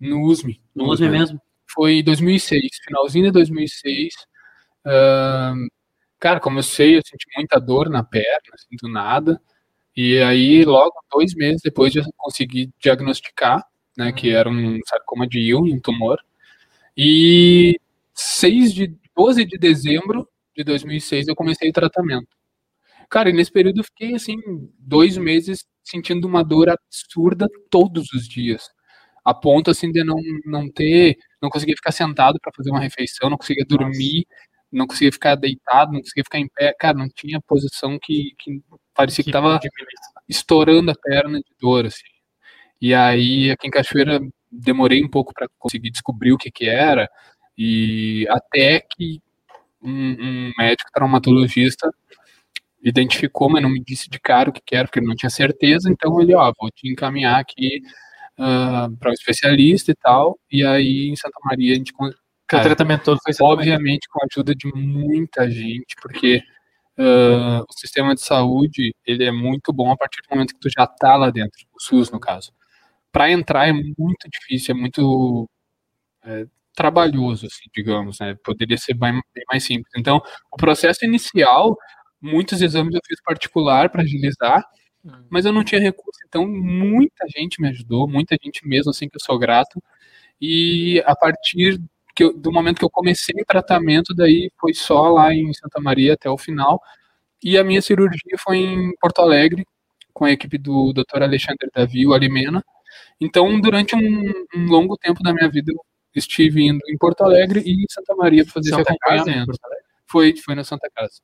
[0.00, 0.60] No USME.
[0.74, 1.40] No USP mesmo.
[1.72, 4.14] Foi em 2006, finalzinho de 2006.
[4.84, 5.66] Ahn,
[6.18, 9.40] cara, comecei a sentir muita dor na perna, assim, do nada.
[9.96, 13.64] E aí, logo dois meses depois, já consegui diagnosticar,
[13.96, 16.18] né, que era um sarcoma de Ewing, um tumor.
[16.96, 17.78] E
[18.14, 22.28] 6 de, 12 de dezembro de 2006 eu comecei o tratamento.
[23.08, 24.36] Cara, e nesse período eu fiquei, assim,
[24.78, 28.70] dois meses sentindo uma dor absurda todos os dias.
[29.24, 33.30] A ponto, assim, de não, não ter, não conseguia ficar sentado para fazer uma refeição,
[33.30, 34.26] não conseguia dormir,
[34.72, 36.74] não conseguia ficar deitado, não conseguia ficar em pé.
[36.78, 38.60] Cara, não tinha posição que, que
[38.94, 39.58] parecia que tava
[40.28, 42.02] estourando a perna de dor, assim.
[42.80, 44.20] E aí, aqui em Cachoeira,
[44.50, 47.08] demorei um pouco para conseguir descobrir o que que era,
[47.56, 49.22] e até que
[49.82, 51.90] um, um médico traumatologista
[52.84, 55.30] identificou, mas não me disse de cara o que que era, porque ele não tinha
[55.30, 57.80] certeza, então ele, ó, vou te encaminhar aqui
[58.36, 62.12] para um especialista e tal, e aí em Santa Maria a gente, con- O
[62.48, 66.42] cara, tratamento todo foi obviamente com a ajuda de muita gente, porque
[66.98, 70.68] ah, o sistema de saúde ele é muito bom a partir do momento que tu
[70.70, 72.52] já tá lá dentro, o SUS no caso.
[73.12, 75.48] Para entrar é muito difícil, é muito
[76.24, 78.36] é, trabalhoso, assim, digamos, né?
[78.44, 79.92] Poderia ser bem mais simples.
[79.96, 80.20] Então,
[80.52, 81.76] o processo inicial,
[82.24, 84.64] muitos exames eu fiz particular para agilizar,
[85.30, 89.16] mas eu não tinha recurso, então muita gente me ajudou, muita gente mesmo, assim, que
[89.16, 89.82] eu sou grato.
[90.40, 91.80] E a partir
[92.20, 96.14] eu- do momento que eu comecei o tratamento, daí foi só lá em Santa Maria
[96.14, 96.80] até o final.
[97.42, 99.64] E a minha cirurgia foi em Porto Alegre,
[100.12, 101.22] com a equipe do Dr.
[101.24, 102.64] Alexandre Davi, o Alimena.
[103.20, 105.80] Então, durante um, um longo tempo da minha vida, eu
[106.14, 109.20] estive indo em Porto Alegre e em Santa Maria para fazer esse Santa Casa, em
[109.34, 109.58] acompanhamento.
[109.64, 109.84] Alegre.
[110.06, 111.20] Foi, foi na Santa Casa.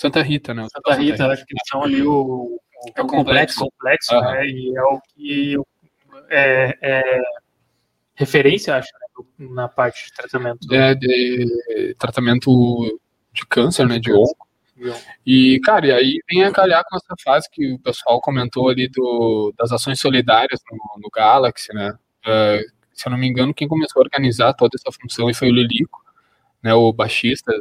[0.00, 0.66] Santa Rita, né?
[0.72, 2.58] Santa Rita, acho que eles são ali o,
[2.96, 3.60] É o complexo.
[3.60, 4.32] complexo Aham.
[4.32, 4.46] né?
[4.46, 5.56] E é o que
[6.30, 7.20] é, é
[8.14, 8.88] referência, acho,
[9.38, 10.74] né, na parte de tratamento.
[10.74, 12.98] é, de tratamento
[13.30, 14.48] de câncer, né, de onco.
[15.26, 18.88] E, cara, e aí vem a calhar com essa fase que o pessoal comentou ali
[18.88, 21.92] do, das ações solidárias no, no Galaxy, né?
[22.26, 22.62] Eh,
[22.94, 26.02] se eu não me engano, quem começou a organizar toda essa função foi o Lilico,
[26.62, 27.52] né, o baixista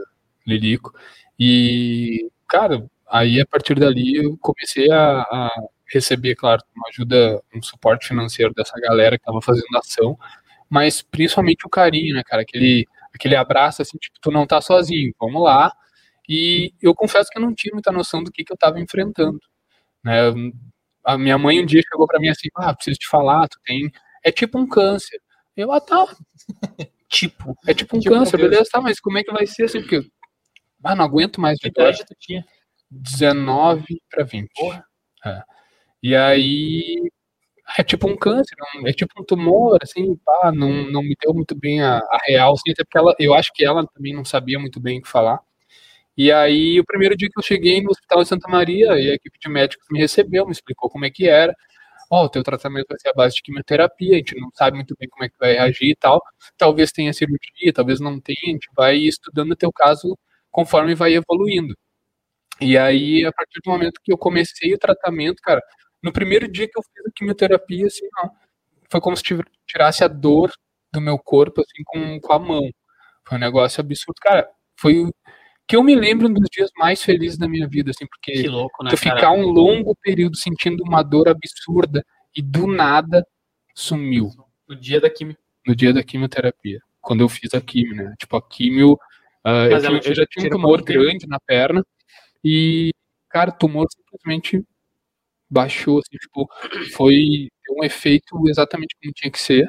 [0.47, 0.93] Lilico.
[1.39, 5.49] E, cara, aí a partir dali eu comecei a, a
[5.91, 10.17] receber, claro, uma ajuda, um suporte financeiro dessa galera que tava fazendo ação,
[10.69, 12.41] mas principalmente o carinho, né, cara?
[12.43, 15.73] Aquele, aquele abraço, assim, tipo, tu não tá sozinho, vamos lá.
[16.27, 19.39] E eu confesso que eu não tinha muita noção do que, que eu tava enfrentando,
[20.03, 20.19] né?
[21.03, 23.91] A minha mãe um dia chegou para mim assim, ah, preciso te falar, tu tem...
[24.23, 25.19] É tipo um câncer.
[25.55, 26.05] Eu, ah, tá.
[27.09, 29.81] Tipo, É tipo um Tipo, câncer, beleza, tá, mas como é que vai ser assim?
[29.81, 30.07] Porque,
[30.83, 32.45] ah, não aguento mais Que idade tu tinha?
[32.91, 34.49] 19 para 20.
[35.25, 35.43] É.
[36.03, 37.11] E aí
[37.77, 41.33] é tipo um câncer, um- é tipo um tumor, assim, pá, não, não me deu
[41.33, 44.25] muito bem a, a real, assim, até porque ela, eu acho que ela também não
[44.25, 45.39] sabia muito bem o que falar.
[46.17, 49.13] E aí, o primeiro dia que eu cheguei no Hospital de Santa Maria, e a
[49.15, 51.55] equipe de médicos me recebeu, me explicou como é que era.
[52.11, 54.95] Ó, o teu tratamento vai ser a base de quimioterapia, a gente não sabe muito
[54.99, 56.21] bem como é que vai reagir e tal.
[56.57, 60.17] Talvez tenha cirurgia, talvez não tenha, a gente vai estudando o teu caso
[60.51, 61.75] conforme vai evoluindo.
[62.61, 65.61] E aí, a partir do momento que eu comecei o tratamento, cara,
[66.03, 68.29] no primeiro dia que eu fiz a quimioterapia, assim, ó,
[68.89, 69.23] foi como se
[69.67, 70.51] tirasse a dor
[70.91, 72.69] do meu corpo, assim, com, com a mão.
[73.27, 74.15] Foi um negócio absurdo.
[74.21, 74.49] Cara,
[74.79, 75.13] foi o
[75.67, 78.47] que eu me lembro um dos dias mais felizes da minha vida, assim, porque que
[78.47, 79.15] louco, né, tu cara?
[79.15, 82.03] ficar um longo período sentindo uma dor absurda
[82.35, 83.25] e do nada
[83.75, 84.29] sumiu
[84.67, 85.37] No dia da quimio.
[85.67, 88.15] no dia da quimioterapia, quando eu fiz a quimio, né?
[88.19, 88.97] Tipo, a quimio,
[89.49, 91.83] ah, eu, ela tinha- eu já tinha um tumor grande na perna
[92.43, 92.91] e,
[93.29, 94.63] cara, o tumor simplesmente
[95.49, 96.47] baixou, assim, tipo,
[96.95, 99.67] foi um efeito exatamente como tinha que ser,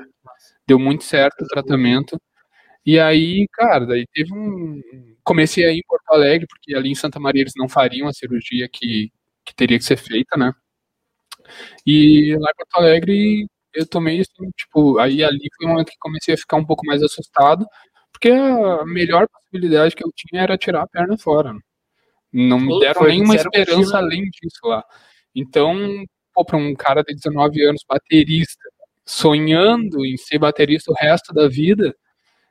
[0.67, 2.19] deu muito certo o tratamento,
[2.87, 4.81] e aí, cara, daí teve um...
[5.25, 8.69] Comecei aí em Porto Alegre, porque ali em Santa Maria eles não fariam a cirurgia
[8.73, 9.11] que,
[9.45, 10.53] que teria que ser feita, né?
[11.87, 15.99] E lá em Porto Alegre eu tomei, assim, tipo, aí ali foi o momento que
[16.01, 17.65] comecei a ficar um pouco mais assustado,
[18.21, 21.55] porque a melhor possibilidade que eu tinha era tirar a perna fora.
[21.55, 21.61] né?
[22.31, 24.85] Não me deram foi nenhuma esperança além disso lá.
[25.35, 25.75] Então,
[26.35, 28.63] pô, pra um cara de 19 anos, baterista,
[29.07, 31.97] sonhando em ser baterista o resto da vida,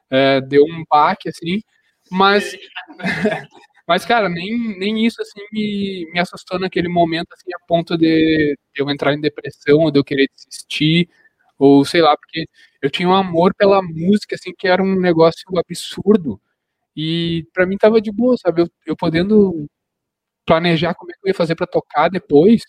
[0.10, 1.62] é, deu um baque, assim,
[2.10, 2.58] mas,
[3.88, 8.58] mas cara, nem, nem isso, assim, me, me assustou naquele momento, assim, a ponto de,
[8.74, 11.08] de eu entrar em depressão, ou de eu querer desistir,
[11.60, 12.48] ou sei lá, porque
[12.82, 16.42] eu tinha um amor pela música, assim, que era um negócio absurdo,
[16.96, 19.68] e pra mim tava de boa, sabe, eu, eu podendo
[20.46, 22.64] planejar como é que eu ia fazer pra tocar depois,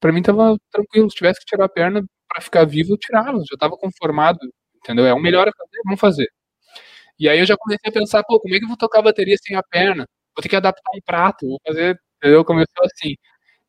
[0.00, 3.38] pra mim tava tranquilo, se tivesse que tirar a perna pra ficar vivo, eu tirava,
[3.50, 4.38] já tava conformado,
[4.76, 5.06] entendeu?
[5.06, 6.28] É o melhor a fazer, vamos fazer.
[7.18, 9.36] E aí eu já comecei a pensar, pô, como é que eu vou tocar bateria
[9.42, 10.06] sem a perna?
[10.36, 12.44] Vou ter que adaptar um prato, vou fazer, entendeu?
[12.44, 13.14] Começou assim.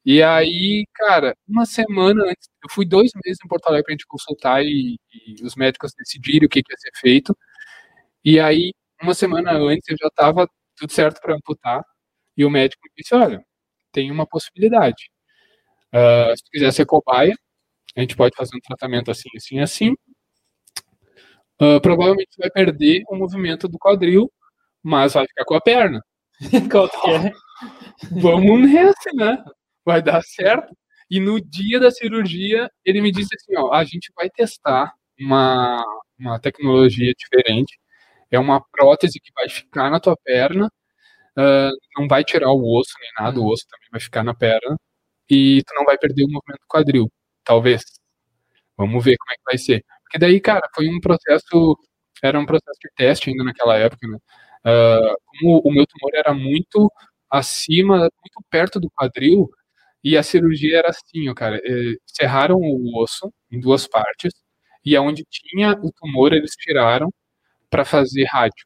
[0.10, 4.08] E aí, cara, uma semana antes, eu fui dois meses em Porto Alegre pra gente
[4.08, 7.38] consultar e, e os médicos decidirem o que, que ia ser feito.
[8.26, 10.48] E aí, uma semana antes, eu já tava
[10.78, 11.84] tudo certo para amputar.
[12.38, 13.44] E o médico me disse, olha,
[13.92, 15.12] tem uma possibilidade.
[15.94, 17.36] Ah, se tu quiser ser cobaia,
[17.98, 19.96] a gente pode fazer um tratamento assim, assim, assim.
[21.60, 24.32] Ah, provavelmente vai perder o movimento do quadril,
[24.84, 26.02] mas vai ficar com a perna.
[28.10, 28.12] É?
[28.22, 29.44] Vamos nessa, né?
[29.88, 30.76] Vai dar certo.
[31.10, 35.82] E no dia da cirurgia, ele me disse assim, ó, a gente vai testar uma,
[36.20, 37.80] uma tecnologia diferente.
[38.32, 40.70] É uma prótese que vai ficar na tua perna,
[41.38, 44.78] ah, não vai tirar o osso nem nada, o osso também vai ficar na perna,
[45.30, 47.12] e tu não vai perder o movimento do quadril,
[47.46, 47.84] talvez.
[48.78, 49.84] Vamos ver como é que vai ser.
[50.04, 51.78] Porque daí, cara, foi um processo,
[52.24, 54.18] era um processo de teste ainda naquela época, né?
[54.66, 56.92] Ah, como o meu tumor era muito
[57.30, 59.50] acima, muito perto do quadril,
[60.12, 64.34] e a cirurgia era assim, ó, cara, eh, serraram o osso em duas partes,
[64.86, 67.10] e aonde tinha o tumor eles tiraram
[67.70, 68.66] para fazer rádio.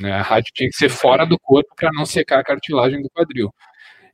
[0.00, 0.12] Né?
[0.12, 3.52] A rádio tinha que ser fora do corpo para não secar a cartilagem do quadril.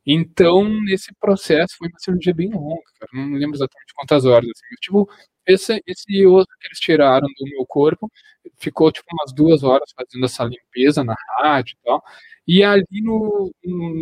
[0.05, 3.11] Então, nesse processo, foi uma cirurgia bem longa, cara.
[3.13, 4.47] Não lembro exatamente quantas horas.
[4.49, 4.75] Assim.
[4.81, 5.09] Tipo,
[5.47, 8.11] esse, esse osso que eles tiraram do meu corpo
[8.57, 12.03] ficou tipo umas duas horas fazendo essa limpeza na rádio e tal.
[12.47, 13.51] E ali no-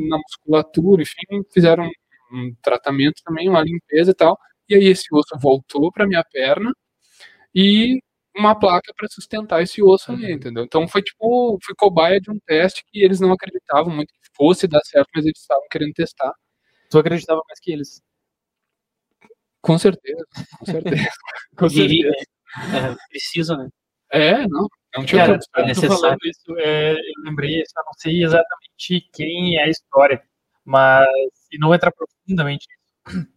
[0.10, 1.90] na musculatura, enfim, fizeram
[2.34, 4.38] um, tratamento também, uma limpeza e tal.
[4.70, 6.72] E aí esse osso voltou para minha perna
[7.56, 8.00] e
[8.36, 10.64] uma placa para sustentar esse osso ali, entendeu?
[10.64, 14.68] Então foi tipo, fui cobaia de um teste que eles não acreditavam muito que fosse
[14.68, 16.34] dar certo, mas eles estavam querendo testar.
[16.92, 18.02] Tu acreditava mais que eles.
[19.62, 20.26] Com certeza,
[20.60, 21.10] com certeza.
[21.58, 22.16] com E, certeza.
[22.76, 23.70] é, precisa, né?
[24.12, 26.00] É, não, não tinha Cara, é necessário.
[26.02, 30.22] falando isso, é, eu lembrei, eu só não sei exatamente quem é a história,
[30.66, 31.08] mas,
[31.54, 32.68] e não entrar profundamente
[33.08, 33.28] nisso,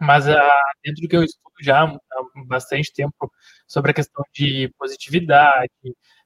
[0.00, 1.98] mas ah, dentro do que eu estudo já há
[2.46, 3.30] bastante tempo
[3.66, 5.70] sobre a questão de positividade,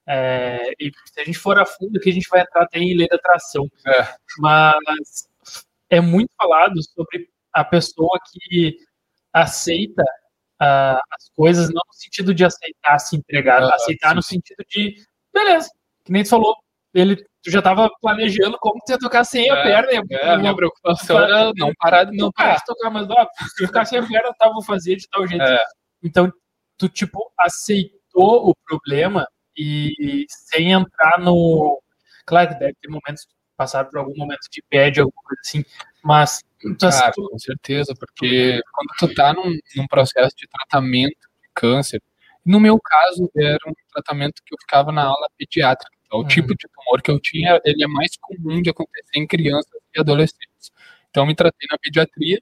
[0.07, 2.97] é, e se a gente for a fundo, que a gente vai entrar até em
[2.97, 4.15] lei da atração, É.
[4.39, 5.29] mas
[5.89, 8.77] é muito falado sobre a pessoa que
[9.33, 10.03] aceita
[10.61, 14.65] ah, as coisas, não no sentido de aceitar se entregar, Ah, aceitar sim, no sentido
[14.69, 14.95] de,
[15.33, 15.71] beleza,
[16.05, 16.57] que nem tu falou,
[16.93, 20.31] ele, tu já tava planejando como tu ia tocar sem a É, perna, ia- É,
[20.31, 22.45] a minha preocupação era não parar de não tocar.
[22.45, 25.27] para de tocar, mas ó, se ficar sem a perna, tá, vou fazer de tal
[25.27, 25.43] jeito.
[25.43, 25.59] É.
[26.03, 26.33] Então,
[26.79, 31.81] tu, tipo, aceitou o problema e sem entrar no.
[32.27, 35.65] Claro que deve ter momentos, passar por algum momento de bad, alguma coisa assim,
[36.03, 36.41] mas.
[36.61, 41.11] tu- Cara, tu- com certeza, porque quando tu tá num, num processo de tratamento
[41.43, 42.01] de câncer,
[42.47, 45.91] no meu caso era um tratamento que eu ficava na ala pediátrica.
[46.13, 46.29] Então, O Uhum.
[46.29, 50.01] tipo de tumor que eu tinha, ele é mais comum de acontecer em crianças e
[50.01, 50.71] adolescentes.
[51.11, 52.41] Então, me tratei na pediatria,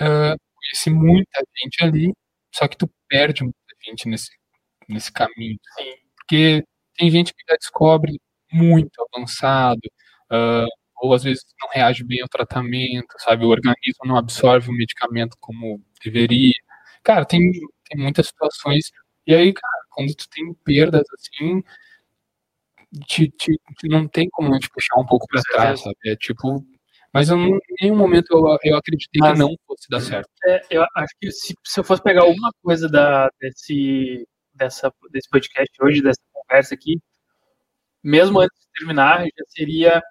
[0.00, 2.12] ah, conheci muita gente ali,
[2.54, 4.30] só que tu perde muita gente nesse,
[4.88, 5.58] nesse caminho.
[5.78, 5.94] Sim.
[6.16, 6.64] Porque
[6.96, 8.20] tem gente que já descobre
[8.52, 9.80] muito avançado,
[10.30, 10.66] ah,
[11.02, 13.44] ou às vezes não reage bem ao tratamento, sabe?
[13.44, 16.52] O organismo não absorve o medicamento como deveria.
[17.04, 17.40] Cara, tem,
[17.88, 18.90] tem muitas situações.
[19.26, 21.62] E aí, cara, quando tu tem perdas assim,
[23.06, 25.96] te, te, te- não tem como te puxar um pouco pra trás, sabe?
[26.06, 26.64] É tipo.
[27.12, 30.28] Mas eu, em nenhum momento eu, eu acreditei Mas- que não fosse dar certo.
[30.46, 35.28] É, eu acho que se, se eu fosse pegar alguma coisa da, desse, dessa, desse
[35.28, 37.00] podcast hoje, dessa conversa aqui,
[38.02, 40.02] mesmo antes de terminar, já seria.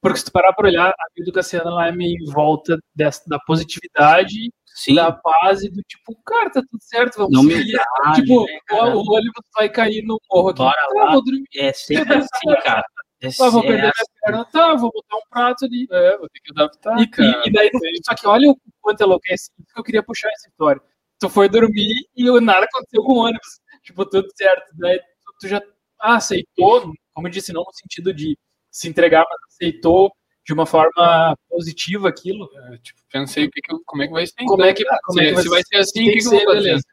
[0.00, 2.78] Porque se tu parar para olhar, a vida do Cassiano ela é meio em volta
[2.94, 7.54] dessa, da positividade, Sim, da paz e do tipo, cara, tá tudo certo, vamos seguir.
[7.54, 10.58] humildade, Tipo, né, o, o ônibus vai cair no morro aqui.
[10.58, 11.12] Bora tá, lá.
[11.12, 11.46] vou dormir.
[11.56, 12.84] É sempre assim, cara.
[13.22, 13.92] É Tá, vou perder minha
[14.22, 14.44] perna.
[14.44, 15.88] Tá, vou botar um prato ali.
[15.90, 17.00] É, vou ter que adaptar.
[17.00, 17.42] E, cara.
[17.46, 17.70] e, e daí,
[18.04, 20.82] só que olha o quanto enlouquece que eu queria puxar essa história.
[21.18, 23.60] Tu foi dormir e o nada aconteceu com o ônibus.
[23.82, 24.74] Tipo, tudo certo.
[24.74, 25.62] Daí tu, tu já
[25.98, 28.38] ah, aceitou, como eu disse, não no sentido de
[28.70, 30.12] se entregar, mas aceitou
[30.46, 32.48] de uma forma positiva aquilo.
[32.54, 34.44] É, tipo, pensei que que como é que vai ser.
[34.46, 36.24] Como é que, então, como é que se, se vai ser assim, tem que, que
[36.24, 36.84] vou ser, beleza.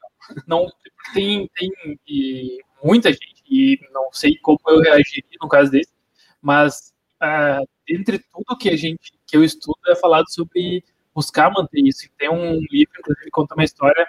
[0.47, 0.67] Não,
[1.13, 1.69] tem, tem
[2.07, 5.93] e muita gente, e não sei como eu reagiria no caso desse,
[6.41, 11.81] mas ah, entre tudo que a gente, que eu estudo, é falado sobre buscar manter
[11.81, 12.05] isso.
[12.05, 14.07] E tem um livro, inclusive, que conta uma história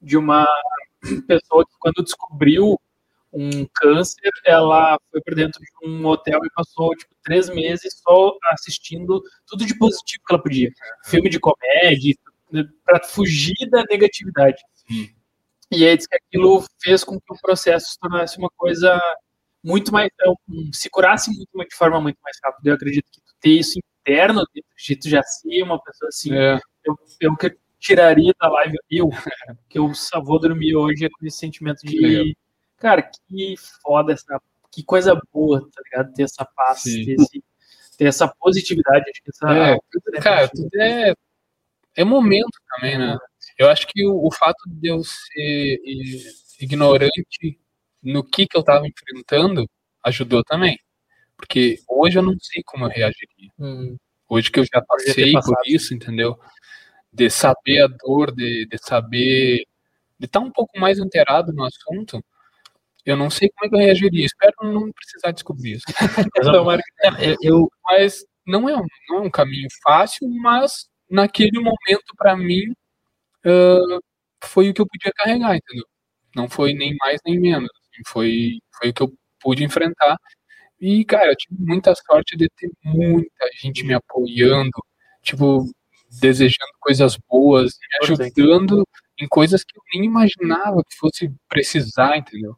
[0.00, 0.46] de uma
[1.28, 2.80] pessoa que, quando descobriu
[3.32, 8.36] um câncer, ela foi para dentro de um hotel e passou tipo, três meses só
[8.52, 10.70] assistindo tudo de positivo que ela podia.
[11.04, 12.14] Filme de comédia,
[12.84, 14.62] para fugir da negatividade.
[14.74, 15.10] Sim.
[15.70, 18.98] E aí diz que aquilo fez com que o processo se tornasse uma coisa
[19.62, 20.08] muito mais.
[20.08, 20.32] é,
[20.72, 22.70] se curasse muito, de forma muito mais rápida.
[22.70, 26.58] Eu acredito que tu ter isso interno, de tu já ser uma pessoa assim, É,
[26.84, 29.10] eu, eu que tiraria da live, eu,
[29.68, 32.34] que eu só vou dormir hoje é com esse sentimento de.
[32.78, 34.40] Cara, que foda essa,
[34.72, 36.12] que coisa boa, tá ligado?
[36.14, 37.44] Ter essa paz, ter, esse-
[37.96, 39.50] ter essa positividade, acho que essa...
[39.52, 41.14] É, tudo- cara, tudo é,
[41.96, 43.16] é momento também, né?
[43.58, 45.78] Eu acho que o, o fato de eu ser
[46.60, 47.58] ignorante
[48.02, 49.68] no que que eu tava enfrentando
[50.04, 50.78] ajudou também.
[51.36, 53.50] Porque hoje eu não sei como eu reagiria.
[53.58, 53.96] Hum,
[54.28, 55.62] Hoje que eu já passei por passado.
[55.66, 56.38] isso, entendeu?
[57.12, 59.64] De saber a dor, de, de saber,
[60.18, 62.22] de estar um pouco mais inteirado no assunto,
[63.10, 64.24] eu não sei como é que eu reagiria.
[64.26, 65.84] Espero não precisar descobrir isso.
[66.52, 71.58] tomara que- É, eu, mas não é um, não é um caminho fácil, mas naquele
[71.60, 72.72] momento, para mim,
[73.46, 73.98] ah,
[74.44, 75.84] foi o que eu podia carregar, entendeu?
[76.36, 77.70] Não foi nem mais nem menos.
[77.70, 80.16] assim, foi, foi o que eu pude enfrentar.
[80.80, 84.70] E, cara, eu tive muita sorte de ter muita gente me apoiando,
[85.22, 85.64] tipo,
[86.20, 88.86] desejando coisas boas, me ajudando
[89.20, 92.56] em coisas que eu nem imaginava que fosse precisar, entendeu?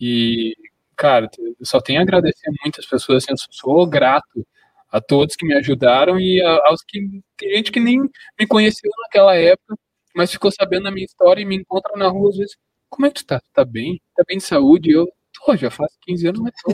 [0.00, 0.54] E,
[0.96, 4.46] cara, eu só tenho a agradecer muitas pessoas, assim, eu sou grato
[4.90, 7.00] a todos que me ajudaram e a- aos que
[7.36, 8.00] tem gente que nem
[8.38, 9.76] me conheceu naquela época,
[10.14, 12.56] mas ficou sabendo da minha história e me encontra na rua às vezes.
[12.88, 13.38] Como é que tu tá?
[13.40, 14.00] Tu tá bem?
[14.16, 14.90] Tá bem de saúde?
[14.90, 15.06] E eu,
[15.44, 16.70] tô, já faz 15 anos, mas tô.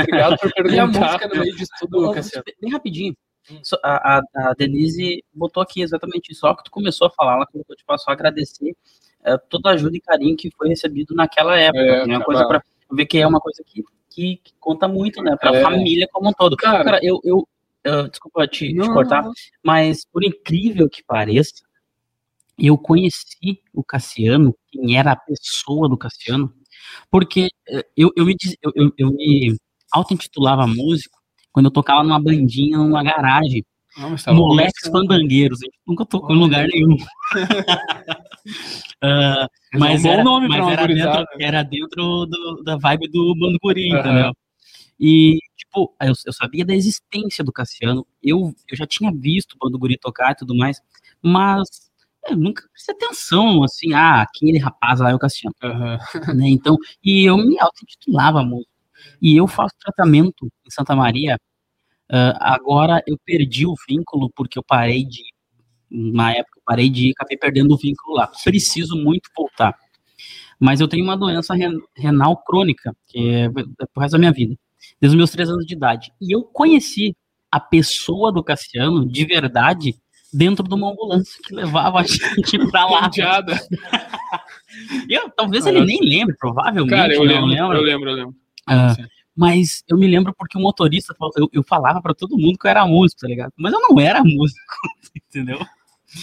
[0.00, 0.86] Obrigado por E a perguntar.
[0.86, 2.12] música no meio disso tudo,
[2.60, 3.14] bem rapidinho.
[3.62, 6.46] Só- A, a, a Denise botou aqui exatamente isso.
[6.46, 8.74] Ó, que tu começou a falar, ela colocou, tipo, só agradecer
[9.24, 11.80] eh, toda a ajuda e carinho que foi recebido naquela época.
[11.80, 12.16] É, né?
[12.16, 15.36] Uma coisa para ver que é uma coisa que, que, que conta muito, né?
[15.36, 15.62] Pra É.
[15.62, 16.56] família como um todo.
[16.56, 17.48] Cara, Cara, eu, eu,
[17.84, 19.32] eu- desculpa te, te não, cortar, não,
[19.62, 21.62] mas por incrível que pareça,
[22.58, 26.52] eu conheci o Cassiano, quem era a pessoa do Cassiano,
[27.10, 29.56] porque eh, eu, eu me, eu, eu, eu me
[29.90, 31.18] auto-intitulava músico
[31.50, 33.64] quando eu tocava numa bandinha, numa garagem.
[33.96, 35.08] não, tava Moleques começando.
[35.08, 35.58] Fandangueiros.
[35.62, 36.96] A gente nunca tocou em lugar nenhum.
[39.02, 43.58] Ah, mas é era, nome mas era dentro, era dentro do- da vibe do Bando
[43.62, 43.98] Guri, Aham.
[44.00, 44.32] entendeu?
[45.00, 48.06] E, tipo, eu, eu sabia da existência do Cassiano.
[48.22, 50.80] Eu, eu já tinha visto o Bando Guri tocar e tudo mais,
[51.22, 51.68] mas
[52.28, 55.98] eu nunca prestei atenção, assim, ah, aquele rapaz lá é o Cassiano Aham.
[56.36, 56.48] né?
[56.48, 58.70] Então, e eu me auto-intitulava músico.
[59.22, 61.38] E eu faço tratamento em Santa Maria.
[62.10, 65.22] ah, agora eu perdi o vínculo porque eu parei de.
[65.94, 68.26] Na época eu parei de ir, acabei perdendo o vínculo lá.
[68.44, 69.76] Preciso muito voltar.
[70.58, 74.54] Mas eu tenho uma doença ren- renal crônica, que é pro resto da minha vida,
[75.00, 76.12] desde os meus três anos de idade.
[76.20, 77.16] E eu conheci
[77.50, 79.94] a pessoa do Cassiano, de verdade,
[80.32, 83.10] dentro de uma ambulância que levava a gente pra lá.
[85.08, 86.90] Eu, talvez ele nem lembre, provavelmente.
[86.90, 87.76] Cara, eu lembro, lembra.
[87.78, 88.34] eu lembro, eu lembro.
[88.66, 88.96] Ah,
[89.36, 92.70] mas eu me lembro porque o motorista, eu, eu falava pra todo mundo que eu
[92.70, 93.52] era músico, tá ligado?
[93.56, 94.60] Mas eu não era músico,
[95.16, 95.58] entendeu?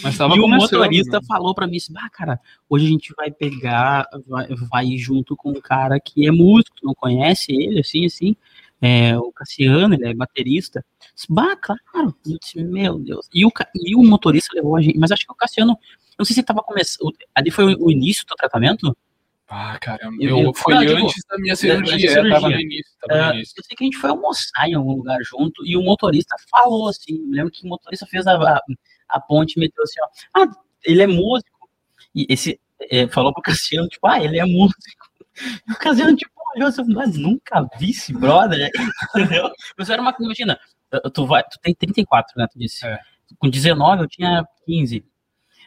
[0.04, 1.26] Mas tava e o motorista né?
[1.28, 2.40] falou pra mim assim, ah, cara,
[2.70, 6.76] hoje a gente vai pegar, vai, vai ir junto com um cara que é músico,
[6.76, 8.36] tu não conhece ele, assim, assim,
[8.82, 10.86] é, o Cassiano, ele é baterista.
[11.28, 12.16] Bah, claro.
[12.26, 13.28] Eu disse, meu Deus.
[13.34, 15.78] E o, e o motorista levou a gente, mas acho que o Cassiano,
[16.18, 18.96] não sei se ele tava começando, ali foi o, o início do tratamento?
[19.52, 20.16] Ah, caramba.
[20.22, 22.10] Eu- Eu, foi não, tipo, antes da minha antes da cirurgia.
[22.10, 22.34] cirurgia.
[22.36, 22.94] Tava no início.
[23.02, 23.54] Tava no Ah, início.
[23.58, 26.88] eu sei que a gente foi almoçar em algum lugar junto e o motorista falou
[26.88, 27.16] assim.
[27.16, 28.62] Eu lembro que o motorista fez a, a,
[29.10, 30.52] a ponte meteu assim: ó, ah,
[30.84, 31.70] ele é músico.
[32.14, 32.60] E esse
[32.90, 34.80] é, falou pro Cassiano, tipo, ah, ele é músico.
[35.68, 38.70] E o Cassiano, tipo, olhou assim, mas nunca vi esse brother,
[39.16, 39.52] entendeu?
[39.78, 40.60] Mas era uma coisa, imagina,
[41.14, 42.48] tu, vai, tu tem 34, né?
[42.52, 42.86] Tu disse.
[42.86, 43.00] É.
[43.38, 45.06] Com 19 eu tinha 15.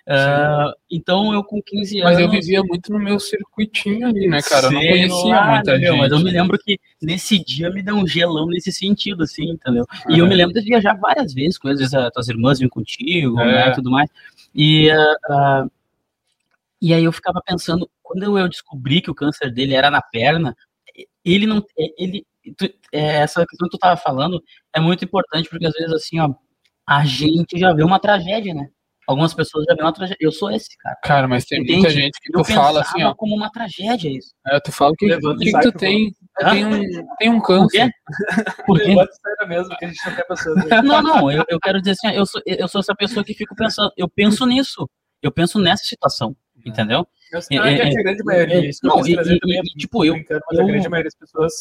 [0.09, 2.13] Ah, então eu com 15 anos.
[2.13, 4.67] Mas eu vivia muito no meu circuitinho ali, né, cara?
[4.67, 5.99] Eu não conhecia lá, muita meu, gente.
[6.01, 9.87] Mas eu me lembro que nesse dia me deu um gelão nesse sentido, assim, entendeu?
[10.09, 13.39] E eu me lembro de viajar várias vezes com eles, as tuas irmãs vinham contigo,
[13.41, 13.67] É.
[13.69, 14.11] né, tudo mais.
[14.55, 14.91] E,
[15.31, 15.67] ah,
[16.81, 20.57] e aí eu ficava pensando, quando eu descobri que o câncer dele era na perna,
[21.25, 21.65] ele não,
[21.97, 22.27] ele,
[22.57, 24.43] tu- é, essa questão que tu tava falando
[24.75, 26.35] é muito importante, porque às vezes, assim, ó,
[26.85, 28.69] a gente já vê uma tragédia, né?
[29.09, 30.17] Algumas pessoas já vê uma tragédia.
[30.21, 30.97] Eu sou esse, cara.
[31.03, 31.73] Cara, mas tem Entende?
[31.75, 33.15] muita gente que Eu tu fala assim, ó.
[33.15, 34.33] como uma tragédia isso.
[34.47, 36.13] É, tu fala que, Levanta que, e que tu por tem,
[36.51, 36.81] tem um,
[37.19, 37.79] tem um Por quê?
[37.79, 37.91] câncer.
[38.67, 38.85] Por quê?
[38.89, 40.57] Levanta sério mesmo, que a gente não quer pessoas.
[40.65, 40.83] né?
[40.83, 43.55] Não, não, eu, eu quero dizer assim, eu sou, eu sou essa pessoa que fico
[43.57, 44.89] pensando, eu penso nisso,
[45.21, 47.07] eu penso nessa situação, entendeu?
[47.33, 47.61] Eu É, acho que é,
[47.99, 50.89] a grande maioria, isso não, e- e- também é e, tipo, eu- eu- a grande
[50.89, 51.53] maioria das pessoas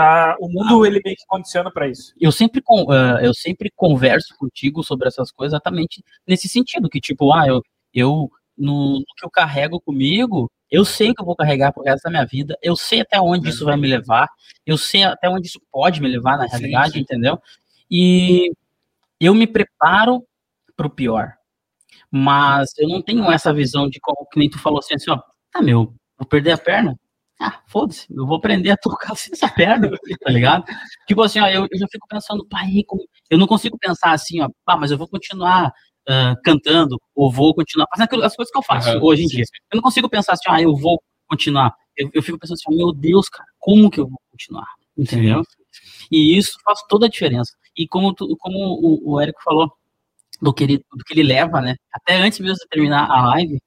[0.00, 0.36] tá.
[0.40, 2.12] O mundo ele meio que condiciona pra isso.
[2.20, 7.32] Eu sempre, ah, eu sempre converso contigo sobre essas coisas exatamente nesse sentido, que tipo,
[7.32, 7.62] ah, eu,
[7.92, 12.04] eu no, no que eu carrego comigo, eu sei que eu vou carregar pro resto
[12.04, 14.28] da minha vida, eu sei até onde isso vai me levar,
[14.64, 17.00] eu sei até onde isso pode me levar na Sim, realidade, sim.
[17.00, 17.38] entendeu?
[17.90, 18.52] E
[19.18, 20.24] eu me preparo
[20.76, 21.34] pro pior.
[22.10, 25.20] Mas eu não tenho essa visão de como que nem tu falou assim, assim ó,
[25.54, 26.96] ah, meu, vou perder a perna?
[27.40, 29.90] Ah, foda-se, eu vou aprender a tocar sem essa perna,
[30.22, 30.64] tá ligado?
[31.06, 33.02] Tipo assim, ó, eu, eu já fico pensando, pai, como...
[33.30, 35.72] eu não consigo pensar assim, ó, pá, mas eu vou continuar
[36.08, 39.28] ah, cantando, ou vou continuar fazendo aquilo- as coisas que eu faço Aham, hoje em
[39.28, 39.44] sim, dia.
[39.72, 41.74] Eu não consigo pensar assim, ah, eu vou continuar.
[41.96, 44.66] Eu, eu fico pensando assim, ó, meu Deus, cara, como que eu vou continuar?
[44.96, 45.42] Entendeu?
[46.10, 47.52] E isso faz toda a diferença.
[47.76, 49.72] E como, tu, como o, o Érico falou,
[50.42, 51.76] do que, ele, do que ele leva, né?
[51.92, 53.58] Até antes mesmo de terminar a live,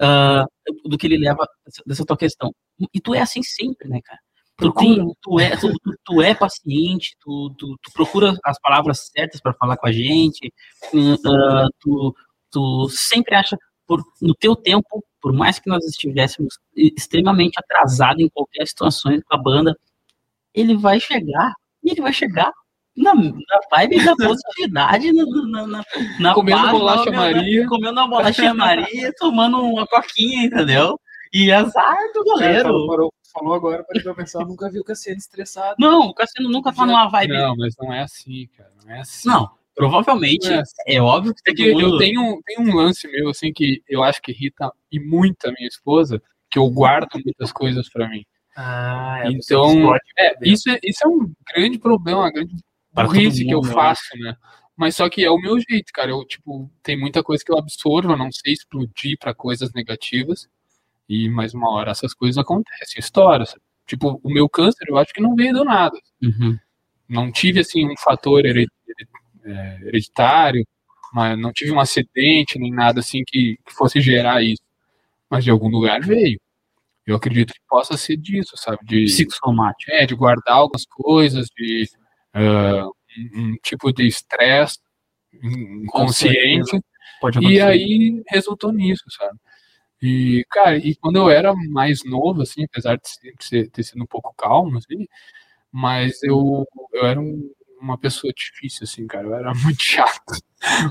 [0.00, 0.44] ah,
[0.84, 1.46] do que ele leva
[1.86, 2.52] dessa, tua questão.
[2.92, 4.20] E tu é assim sempre, né, cara?
[4.56, 5.72] Tu, tem, tu, é, tu,
[6.04, 10.52] tu- é paciente, tu, tu, tu procura as palavras certas para falar com a gente,
[11.24, 12.14] ah, tu,
[12.50, 13.56] tu sempre acha,
[13.86, 19.36] por, no teu tempo, por mais que nós estivéssemos extremamente atrasados em qualquer situação com
[19.36, 19.78] a banda,
[20.52, 21.52] ele vai chegar,
[21.82, 22.52] e ele vai chegar
[23.02, 23.32] na, na
[23.70, 25.84] vibe da positividade, na, na, na,
[26.20, 27.66] na Comendo paz, bolacha na- Maria.
[27.68, 30.98] comendo uma bolachinha Maria, tomando uma coquinha, entendeu?
[31.32, 32.62] E azar do goleiro.
[32.64, 35.76] Falou, parou- falou agora, parei pra pensar, eu nunca vi o Cassiano estressado.
[35.78, 37.34] Não, o Cassino nunca tá numa vibe.
[37.34, 38.70] Não, mas não é assim, cara.
[38.84, 39.28] Não é assim.
[39.74, 40.48] provavelmente.
[40.48, 40.98] Não é É, assim.
[41.00, 41.94] óbvio que É que mundo...
[41.94, 45.52] eu tenho, tenho um lance meu, assim, que eu acho que irrita e muito a
[45.52, 46.20] minha esposa,
[46.50, 48.24] que eu guardo muitas coisas pra mim.
[48.56, 52.56] Ah, Então, é, isso é, isso é um grande problema, uma grande
[52.98, 54.36] Para burrice que eu faço, né?
[54.76, 56.10] Mas só que é o meu jeito, cara.
[56.10, 60.48] Eu, tipo, tem muita coisa que eu absorvo, eu não sei explodir pra coisas negativas.
[61.08, 63.56] E mais uma hora essas coisas acontecem, histórias.
[63.86, 65.98] Tipo, o meu câncer, eu acho que não veio do nada.
[66.22, 66.58] Uhum.
[67.08, 68.66] Não tive, assim, um fator é,
[69.82, 70.66] hereditário,
[71.12, 74.62] mas não tive um acidente, nem nada assim que, que fosse gerar isso.
[75.30, 76.38] Mas de algum lugar veio.
[77.06, 78.78] Eu acredito que possa ser disso, sabe?
[78.84, 79.90] De, Psicossomático.
[79.90, 81.88] é, de guardar algumas coisas, de
[82.34, 82.86] ah,
[83.34, 84.78] um, um tipo de estresse
[85.84, 86.80] inconsciente,
[87.42, 89.38] e aí resultou nisso, sabe?
[90.02, 94.02] E, cara, e quando eu era mais novo, assim, apesar de sempre ser- ter sido
[94.02, 95.06] um pouco calmo, assim,
[95.72, 97.50] mas eu, eu era um-
[97.80, 100.20] uma pessoa difícil, assim, cara, eu era muito chato.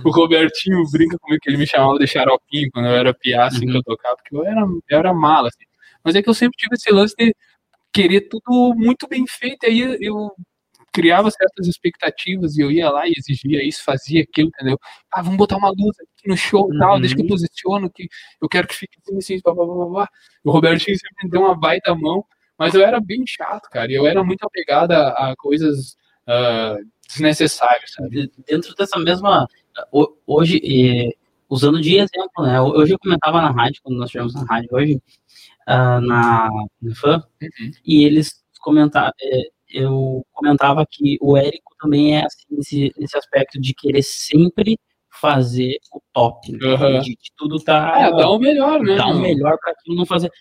[0.06, 3.66] O Robertinho brinca comigo que ele me chamava de xaropinho quando eu era piá, assim,
[3.68, 5.66] que eu tocava, porque eu era, eu era mala, assim.
[6.04, 7.36] Mas é que eu sempre tive esse lance de
[7.94, 10.32] querer tudo muito bem feito, aí eu
[10.94, 14.80] criava certas expectativas e eu ia lá e exigia isso, fazia aquilo, entendeu?
[15.12, 17.00] Ah, vamos botar uma luz aqui no show e tal, Uhum.
[17.02, 18.08] deixa que eu posiciono, que
[18.42, 20.10] eu quero que fique assim, assim, blá, blá, blá, blá.
[20.44, 22.26] O Robertinho sempre me deu uma baita mão,
[22.58, 25.96] mas eu era bem chato, cara, e eu era muito apegado a, a coisas
[26.26, 26.78] ah,
[27.08, 28.10] desnecessárias, sabe?
[28.28, 29.48] de- dentro dessa mesma.
[29.92, 31.14] ho- Hoje, eh,
[31.50, 32.60] usando de exemplo, né?
[32.60, 35.02] Hoje eu comentava na rádio, quando nós tivemos na rádio hoje,
[35.68, 36.50] ah, na,
[36.82, 37.72] na FAM, Uhum.
[37.86, 39.12] e eles comentavam.
[39.70, 44.80] Eu comentava que o Érico também é assim, nesse, nesse aspecto de querer sempre
[45.10, 46.60] fazer o top, né?
[46.74, 47.00] Aham.
[47.00, 48.96] de, de tudo tá É, dá o melhor, né?
[48.96, 50.32] dar o melhor para aquilo não fazer.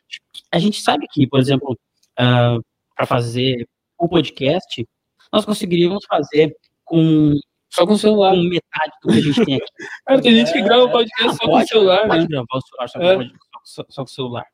[0.53, 1.79] A gente sabe que, por exemplo,
[2.15, 3.67] para fazer
[3.99, 4.87] o podcast,
[5.33, 6.55] nós conseguiríamos fazer
[6.85, 7.33] com,
[7.71, 8.35] Só com o celular.
[8.35, 9.67] com metade do que a gente tem aqui.
[10.07, 12.27] Cara, tem gente que grava podcast só com o celular, pode né?
[12.29, 13.17] gravar o celular só, É.
[13.17, 13.31] com,
[13.65, 14.45] só- só com o celular.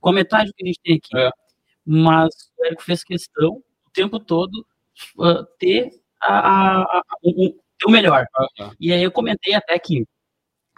[0.00, 1.18] Com a metade do que a gente tem aqui.
[1.18, 1.30] É.
[1.86, 2.28] Mas
[2.58, 3.62] o Érico fez questão o
[3.92, 4.66] tempo todo
[5.20, 5.90] ah, ter
[6.22, 8.26] a, a- o, o- ter o melhor.
[8.60, 8.74] Aham.
[8.80, 10.04] E aí eu comentei até que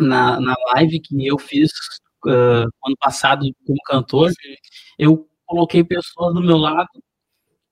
[0.00, 1.70] na, na live que eu fiz
[2.28, 4.30] ah, ano passado como cantor,
[4.98, 6.88] eu coloquei pessoas do meu lado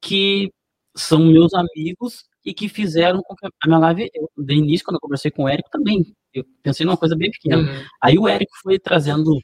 [0.01, 0.51] que
[0.97, 4.97] são meus amigos e que fizeram com que a minha live, eu, de início, quando
[4.97, 7.59] eu conversei com o Érico também, eu pensei numa coisa bem pequena.
[7.59, 7.85] Uhum.
[8.03, 9.39] Aí o Érico foi trazendo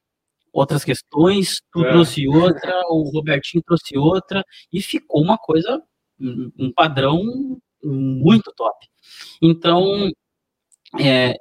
[0.57, 1.91] outras questões, tu É.
[1.91, 4.43] trouxe outra, o Robertinho trouxe outra,
[4.73, 5.83] e ficou uma coisa,
[6.59, 7.23] um padrão
[7.83, 8.75] muito top.
[9.43, 10.11] Então,
[10.99, 11.35] é,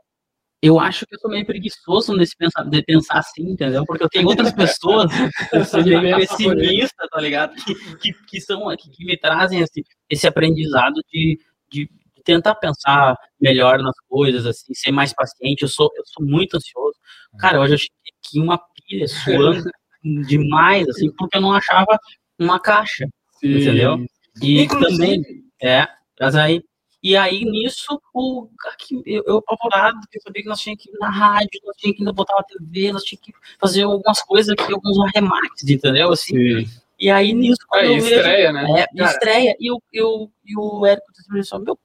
[0.62, 3.86] eu acho que eu sou meio preguiçoso nesse pensar, de pensar assim, entendeu?
[3.86, 5.12] Porque eu tenho outras pessoas,
[5.54, 7.56] eu sou meio pessimista, tá ligado?
[7.56, 11.40] Que, que, que são, que, que me trazem esse, esse aprendizado de,
[11.70, 11.90] de
[12.26, 15.62] tentar pensar melhor nas coisas, assim, ser mais paciente.
[15.62, 16.98] Eu sou, eu sou muito ansioso.
[17.40, 17.96] Cara, hoje eu cheguei
[18.26, 19.70] aqui uma pilha suando
[20.28, 21.98] demais, assim, porque eu não achava
[22.38, 23.08] uma caixa,
[23.42, 24.06] entendeu?
[24.42, 25.88] E Inclusive- também, é,
[26.20, 26.62] mas aí,
[27.02, 30.90] e aí nisso, o, aqui, eu, eu apavorado, porque eu sabia que nós tínhamos que
[30.90, 34.50] ir na rádio, nós tínhamos que botar a TV, nós tínhamos que fazer algumas coisas
[34.58, 36.12] aqui, alguns arremates, entendeu?
[36.12, 36.66] Assim,
[37.00, 38.86] e aí nisso, Aí eu vejo, estreia, né?
[38.98, 41.78] é, estreia, e, eu, eu, e o Érico disse assim, meu,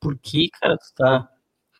[0.00, 1.28] por que, cara, tu tá,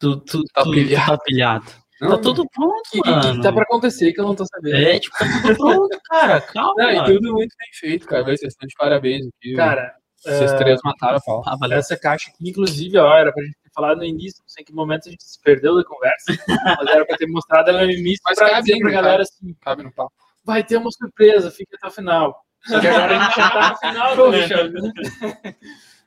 [0.01, 1.07] tu, tu, Tá tu, pilhado.
[1.13, 1.65] tá pilhado?
[2.01, 3.37] Não, Tá tudo pronto, Que, que, mano.
[3.37, 4.77] que tá pra acontecer que eu não tô sabendo.
[4.77, 6.75] É, tipo, tá tudo pronto, cara, calma.
[6.77, 8.25] Não, e tudo muito bem feito, cara.
[8.25, 9.55] Vocês estão de parabéns aqui.
[9.55, 11.43] Cara, Vocês é, três mataram a pau.
[11.47, 11.79] Ah, valeu.
[11.79, 14.65] essa caixa aqui, inclusive, ó, era pra gente ter falado no início, não sei em
[14.67, 16.25] que momento a gente se perdeu da conversa,
[16.79, 19.55] mas era pra ter mostrado ela no início Mas pra cabe dizer pra galera assim,
[19.61, 20.13] Cabe no papo.
[20.45, 22.37] vai ter uma surpresa, fique até o final.
[22.67, 25.55] Só que agora a gente já tá no final, Poxa.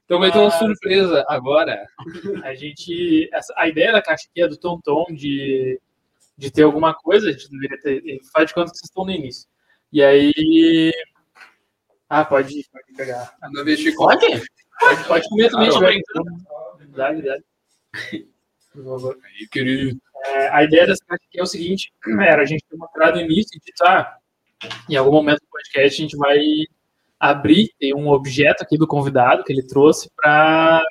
[0.08, 1.86] Então vai ter uma surpresa agora.
[2.42, 3.30] A gente.
[3.34, 5.82] Essa, a ideia da caixa aqui é do Tom Tom de,
[6.38, 8.20] de ter alguma coisa, a gente deveria ter.
[8.32, 9.50] Faz de conta que vocês estão no início.
[9.92, 10.94] E aí.
[12.10, 13.36] Ah, pode ir, pode pegar.
[13.98, 14.26] Pode?
[14.80, 16.02] Pode, pode comer também, Ah, se tô tiver.
[16.96, 17.38] Dá, dá.
[18.72, 19.18] Por favor.
[19.26, 20.00] Aí, querido.
[20.26, 21.92] É, a ideia dessa caixa aqui é o seguinte:
[22.26, 24.18] era a gente ter mostrado no início e dito, ah,
[24.90, 26.40] em algum momento do podcast a gente vai
[27.20, 30.82] abrir, tem um objeto aqui do convidado que ele trouxe para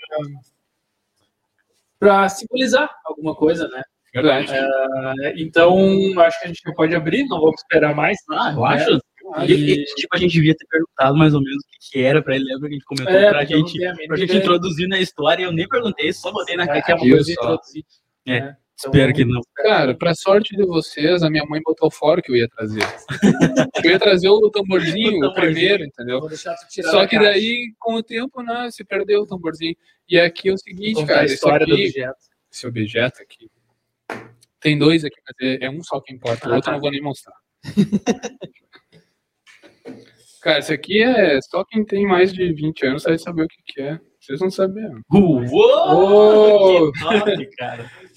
[1.98, 3.82] para simbolizar alguma coisa, né?
[4.15, 4.53] Verdade.
[4.53, 5.77] É, então,
[6.20, 8.19] acho que a gente pode abrir, não vamos esperar mais.
[8.31, 9.01] Ah, eu acho.
[9.47, 12.23] E- E- tipo, a gente devia ter perguntado mais ou menos o que, que era
[12.23, 12.44] pra ele.
[12.44, 15.44] Lembra que a gente comentou É, pra gente, pra gente introduzir na história.
[15.44, 17.85] Eu nem perguntei, só botei na É, que é uma coisa introduzir.
[18.24, 18.57] É, né?
[18.78, 19.40] Então, Espero que não.
[19.55, 22.82] Cara, pra sorte de vocês, a minha mãe botou fora que eu ia trazer.
[23.85, 26.20] eu ia trazer o tamborzinho, O o primeiro, entendeu?
[26.69, 29.74] Só que daí, com o tempo, né, se perdeu o tamborzinho.
[30.09, 32.16] E aqui é o seguinte, cara, a esse, história do aqui, objeto.
[32.53, 33.51] esse objeto aqui,
[34.61, 36.73] tem dois aqui, mas é, é um só que importa, o Ah, outro tá.
[36.73, 37.35] eu não vou nem mostrar.
[40.43, 43.57] cara, esse aqui é só quem tem mais de 20 anos vai saber o que,
[43.65, 43.98] que é.
[44.20, 45.01] Vocês não sabiam.
[45.12, 46.93] Uou!
[46.93, 47.90] Que top, cara.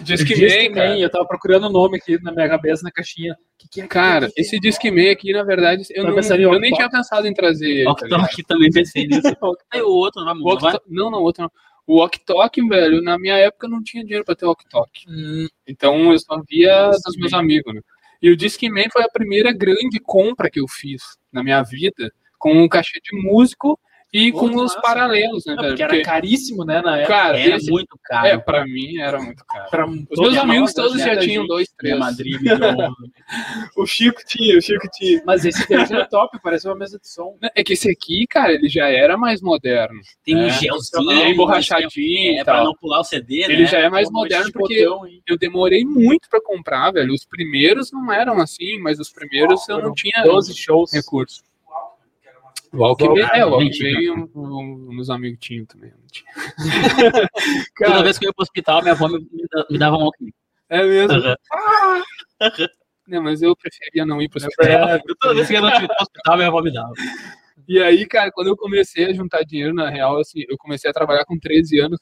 [0.00, 0.88] Disque Disque Man, cara.
[0.90, 3.36] Man, eu tava procurando o nome aqui na minha cabeça, na caixinha.
[3.58, 3.86] Que que é?
[3.86, 4.42] Cara, Que que é?
[4.44, 7.86] esse Discman aqui, na verdade, eu, não, eu nem tinha pensado em trazer.
[7.86, 9.22] Ó, tá aqui também pensei nisso.
[9.72, 10.74] Aí o outro, não O vai?
[10.74, 11.50] Okto- Não, não, outro não.
[11.86, 15.04] O Ok-Tok, velho, na minha época eu não tinha dinheiro pra ter Ok-Tok.
[15.08, 17.80] Hum, Então eu só via dos meus amigos, né?
[18.22, 21.02] E o Discman foi a primeira grande compra que eu fiz
[21.32, 23.78] na minha vida, com um cachê de músico
[24.12, 24.80] e Pô, com os massa.
[24.80, 25.68] paralelos, né, velho?
[25.68, 27.14] porque era Porque, caríssimo, né, na época.
[27.14, 28.42] cara, Era esse- muito é, caro.
[28.42, 29.70] pra mim era muito caro.
[29.70, 31.48] Pra Os todos meus amigos todos né, já da tinham gente.
[31.48, 31.98] dois, três.
[31.98, 32.36] Madrid
[33.76, 35.22] O Chico tinha, o Chico tinha.
[35.24, 37.36] Mas esse dele já é top, parece uma mesa de som.
[37.54, 39.98] É que esse aqui, cara, ele já era mais moderno.
[40.24, 40.50] Tem um É.
[40.50, 41.10] gelzinho.
[41.10, 43.54] Ele é emborrachadinho É, e pra não pular o CD, né?
[43.54, 47.12] Ele já é mais moderno porque botão, eu demorei muito pra comprar, velho.
[47.14, 50.92] Os primeiros não eram assim, mas os primeiros eu não tinha 12 shows.
[50.92, 51.42] recurso.
[52.72, 55.90] O Alckmin, é, o Alckmin, Alckmin, um, um, meus amigos tinham também.
[55.90, 56.32] não tinha.
[57.76, 59.96] Toda Cara, vez que eu ia pro hospital, minha avó me, me da- me dava
[59.96, 60.32] um Alckmin.
[60.70, 61.12] é mesmo.
[61.12, 61.36] Aham.
[63.06, 64.88] Não, mas eu preferia não ir pro hospital.
[64.88, 66.92] É, Toda vez que eu ia no hospital, minha avó me dava.
[67.68, 70.94] E aí, cara, quando eu comecei a juntar dinheiro, na real, assim, eu comecei a
[70.94, 72.00] trabalhar com 13 anos.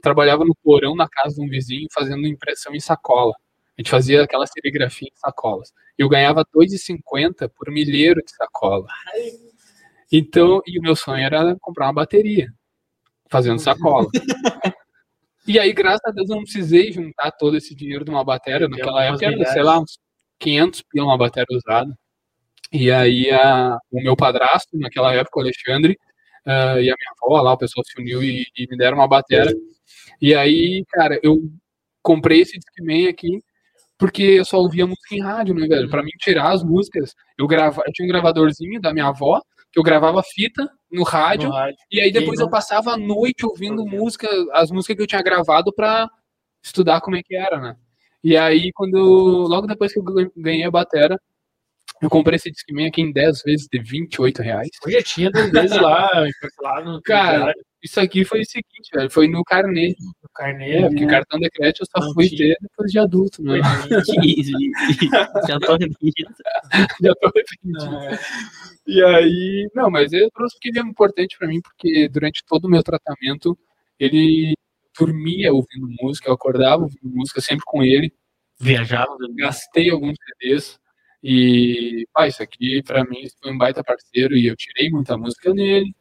[0.00, 3.32] Trabalhava no porão na casa de um vizinho, fazendo impressão em sacola.
[3.76, 5.72] A gente fazia aquela serigrafia em sacolas.
[5.96, 8.86] Eu ganhava R$ 2,50 por milheiro de sacola.
[10.10, 12.48] Então, e o meu sonho era comprar uma bateria,
[13.30, 14.08] fazendo sacola.
[15.46, 18.68] E aí, graças a Deus, eu não precisei juntar todo esse dinheiro de uma bateria.
[18.68, 19.98] Naquela época era, sei lá, uns
[20.38, 21.98] 500 pila uma bateria usada.
[22.70, 25.98] E aí, a, o meu padrasto, naquela época, o Alexandre,
[26.44, 29.08] ah, e a minha avó lá, o pessoal se uniu e, e me deram uma
[29.08, 29.54] bateria.
[30.20, 31.38] E aí, cara, eu
[32.02, 33.42] comprei esse Discman aqui
[33.98, 35.90] porque eu só ouvia música em rádio, né, velho?
[35.90, 39.78] Pra mim tirar as músicas, eu grava, eu tinha um gravadorzinho da minha avó, que
[39.78, 41.76] eu gravava fita no rádio, No rádio.
[41.90, 45.22] e aí depois Quem eu passava a noite ouvindo música, as músicas que eu tinha
[45.22, 46.08] gravado pra
[46.62, 47.76] estudar como é que era, né?
[48.24, 48.98] E aí, quando
[49.46, 50.04] logo depois que eu
[50.36, 51.20] ganhei a batera,
[52.02, 54.68] eu comprei esse Discman aqui em 10 vezes de 28 reais.
[54.84, 56.08] Hoje tinha duas vezes lá,
[56.62, 57.52] lá no Cara,
[57.82, 59.94] Isso aqui foi o seguinte, velho, foi no carnê.
[60.00, 60.78] no carnê.
[60.78, 61.10] É, porque né?
[61.10, 63.60] cartão de crédito eu só Não fui ter depois de adulto, né?
[65.48, 66.34] Já tô arrependido.
[67.02, 68.18] Já tô arrependido.
[68.86, 72.64] E aí, não, mas eu trouxe porque ele é importante pra mim, porque durante todo
[72.64, 73.56] o meu tratamento,
[73.98, 74.54] ele
[74.98, 78.12] dormia ouvindo música, eu acordava ouvindo música sempre com ele,
[78.58, 79.16] Viajava.
[79.36, 80.78] gastei alguns CDs,
[81.22, 85.52] e, pá, isso aqui pra mim foi um baita parceiro, e eu tirei muita música
[85.54, 85.94] nele,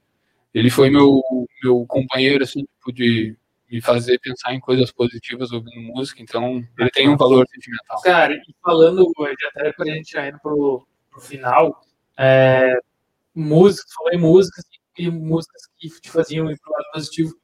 [0.54, 1.22] ele foi meu,
[1.64, 3.36] meu companheiro, assim, tipo, de
[3.70, 8.02] me fazer pensar em coisas positivas ouvindo música, então ele tem um valor sentimental.
[8.02, 9.06] Cara, e falando,
[9.56, 11.82] até pra gente já indo pro, pro final,
[12.18, 12.74] é,
[13.36, 14.64] música, falei músicas
[14.98, 17.36] e músicas que te faziam ir pro lado positivo.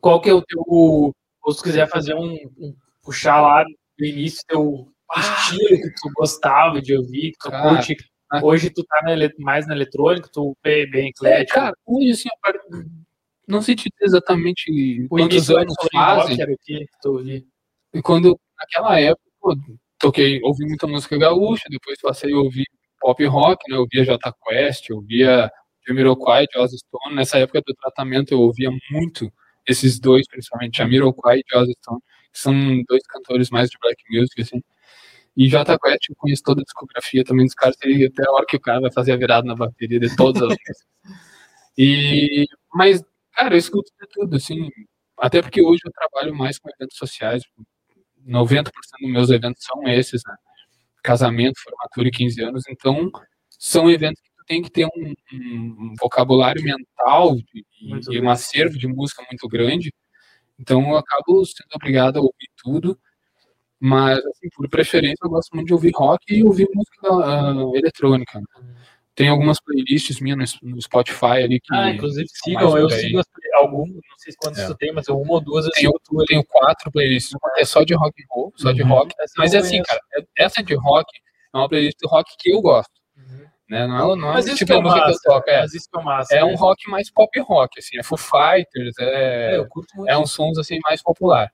[0.00, 1.14] Qual que é o teu, ou
[1.52, 3.64] se quiser fazer um, um- puxar lá
[3.98, 7.96] do início, teu estilo que tu gostava de ouvir, que tu Cara, curte.
[7.98, 8.11] ah.
[8.42, 11.58] Hoje tu tá na ele- mais na eletrônica, tu é bem É, eclético.
[11.58, 12.28] cara, hoje, assim,
[13.46, 17.20] não sei te dizer exatamente quantos anos fazem, era o que tu
[17.94, 19.54] e quando, naquela época, pô,
[19.98, 22.64] toquei, ouvi muita música gaúcha, depois passei a ouvir
[23.00, 25.50] pop rock, né, eu ouvia Jota Quest, eu ouvia
[25.86, 29.30] Jamiroquai, Joss Stone, nessa época do tratamento eu ouvia muito
[29.68, 32.00] esses dois, principalmente Jamiroquai e Joss Stone,
[32.32, 32.54] que são
[32.88, 34.62] dois cantores mais de black music, assim,
[35.36, 38.46] e Jota Quest, eu conheço toda a discografia também dos caras, e até a hora
[38.46, 40.76] que o cara vai fazer a virada na bateria de todas as músicas.
[41.78, 42.44] E,
[42.74, 43.02] mas,
[43.32, 44.68] cara, eu escuto de tudo, assim,
[45.16, 47.42] até porque hoje eu trabalho mais com eventos sociais,
[48.26, 50.34] 90% dos meus eventos são esses, né?
[51.02, 53.10] Casamento, formatura e 15 anos, então
[53.58, 57.64] são eventos que tu tem que ter um, um vocabulário mental e,
[58.10, 59.94] e um acervo de música muito grande,
[60.58, 62.98] então eu acabo sendo obrigado a ouvir tudo,
[63.84, 68.38] mas, assim, por preferência, eu gosto muito de ouvir rock e ouvir música ah, eletrônica.
[68.38, 68.44] né?
[69.14, 73.86] Tem algumas playlists minhas no, Spotify ali que Ah, inclusive sigam, eu sigo as- algum,
[73.86, 74.66] não sei quantos É.
[74.68, 77.32] tu tem, mas uma ou duas eu Tenho, eu tenho quatro playlists.
[77.34, 78.88] Uma é só de rock and roll, só de Uhum.
[78.88, 79.12] rock.
[79.20, 79.88] Essa Mas é assim, conheço.
[79.88, 81.10] cara, é- essa de rock
[81.52, 82.92] é uma playlist de rock que eu gosto.
[83.16, 83.44] Uhum.
[83.68, 83.86] Né?
[83.86, 85.50] Não é, não é Mas tipo é de música massa, que eu toco.
[85.50, 86.34] É, é massa.
[86.34, 86.44] é né?
[86.44, 87.98] um rock mais pop rock, assim.
[87.98, 90.08] É Foo Fighters, É, é, eu curto muito.
[90.10, 91.50] é uns sons assim mais popular.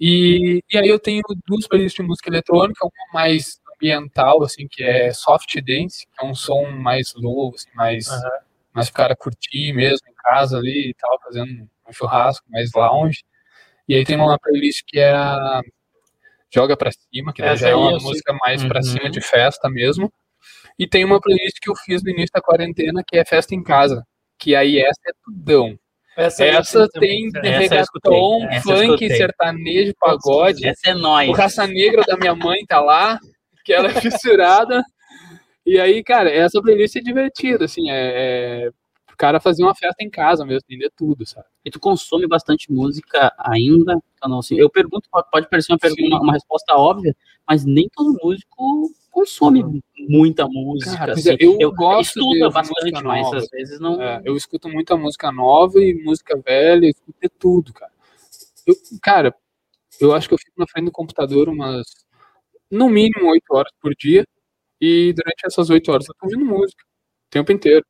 [0.00, 4.82] E, e aí eu tenho duas playlists de música eletrônica, uma mais ambiental, assim, que
[4.82, 8.30] é Soft Dance, que é um som mais low, assim, mais, Aham.
[8.74, 13.22] mais pro cara curtir mesmo em casa ali e tal, fazendo um churrasco, mais lounge.
[13.88, 15.60] E aí tem uma playlist que é a
[16.54, 18.84] Joga Pra Cima, que daí Essa já é uma música mais pra Uhum.
[18.84, 20.12] cima de festa mesmo.
[20.78, 23.62] E tem uma playlist que eu fiz no início da quarentena, que é Festa em
[23.62, 24.04] Casa.
[24.38, 25.78] Que aí essa é tudão.
[26.16, 30.66] Essa, Essa tem reggaeton, funk, sertanejo, pagode.
[30.66, 31.28] Essa é nóis.
[31.30, 33.18] O Raça Negra da minha mãe tá lá,
[33.64, 34.82] que ela é fissurada.
[35.64, 38.70] E aí, cara, essa playlist é divertida, assim, é, é
[39.12, 41.46] o cara fazer uma festa em casa mesmo, entender tudo, sabe?
[41.64, 43.96] E tu consome bastante música ainda?
[44.16, 47.14] Então, não, assim, eu pergunto, pode- parecer uma, pergunta, uma, uma resposta óbvia,
[47.48, 48.90] mas nem todo músico
[49.20, 50.96] consome muita música.
[50.96, 51.30] Cara, assim.
[51.30, 53.36] é, eu gosto de estuda bastante, mas nova.
[53.38, 54.02] às vezes não.
[54.02, 57.92] É, eu escuto muita música nova e música velha, eu escuto tudo, cara.
[58.66, 59.34] Eu, cara,
[60.00, 61.86] eu acho que eu fico na frente do computador umas,
[62.70, 64.26] no mínimo, oito horas por dia,
[64.80, 67.84] e durante essas oito horas eu tô ouvindo música, o tempo inteiro.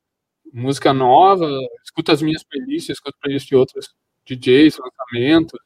[0.53, 1.49] Música nova,
[1.81, 3.95] escuto as minhas playlists, escuto playlists de outros
[4.25, 5.57] DJs, lançamentos,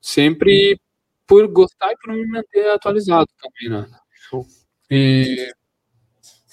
[0.00, 0.78] sempre
[1.26, 3.98] por gostar e por me manter atualizado também, né?
[4.90, 5.52] E,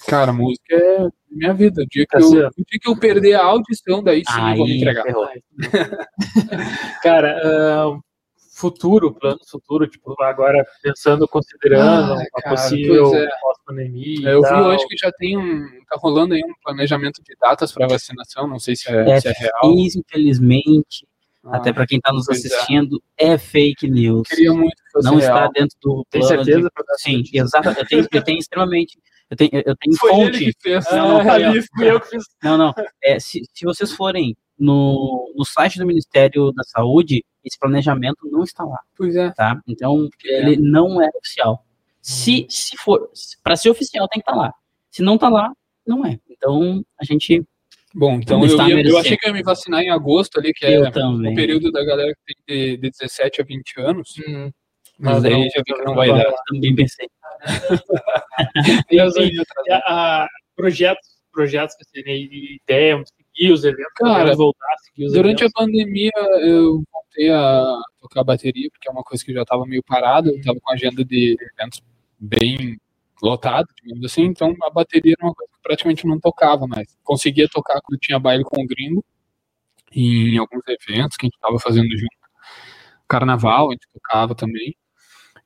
[0.08, 1.84] cara, música é minha vida.
[1.84, 2.50] O dia que, Tá eu, dia
[2.82, 5.04] que eu perder a audição, daí sim eu vou me Aí, entregar.
[7.04, 8.00] Cara, ah,
[8.56, 13.28] futuro, plano futuro, tipo, agora pensando, considerando Ah, uma cara, possível é.
[13.42, 14.30] pós-pandemia.
[14.30, 14.66] Eu vi tal.
[14.66, 15.66] hoje que já tem um.
[15.90, 18.48] Tá rolando aí um planejamento de datas para vacinação.
[18.48, 19.74] Não sei se é, É, se é real.
[19.74, 21.06] Infelizmente,
[21.46, 22.32] Ah, até para quem está nos é.
[22.34, 24.28] assistindo, é fake news.
[24.28, 25.36] Queria muito que fosse Não real.
[25.38, 26.70] está dentro do Tem plano de- certeza?
[26.76, 27.70] dar Sim, exato.
[27.70, 29.00] Eu tenho, eu tenho extremamente.
[29.30, 30.46] Eu tenho, eu tenho Foi ele fonte.
[30.46, 30.86] que fez.
[30.92, 31.54] Não, não, Ah, eu.
[31.84, 32.24] eu que fiz.
[32.44, 32.74] Não, não.
[33.04, 38.44] É, se, se vocês forem no, no site do Ministério da Saúde, esse planejamento não
[38.44, 39.32] está lá, Pois é.
[39.32, 39.60] tá?
[39.68, 40.40] Então, É.
[40.50, 41.64] ele não é oficial.
[42.02, 43.10] Se, se for,
[43.44, 44.54] para ser oficial, tem que estar lá.
[44.92, 45.52] Se não está lá,
[45.86, 46.20] não é.
[46.30, 47.44] Então, a gente.
[47.98, 50.52] Bom, então Não eu, ia- eu achei que eu ia me vacinar em agosto ali,
[50.54, 54.16] que é o período da galera que tem de, de 17 a 20 anos.
[54.28, 54.52] Hum,
[55.00, 56.34] Mas não, aí já vi que não vai não dar.
[56.48, 57.08] Também pensei.
[58.92, 59.32] E Enfim,
[59.66, 62.30] e a- a- projetos, projetos que você tem
[62.68, 65.54] ideia, seguir os eventos, Cara, voltar a seguir os Durante a eventos.
[65.54, 66.12] pandemia,
[66.42, 70.36] eu voltei a tocar bateria, porque é uma coisa que já estava meio parada, eu
[70.38, 71.82] estava com a agenda de eventos
[72.20, 72.78] bem
[73.22, 76.88] lotada, digamos assim, então a bateria era uma coisa praticamente não tocava mais.
[77.04, 79.04] Conseguia tocar quando tinha baile com o gringo,
[79.92, 82.16] em alguns eventos que a gente estava fazendo junto.
[83.08, 84.76] Carnaval, a gente tocava também.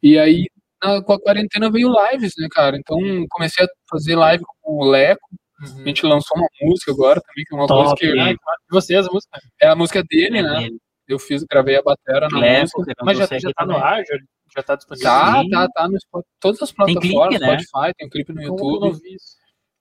[0.03, 0.47] E aí,
[0.83, 2.77] na- com a quarentena veio lives, né, cara?
[2.77, 2.97] Então
[3.29, 5.29] comecei a fazer live com o Leco,
[5.61, 5.85] a Uhum.
[5.85, 8.05] gente lançou uma música agora também, que é uma Top, coisa que.
[8.33, 8.37] E
[8.69, 9.39] vocês, a música?
[9.61, 10.63] é a música dele, né?
[10.65, 10.77] Ele,
[11.07, 12.93] Eu fiz, gravei a batera na Leco, música.
[13.03, 14.03] Mas já, já tá no ar?
[14.05, 14.15] Já,
[14.55, 15.09] já tá disponível?
[15.09, 15.97] Tá, tá, tá no
[16.39, 17.59] todas as Tem plataformas, clipe, né?
[17.59, 19.35] Spotify, tem um clipe no que eu YouTube, não vi isso?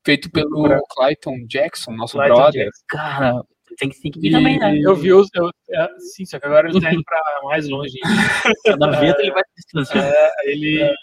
[0.08, 0.80] Feito pelo Procurar.
[0.90, 2.64] Clayton Jackson, nosso Clayton brother.
[2.64, 2.84] Jackson.
[2.88, 3.42] Cara,
[3.78, 4.78] tem que, E- também, né?
[4.82, 5.28] Eu vi os.
[5.34, 7.98] Eu, é, sim, só que agora ele tá indo pra mais longe.
[8.64, 10.08] Cada vez ele vai se distanciando.
[10.08, 10.94] É, ele.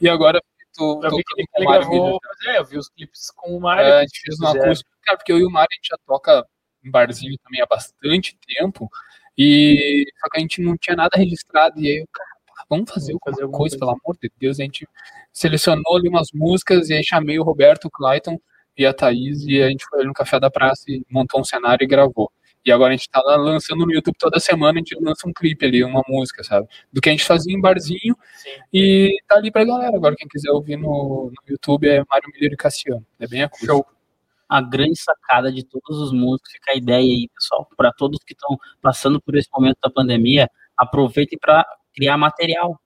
[0.00, 0.40] E agora
[0.76, 2.18] tô, Eu tô vi que ele, com ele o Mário gravou.
[2.46, 3.82] É, eu vi os clipes com o Mário.
[3.84, 4.66] É, a gente fez uma fizeram.
[4.66, 4.90] acústica.
[5.02, 6.46] Cara, porque eu e o Mário a gente já toca
[6.84, 8.88] em barzinho também há bastante tempo.
[9.36, 11.80] E só que a gente não tinha nada registrado.
[11.80, 12.06] E aí, eu,
[12.54, 13.78] cara, vamos fazer Vamos alguma fazer alguma coisa, coisa.
[13.78, 14.60] pelo amor de Deus.
[14.60, 14.88] A gente
[15.32, 18.38] selecionou ali umas músicas e aí chamei o Roberto, o Clayton
[18.76, 19.42] e a Thaís.
[19.46, 22.30] E a gente foi ali no Café da Praça e montou um cenário e gravou.
[22.66, 25.32] E agora a gente tá lá lançando no YouTube toda semana, a gente lança um
[25.34, 26.66] clipe ali, uma música, sabe?
[26.90, 28.16] Do que a gente fazia em barzinho.
[28.36, 28.50] Sim.
[28.72, 29.94] E tá ali pra galera.
[29.94, 33.04] Agora, quem quiser ouvir no, no YouTube é Mário Miller e Cassiano.
[33.20, 33.70] É bem acústico.
[33.70, 33.86] Show.
[34.48, 38.32] a grande sacada de todos os músicos, fica a ideia aí, pessoal, para todos que
[38.32, 42.78] estão passando por esse momento da pandemia, aproveitem para criar material.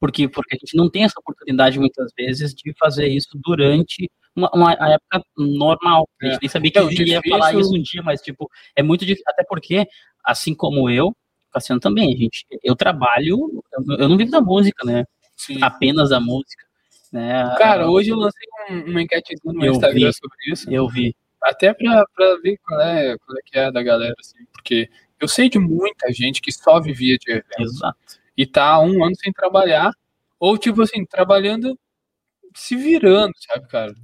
[0.00, 4.50] Porque, porque a gente não tem essa oportunidade muitas vezes de fazer isso durante uma,
[4.52, 6.06] uma época normal.
[6.20, 6.38] A gente É.
[6.42, 9.24] nem sabia que Não, ia difícil- falar isso um dia, mas tipo, é muito difícil,
[9.28, 9.86] até porque,
[10.24, 11.14] assim como eu,
[11.52, 15.04] Cassiano também, gente, eu trabalho, eu, eu não vivo da música, né?
[15.36, 15.62] Sim.
[15.62, 16.64] Apenas da música.
[17.12, 17.54] Né?
[17.56, 20.12] Cara, hoje eu lancei um- uma enquete no Eu Instagram vi.
[20.14, 20.68] sobre isso.
[20.70, 21.14] eu vi.
[21.40, 24.44] Até pra, pra ver qual é, qual é que é da galera, assim.
[24.52, 24.90] Porque
[25.20, 27.76] eu sei de muita gente que só vivia de eventos.
[27.76, 28.23] Exato.
[28.36, 29.92] E tá um ano sem trabalhar.
[30.40, 31.78] Ou, tipo assim, trabalhando,
[32.56, 33.94] se virando, sabe, cara?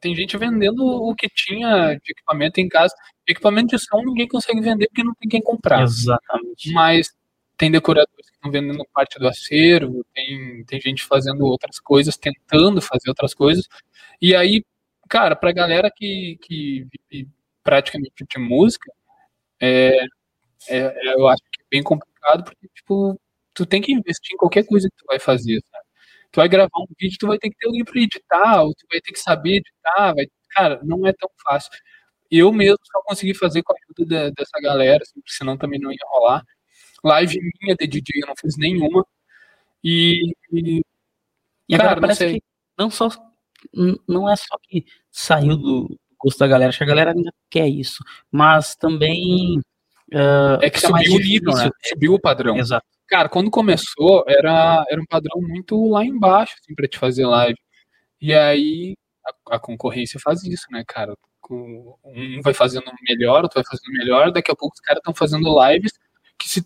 [0.00, 2.94] Tem gente vendendo o que tinha de equipamento em casa.
[3.26, 5.82] Equipamento de som ninguém consegue vender porque não tem quem comprar.
[5.82, 6.72] Exatamente.
[6.72, 7.08] mas
[7.56, 12.80] tem decoradores que estão vendendo parte do acervo, tem, tem gente fazendo outras coisas, tentando
[12.82, 13.68] fazer outras coisas.
[14.20, 14.64] E aí,
[15.08, 17.28] cara, pra galera que, que vive
[17.62, 18.90] praticamente de música,
[19.60, 20.04] é-
[20.68, 23.20] é- eu acho que é bem complicado, porque, tipo,
[23.54, 25.84] tu tem que investir em qualquer coisa que tu vai fazer, sabe?
[26.32, 28.86] Tu vai gravar um vídeo, tu vai ter que ter alguém pra editar, ou tu
[28.90, 31.70] vai ter que saber editar, vai, cara, não é tão fácil.
[32.30, 35.92] Eu mesmo só consegui fazer com a ajuda da- dessa galera, assim, senão também não
[35.92, 36.42] ia rolar.
[37.04, 39.06] Live minha de DJ eu não fiz nenhuma.
[39.82, 40.82] E, e
[41.68, 42.40] E agora Cara, não parece sei.
[42.40, 42.42] que
[42.78, 43.08] não só
[44.08, 47.68] não é só que saiu do gosto da galera, acho que a galera ainda quer
[47.68, 49.60] isso, mas também
[50.12, 51.70] ah, é que subiu o nível, né?
[51.86, 52.56] Subiu o padrão.
[52.56, 52.86] Exato.
[53.08, 57.58] Cara, quando começou, era, era um padrão muito lá embaixo, assim, pra te fazer live.
[58.20, 58.94] E aí,
[59.50, 61.14] a, a concorrência faz isso, né, cara?
[61.50, 65.44] Um vai fazendo melhor, outro vai fazendo melhor, daqui a pouco os caras estão fazendo
[65.70, 65.92] lives
[66.38, 66.64] que se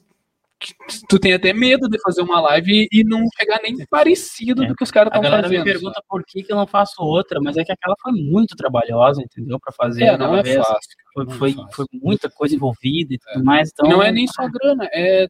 [1.08, 4.66] tu tem até medo de fazer uma live e não chegar nem parecido É.
[4.66, 5.64] do que os caras A estão galera fazendo.
[5.64, 8.56] me pergunta por que, que eu não faço outra, mas é que aquela foi muito
[8.56, 9.58] trabalhosa, entendeu?
[9.60, 10.56] Pra fazer É, não é vez.
[10.56, 10.90] fácil.
[11.14, 11.72] Foi, não é foi, fácil.
[11.74, 13.70] foi muita coisa envolvida e tudo mais.
[13.72, 15.28] Então, não é nem só grana, é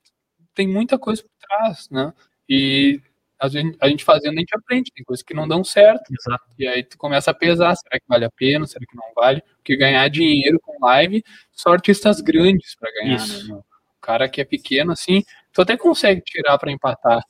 [0.59, 2.13] tem muita coisa por trás, né?
[2.49, 3.01] E
[3.39, 6.45] a gente, a gente fazendo, a gente aprende, tem coisas que não dão certo, Exato.
[6.59, 9.41] e aí tu começa a pesar, será que vale a pena, será que não vale?
[9.59, 11.23] Porque ganhar dinheiro com live,
[11.53, 13.55] só artistas grandes para ganhar, Isso.
[13.55, 13.61] né?
[13.61, 15.23] O cara que é pequeno, assim,
[15.53, 17.23] tu até consegue tirar para empatar,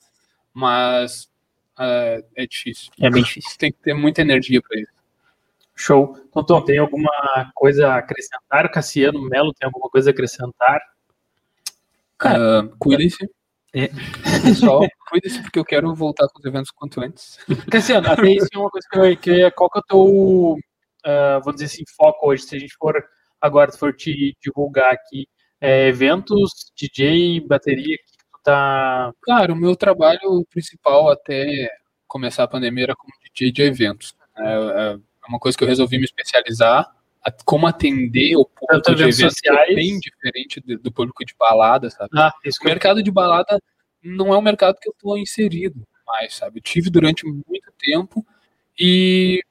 [0.51, 1.29] mas
[1.77, 2.91] é, é difícil.
[2.99, 3.59] É bem difícil.
[3.59, 4.93] Tem que ter muita energia para isso.
[5.75, 6.17] Show.
[6.29, 7.11] Então, Tom, tem alguma
[7.53, 8.71] coisa a acrescentar?
[8.71, 10.81] Cassiano Melo tem alguma coisa a acrescentar?
[12.21, 13.29] Ah, cuidem-se.
[13.73, 13.87] É.
[14.43, 17.37] Pessoal, cuidem-se porque eu quero voltar com os eventos quanto antes.
[17.71, 19.83] Cassiano, até isso é uma coisa que eu, que eu ia- qual que é o
[19.83, 20.55] teu,
[21.05, 22.95] ah, vou dizer assim, foco hoje, se a gente for
[23.39, 25.27] agora, se for te divulgar aqui,
[25.61, 29.13] é, eventos, DJ, bateria, que tu tá...
[29.23, 31.69] Cara, o meu trabalho principal até
[32.07, 34.15] começar a pandemia era como DJ de eventos.
[34.37, 36.89] É, é uma coisa que eu resolvi me especializar,
[37.23, 39.75] a- como atender o público de eventos é sociais.
[39.75, 42.09] bem diferente do, do público de balada, sabe?
[42.15, 43.61] Ah, O mercado de balada
[44.01, 46.59] não é um mercado que eu estou inserido mais, sabe?
[46.59, 48.25] Eu tive durante muito tempo
[48.79, 49.41] e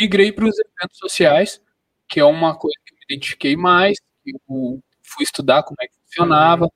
[0.00, 1.60] migrei para os eventos sociais,
[2.08, 5.94] que é uma coisa que eu me identifiquei mais, eu fui estudar como é que
[6.06, 6.70] funcionava,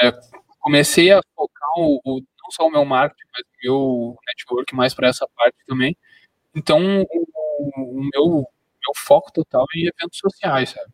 [0.00, 0.12] é,
[0.60, 4.94] comecei a focar o, o- não só o meu marketing, mas o meu network mais
[4.94, 5.96] para essa parte também.
[6.54, 8.46] Então, o, o meu,
[8.88, 10.90] meu foco total é em eventos sociais, sabe?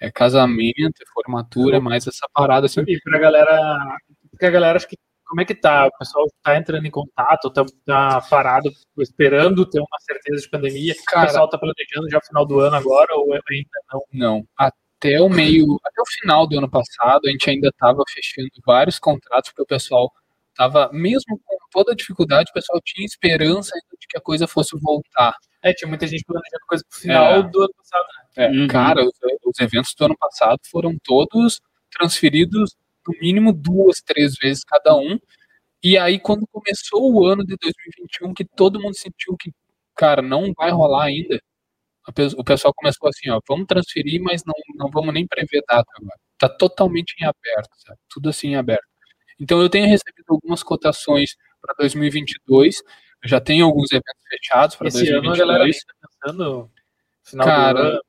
[0.00, 2.82] É casamento, é formatura, é mais essa parada assim.
[2.86, 3.78] E pra galera,
[4.30, 5.86] porque a galera acho que como é que tá?
[5.86, 10.94] O pessoal tá entrando em contato, tá, tá parado esperando ter uma certeza de pandemia.
[11.06, 14.02] Cara- o pessoal tá planejando já final do ano agora ou ainda não?
[14.12, 14.46] Não.
[14.58, 18.98] Até o meio, até o final do ano passado, a gente ainda estava fechando vários
[18.98, 20.12] contratos, porque o pessoal
[20.50, 24.78] estava, mesmo com toda a dificuldade, o pessoal tinha esperança de que a coisa fosse
[24.78, 25.34] voltar.
[25.62, 27.42] É, tinha muita gente planejando coisa pro final É.
[27.42, 28.06] do ano passado.
[28.36, 28.44] né?
[28.46, 28.66] É, Uhum.
[28.68, 29.12] Cara, os,
[29.44, 31.60] os eventos do ano passado foram todos
[31.90, 32.74] transferidos
[33.06, 35.18] no mínimo duas, três vezes cada um.
[35.82, 39.52] E aí, quando começou o ano de 2021, que todo mundo sentiu que,
[39.96, 41.40] cara, não vai rolar ainda,
[42.36, 46.18] o pessoal começou assim, ó, vamos transferir, mas não, não vamos nem prever data agora.
[46.38, 47.98] Tá totalmente em aberto, sabe?
[48.10, 48.84] Tudo assim em aberto.
[49.40, 52.84] Então, eu tenho recebido algumas cotações para 2022, eu
[53.24, 55.40] já tenho alguns eventos fechados para Esse 2022.
[55.40, 56.70] ano a galera tá pensando no
[57.24, 58.00] final Cara, do ano.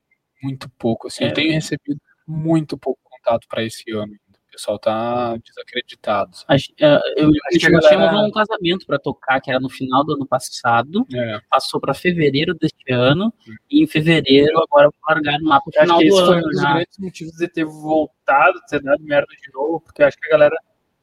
[0.42, 1.08] muito pouco.
[1.08, 1.28] Assim, É.
[1.30, 4.04] Eu tenho recebido muito pouco contato para esse ano.
[4.04, 4.18] ainda.
[4.48, 6.36] O pessoal tá desacreditado.
[6.38, 6.46] sabe?
[6.54, 9.60] Acho- é, eu, Acho que a nós galera- tínhamos um casamento para tocar, que era
[9.60, 13.34] no final do ano passado, É, passou para fevereiro deste ano,
[13.70, 16.38] e em fevereiro agora largaram lá pro Eu acho final que do esse foi um
[16.38, 16.48] ano.
[16.50, 16.74] dos né?
[16.74, 20.28] grandes motivos de ter voltado, de ter dado merda de novo, porque eu acho que
[20.28, 20.56] a galera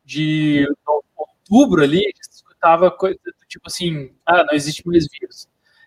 [0.05, 3.19] de outubro ali escutava coisa
[3.51, 5.47] tipo assim, ah, não existe mais vírus.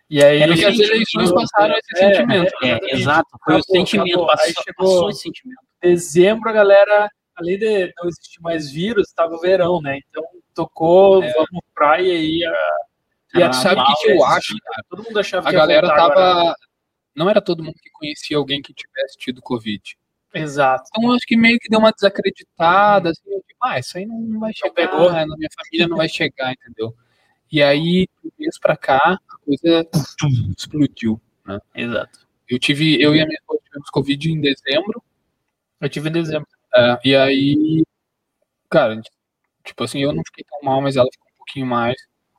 [0.10, 1.36] E aí Era o as sentimento, eleições né?
[1.36, 2.54] passaram esse É, sentimento.
[2.62, 2.94] É, Exatamente.
[3.02, 4.28] exato, foi o Acabou, sentimento, acabou.
[4.28, 5.60] passou, Aí chegou- passou esse sentimento.
[5.82, 9.98] dezembro a galera, além de não existir mais vírus, estava o verão, né?
[10.10, 10.24] Então
[10.54, 11.32] tocou, É.
[11.34, 12.54] vamos praia e a,
[13.36, 14.84] e a Sabe o que, que eu acho, cara?
[14.90, 16.22] Todo mundo achava A que ia galera voltar tava.
[16.42, 16.56] agora.
[17.16, 19.98] Não era todo mundo que conhecia alguém que tivesse tido Covid.
[20.36, 20.84] Exato.
[20.90, 24.06] Então eu acho que meio que deu uma desacreditada, assim, eu tipo, ah, isso aí
[24.06, 25.12] não vai chegar, pegou.
[25.12, 26.96] né, na minha família não vai chegar, entendeu?
[27.54, 28.98] E aí, de um mês pra cá,
[29.30, 29.88] a coisa
[30.58, 31.22] explodiu.
[31.76, 32.28] Exato.
[32.50, 35.04] Eu tive, eu e a minha esposa tivemos Covid em dezembro,
[35.82, 36.48] Eu tive em dezembro.
[36.76, 37.84] É, e aí,
[38.70, 39.02] cara,
[39.66, 41.96] tipo assim, eu não fiquei tão mal, mas ela ficou um pouquinho mais,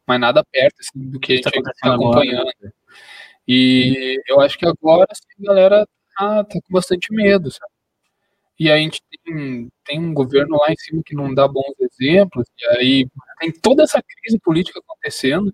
[0.06, 2.20] mas nada perto assim, do que a Tá gente está agora.
[2.20, 2.52] acompanhando.
[3.48, 7.72] E eu acho que agora assim, a galera tá, tá com bastante medo, sabe?
[8.58, 12.46] E a gente tem, tem um governo lá em cima que não dá bons exemplos,
[12.58, 13.08] e aí
[13.40, 15.52] tem toda essa crise política acontecendo,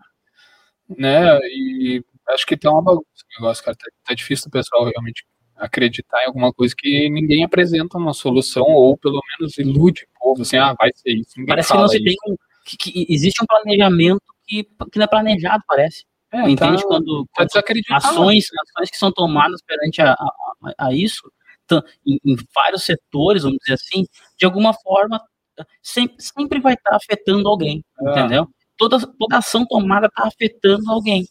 [0.88, 1.38] né?
[1.44, 3.06] E acho que tá uma bagunça
[3.38, 3.76] o negócio, cara.
[3.76, 5.24] Tá, tá difícil o pessoal realmente
[5.56, 10.42] acreditar em alguma coisa que ninguém apresenta uma solução, ou pelo menos ilude o povo,
[10.42, 11.32] assim, ah, vai ser isso.
[11.36, 15.04] Ninguém Parece que não se tem um, que, que existe um planejamento que, que não
[15.04, 16.04] é planejado, parece.
[16.32, 16.82] É, Entende?
[16.82, 21.30] tá, quando, tá quando ações, ações que são tomadas perante a, a, a isso,
[22.06, 24.04] em, em vários setores, vamos dizer assim,
[24.38, 25.20] de alguma forma,
[25.82, 28.10] sempre, sempre vai estar afetando alguém, É.
[28.10, 28.48] entendeu?
[28.76, 31.26] Toda, toda ação tomada está afetando alguém.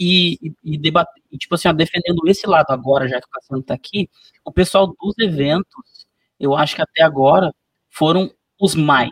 [0.00, 3.30] E, e, e debater, e, tipo assim, ó, defendendo esse lado agora, já que o
[3.30, 4.08] Cassiano está aqui,
[4.44, 6.06] o pessoal dos eventos,
[6.40, 7.52] eu acho que até agora
[7.90, 9.10] foram os mais,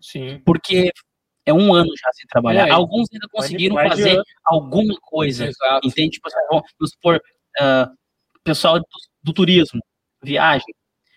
[0.00, 0.40] Sim.
[0.46, 0.92] porque
[1.44, 2.68] é um ano já sem trabalhar.
[2.68, 5.86] É, Alguns ainda conseguiram mais fazer alguma coisa, Exato.
[5.86, 6.12] Entende?
[6.12, 7.20] Tipo assim, vamos supor,
[7.58, 7.90] ah,
[8.44, 8.86] pessoal do,
[9.24, 9.80] do turismo,
[10.22, 10.74] viagem.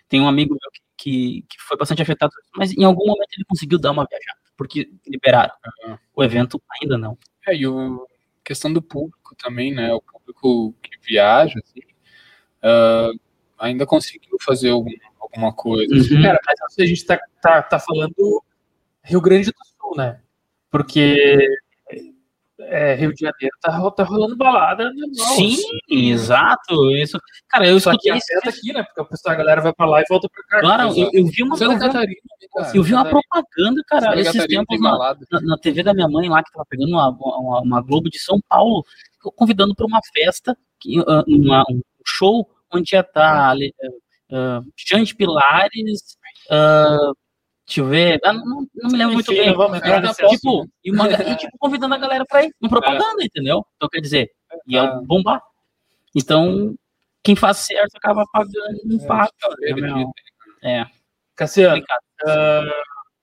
[0.10, 3.78] Tem um amigo meu que, que, foi bastante afetado, mas em algum momento ele conseguiu
[3.78, 5.54] dar uma viajada, porque liberaram.
[5.84, 6.00] Aham.
[6.16, 7.18] O evento ainda não.
[7.46, 8.08] É, e o
[8.44, 9.94] questão do público também, né?
[9.94, 11.82] O público que viaja, assim,
[12.64, 13.12] ah,
[13.60, 15.94] ainda conseguiu fazer algum, alguma coisa.
[15.96, 16.16] assim.
[16.16, 16.24] Uhum.
[16.24, 18.44] Cara, mas assim, a gente tá, tá, tá falando
[19.04, 20.22] Rio Grande do Sul, né?
[20.72, 21.60] Porque
[22.60, 25.36] é, Rio de Janeiro tá, tá rolando balada normal.
[25.36, 25.64] Sim, assim.
[25.90, 26.92] exato.
[26.96, 27.20] Isso.
[27.50, 28.28] Cara, eu Só que escutei isso.
[28.38, 28.84] afeta aqui, né?
[28.84, 30.60] Porque o pessoal, a galera vai pra lá e volta pra cá.
[30.62, 32.06] Claro, eu, eu vi uma, vi- Catarina,
[32.42, 32.72] né, cara?
[32.76, 33.22] eu vi uma Catarina.
[33.30, 36.44] propaganda, cara, Santa esses Catarina tempos tem na, na, na TV da minha mãe lá,
[36.44, 38.84] que tava pegando uma, uma, uma Globo de São Paulo,
[39.36, 46.18] convidando para uma festa que, uh, uma, um show onde ia estar uh, Xande Pilares,
[46.52, 47.16] uh,
[47.68, 49.54] deixa eu ver, ah, não, não, me lembro muito bem.
[49.54, 50.30] vamos entrar assunto.
[50.30, 53.66] tipo, e, uma, e, tipo, convidando a galera pra ir, uma propaganda, entendeu?
[53.76, 54.32] Então, quer dizer,
[54.66, 55.42] ia bombar.
[56.16, 56.74] Então,
[57.22, 59.34] quem faz certo acaba pagando um pato.
[59.60, 60.12] né, meu?
[60.64, 60.86] É,
[61.36, 61.84] Cassiano,
[62.26, 62.64] ah,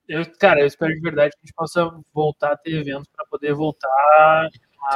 [0.06, 3.26] eu, cara, eu espero de verdade que a gente possa voltar a ter eventos para
[3.26, 4.48] poder voltar a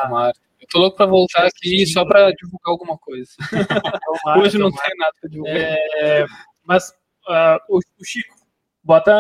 [0.03, 0.33] Tomara.
[0.61, 3.31] Eu tô louco pra voltar aqui só pra divulgar alguma coisa.
[4.23, 4.39] tomar.
[4.39, 4.83] Hoje não tomar.
[4.83, 5.57] tem nada pra divulgar.
[5.57, 6.27] É,
[6.65, 6.93] mas
[7.29, 8.35] ah, o, o Chico,
[8.89, 9.13] bota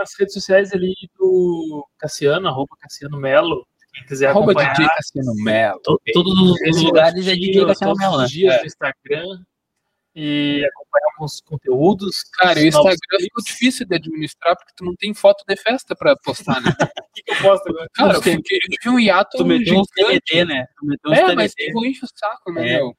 [0.00, 4.74] as redes sociais ali do Cassiano, arroba Cassiano Melo, quem quiser Arroba acompanhar.
[4.74, 5.80] DJ Cassiano Melo.
[5.82, 6.34] To- Todos
[6.68, 8.24] os lugares é DJ Cassiano todos Melo, né?
[8.24, 8.60] os dias É.
[8.60, 9.40] no Instagram
[10.14, 12.22] e acompanhar alguns conteúdos.
[12.38, 16.14] Cara, o Instagram ficou difícil de administrar porque tu não tem foto de festa pra
[16.16, 16.70] postar, né?
[17.06, 17.88] O que, que eu posto agora?
[17.94, 20.20] Cara, eu tive um hiato Tu meteu uns gigante.
[20.20, 20.66] TBT, né?
[21.02, 22.76] Tu É, mas tu enche o saco, né, É.
[22.76, 22.94] meu?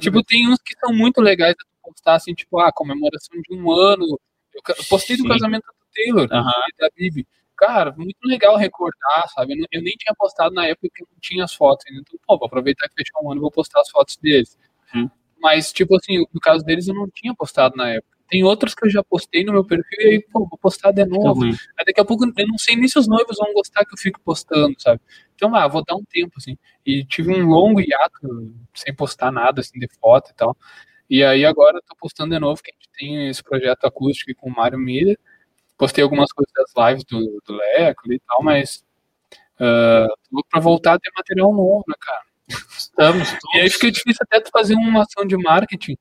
[0.00, 3.54] Tipo, tem uns que são muito legais de tu postar, assim, tipo, ah, comemoração de
[3.56, 4.18] um ano.
[4.54, 5.28] Eu postei do Sim.
[5.28, 6.62] casamento do Taylor Aham.
[6.74, 7.26] e da Bibi.
[7.56, 9.52] Cara, muito legal recordar, sabe?
[9.52, 12.02] Eu, não- eu nem tinha postado na época que não tinha as fotos ainda.
[12.02, 14.58] Então, pô, vou aproveitar que fechou um ano e vou postar as fotos deles.
[14.94, 15.08] Hum.
[15.40, 18.10] Mas, tipo assim, no caso deles eu não tinha postado na época.
[18.28, 21.04] Tem outros que eu já postei no meu perfil e aí, pô, vou postar de
[21.04, 21.40] novo.
[21.86, 24.18] Daqui a pouco eu não sei nem se os noivos vão gostar que eu fico
[24.24, 25.00] postando, sabe?
[25.34, 26.56] Então, ah, vou dar um tempo, assim.
[26.86, 30.56] E tive um longo hiato, sem postar nada, assim, de foto e tal.
[31.08, 34.32] E aí agora eu tô postando de novo, que a gente tem esse projeto acústico
[34.40, 35.18] com o Mário Miller.
[35.76, 38.84] Postei algumas coisas das lives do, do Leco e tal, mas
[39.62, 42.22] ah, tô pra voltar a ter material novo, né, cara?
[42.76, 43.28] Estamos.
[43.54, 45.96] E aí fica difícil até tu fazer uma ação de marketing,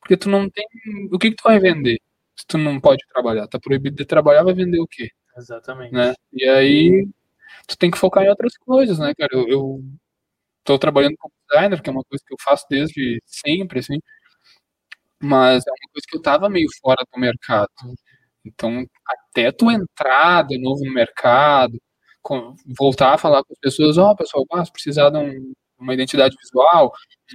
[0.00, 0.64] porque tu não tem.
[1.12, 1.98] O que, que tu vai vender?
[2.36, 5.10] Se tu não pode trabalhar, tá proibido de trabalhar, vai vender o quê?
[5.36, 5.92] Exatamente.
[5.92, 6.14] né?
[6.32, 7.06] E aí
[7.66, 9.30] tu tem que focar em outras coisas, né, cara?
[9.34, 9.84] Eu, eu
[10.64, 14.00] tô trabalhando como designer, que é uma coisa que eu faço desde sempre, assim,
[15.22, 17.68] mas é uma coisa que eu tava meio fora do mercado.
[18.44, 21.78] Então, até tu entrar de novo no mercado,
[22.20, 25.94] com- voltar a falar com as pessoas, ó, pessoal, ah, se precisar de um- uma
[25.94, 26.92] identidade visual,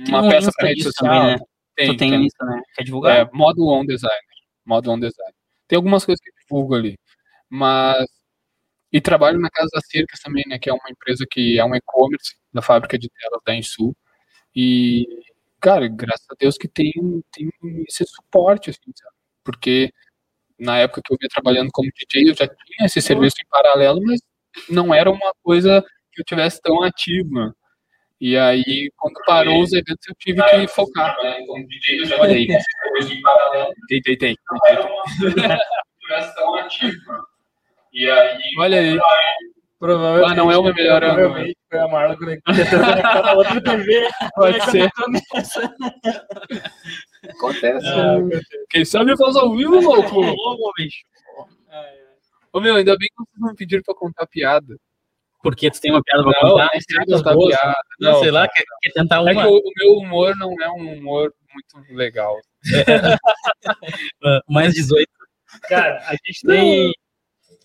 [0.07, 1.37] uma um peça Insta para rede social, também, né?
[1.75, 2.25] tem, tu tem, tem.
[2.25, 2.61] isso, né?
[2.75, 3.17] Quer divulgar?
[3.17, 4.19] É, modo on designer.
[4.65, 5.33] Modo on design.
[5.67, 6.97] Tem algumas coisas que eu divulgo ali.
[7.49, 8.05] Mas.
[8.91, 10.57] E trabalho na Casa das Cercas também, né?
[10.59, 13.93] Que é uma empresa que é um e-commerce da fábrica de telas da Ensul.
[14.55, 15.05] E,
[15.61, 16.91] cara, graças a Deus que tem,
[17.31, 17.49] tem
[17.87, 19.15] esse suporte, assim, sabe?
[19.43, 19.91] Porque
[20.59, 24.01] na época que eu vinha trabalhando como DJ, eu já tinha esse serviço em paralelo,
[24.03, 24.19] mas
[24.69, 27.53] não era uma coisa que eu tivesse tão ativa.
[28.19, 31.15] E aí, quando parou os eventos, eu tive que focar.
[31.21, 31.45] Né?
[31.45, 32.47] Como DJ, eu já Olha aí.
[33.87, 34.35] Tem, tem, tem.
[37.93, 38.39] E aí.
[38.57, 38.99] Olha aí.
[39.79, 40.31] Provavelmente.
[40.31, 41.15] Ah, não é o meu melhor ângulo.
[41.21, 44.07] Provavelmente foi a Marla conectada na outra TV.
[44.35, 44.89] Pode ser.
[47.29, 47.87] Acontece.
[47.87, 48.39] Ah, né?
[48.69, 50.19] Quem sabe faz ao vivo, louco.
[50.21, 51.03] Ô, bicho.
[52.53, 54.75] Ô, meu, ainda bem que vocês não pediram pra contar piada.
[55.43, 56.69] Porque tu tem uma piada pra Não, contar?
[56.73, 57.75] não sei contar boas, piada.
[57.99, 59.33] Não, Não, sei lá, quer, quer tentar É uma?
[59.33, 62.35] que o, o meu humor não é um humor muito legal.
[64.23, 65.07] Ah, mais 18.
[65.69, 66.91] Cara, a gente tem.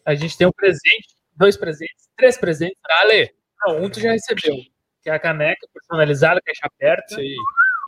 [0.04, 1.08] A gente tem um presente,
[1.42, 2.78] dois presentes, três presentes.
[2.88, 3.34] Dale!
[3.66, 4.54] Não, um tu já recebeu.
[5.02, 7.16] Que é a caneca personalizada, caixa aberta.
[7.16, 7.34] Sei.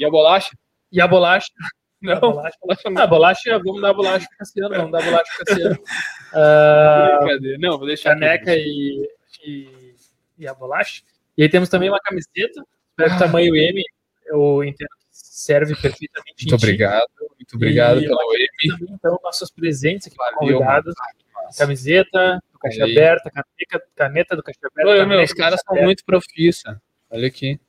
[0.00, 0.50] E a bolacha?
[0.90, 1.46] E a bolacha.
[2.02, 2.56] Não, A bolacha.
[2.60, 3.02] bolacha Ah, não.
[3.02, 5.78] a bolacha, vamos dar a bolacha pro Cassiano, vamos dar a bolacha pro Cassiano.
[6.36, 7.58] Ah, Brincadeira.
[7.60, 8.10] Não, vou deixar.
[8.10, 8.20] aqui.
[8.20, 9.08] caneca e,
[9.46, 9.94] e,
[10.36, 11.00] e a bolacha.
[11.38, 12.60] E aí temos também uma camiseta,
[12.90, 13.80] espero que tamanho M,
[14.26, 16.42] eu entendo que serve perfeitamente.
[16.42, 17.06] Muito obrigado.
[17.36, 18.78] Muito obrigado E pelo M.
[18.78, 20.94] Também, então, nossos presentes aqui para Valeu, convidados.
[21.56, 22.92] Camiseta Caixa Aí.
[22.92, 24.90] Aberta, caneta, caneta do Caixa Aberta.
[24.90, 25.86] Oi, meu, os caras são Aberta.
[25.86, 26.80] muito profissa.
[27.10, 27.60] Olha aqui.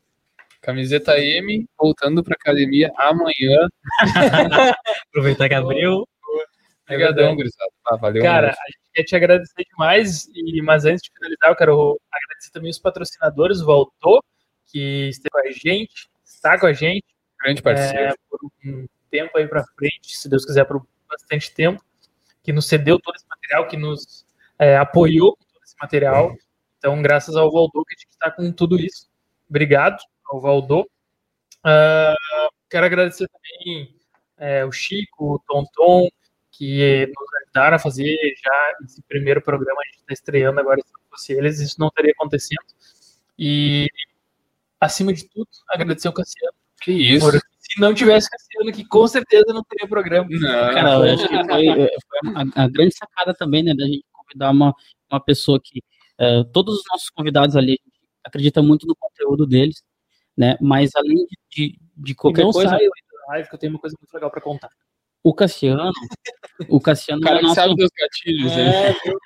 [0.62, 3.68] Camiseta M, voltando pra academia amanhã.
[5.10, 6.08] Aproveitar que abriu.
[6.84, 7.72] Obrigadão, gurizada.
[7.88, 8.24] Ah, valeu.
[8.24, 8.62] Cara, mesmo.
[8.62, 12.72] a gente quer te agradecer demais, e, mas antes de finalizar, eu quero agradecer também
[12.72, 14.24] os patrocinadores, o Valtor,
[14.68, 17.06] que esteve com a gente, está com a gente
[17.46, 18.10] grande parceiro.
[18.10, 21.84] é, por um tempo aí para frente, se Deus quiser, por bastante tempo,
[22.44, 24.25] que nos cedeu todo esse material, que nos
[24.60, 26.36] é, apoiou todo esse material.
[26.78, 29.10] Então, graças ao Valdo que a gente está com tudo isso.
[29.50, 30.90] Obrigado ao Valdo.
[31.64, 32.14] Ah,
[32.70, 33.96] quero agradecer também
[34.38, 36.08] é, o Chico, o Tonton,
[36.52, 39.82] que nos ajudaram a fazer já esse primeiro programa.
[39.82, 42.64] A gente está estreando agora, se não fosse eles, isso não teria acontecido.
[43.38, 43.88] E,
[44.80, 46.56] acima de tudo, agradecer ao Cassiano.
[46.82, 47.26] Que isso?
[47.26, 50.28] Porque se não tivesse Cassiano aqui, com certeza não teria programa.
[50.30, 53.86] Não, Cara, eu acho que foi, é, foi a, a grande sacada também, né, da
[53.86, 54.74] gente convidar uma,
[55.12, 55.82] uma pessoa que
[56.18, 59.84] é, todos os nossos convidados ali a gente acredita muito no conteúdo deles.
[60.38, 60.58] né?
[60.62, 63.74] Mas além de, de, de qualquer não coisa, saio aí da live, que eu tenho
[63.74, 64.70] uma coisa muito legal pra contar.
[65.24, 65.92] o Cassiano,
[66.70, 68.60] o Cassiano O cara é nosso, sabe dos gatilhos aí.
[68.68, 69.18] É, eu,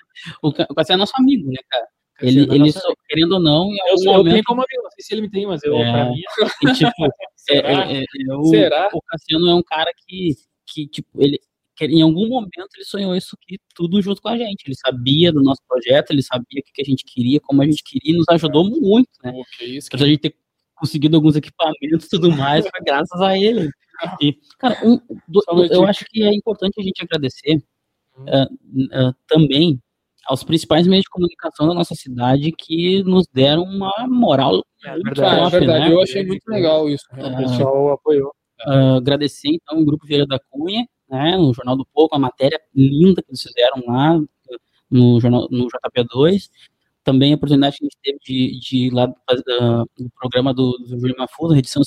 [0.41, 1.87] o, Ca- o Cassiano é nosso amigo, né, cara?
[2.21, 4.61] Ele, é ele nosso só- querendo ou não, em eu, algum eu momento tenho como
[4.61, 5.91] amigo, não sei se ele me tem, mas eu, É.
[5.91, 6.21] pra mim,
[6.63, 7.69] E, tipo, é- Será?
[7.91, 8.89] é- é- é o, Será?
[8.93, 10.35] o Cassiano é um cara que,
[10.67, 11.39] que tipo, ele,
[11.87, 14.63] que em algum momento ele sonhou isso aqui tudo junto com a gente.
[14.67, 17.65] Ele sabia do nosso projeto, ele sabia o que que a gente queria, como a
[17.65, 19.33] gente queria, e nos ajudou muito, né?
[19.57, 20.35] Que isso, Apesar de a gente ter
[20.75, 23.69] conseguido alguns equipamentos e tudo mais, foi graças a ele.
[24.21, 24.97] E, cara, um-
[25.27, 27.61] do- uma eu acho que é importante a gente agradecer
[28.17, 28.25] Hum.
[28.27, 28.47] ah,
[28.93, 29.79] ah, também
[30.27, 35.03] aos principais meios de comunicação da nossa cidade que nos deram uma moral É muito
[35.05, 35.93] verdade, Cara, é top, verdade, né?
[35.95, 37.03] eu achei muito legal isso.
[37.11, 37.49] o realmente.
[37.49, 38.31] pessoal apoiou.
[38.61, 42.61] Ah, agradecer então o Grupo Vieira da Cunha, né, no Jornal do Pouco, a matéria
[42.73, 44.19] linda que eles fizeram lá
[44.89, 46.49] no, jornal, no JP2.
[47.03, 50.77] Também a oportunidade que a gente teve de, de ir lá ah, no programa do,
[50.77, 51.81] do Júlio Mafuso, edição,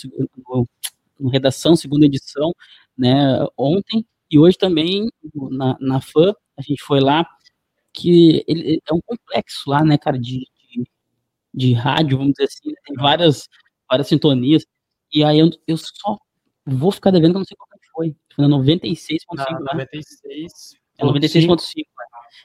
[1.30, 2.52] redação, segunda edição,
[2.96, 4.04] né, ontem.
[4.30, 5.10] E hoje também,
[5.50, 7.26] na, na FAM, a gente foi lá,
[7.92, 10.84] que ele, é um complexo lá, né, cara, de, de,
[11.52, 13.48] de rádio, vamos dizer assim, né, tem várias,
[13.88, 14.64] várias sintonias.
[15.12, 16.18] E aí eu, eu só
[16.66, 18.14] vou ficar devendo que eu não sei qual foi.
[18.34, 19.58] Foi na 96.5, Na né?
[19.72, 20.52] 96.
[20.98, 21.76] É 96.5.
[21.76, 21.84] né?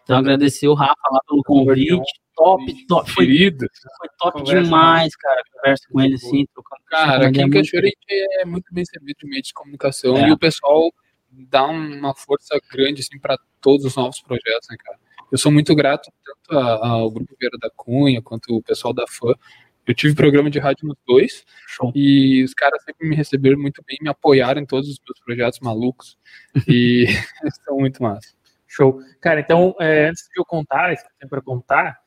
[0.03, 2.02] Então agradecer o Rafa lá pelo convite.
[2.36, 3.11] Top, top.
[3.11, 5.41] Foi, foi top Conversa demais, cara.
[5.53, 6.82] Conversa com ele assim, trocando.
[6.88, 10.30] Cara, aqui em Cachoeira a gente é muito bem servido de meios de comunicação É.
[10.30, 10.91] e o pessoal
[11.32, 14.99] dá uma força grande assim para todos os novos projetos, né, cara?
[15.32, 19.34] Eu sou muito grato tanto ao Grupo Vieira da Cunha quanto o pessoal da FAM.
[19.88, 21.92] Eu tive programa de rádio nos dois Show.
[21.96, 25.60] e os caras sempre me receberam muito bem, me apoiaram em todos os meus projetos
[25.62, 26.18] malucos
[26.68, 27.06] e
[27.66, 28.36] são muito massa.
[28.68, 29.00] Show.
[29.22, 31.98] Cara, então, é, antes de eu contar, isso que eu tenho pra contar,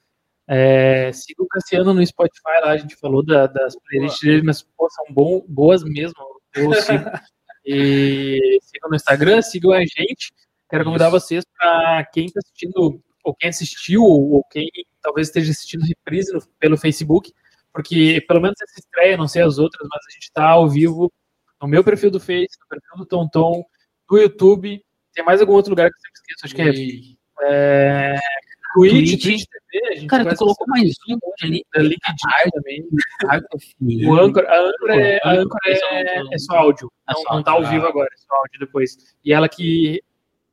[0.46, 4.62] é, siga o Cassiano no Spotify lá, a gente falou da- das playlists dele, mas
[4.62, 6.14] pô, são bom, boas mesmo.
[6.54, 7.04] Eu sigo.
[7.64, 10.32] e sigam no Instagram, sigam a gente.
[10.68, 14.68] Quero convidar vocês para quem está assistindo, ou quem assistiu, ou quem
[15.02, 17.32] talvez esteja assistindo reprise no- pelo Facebook,
[17.72, 21.12] porque pelo menos essa estreia, não sei as outras, mas a gente está ao vivo
[21.60, 23.64] no meu perfil do Face, no perfil do Tonton,
[24.10, 24.82] no YouTube.
[25.14, 28.16] Tem mais algum outro lugar que eu sempre esqueço, acho que é é,
[28.74, 29.22] Twitch, Twitch.
[29.22, 31.64] Twitch TV, a gente Cara, tu colocou mais um ali.
[31.74, 34.08] da LinkedIn também.
[34.08, 37.34] O Anchor, a Anchor é, a Anchor, é, é é só áudio, é não, só
[37.34, 38.96] não tá ao vivo agora, é só áudio depois.
[39.24, 40.02] E ela que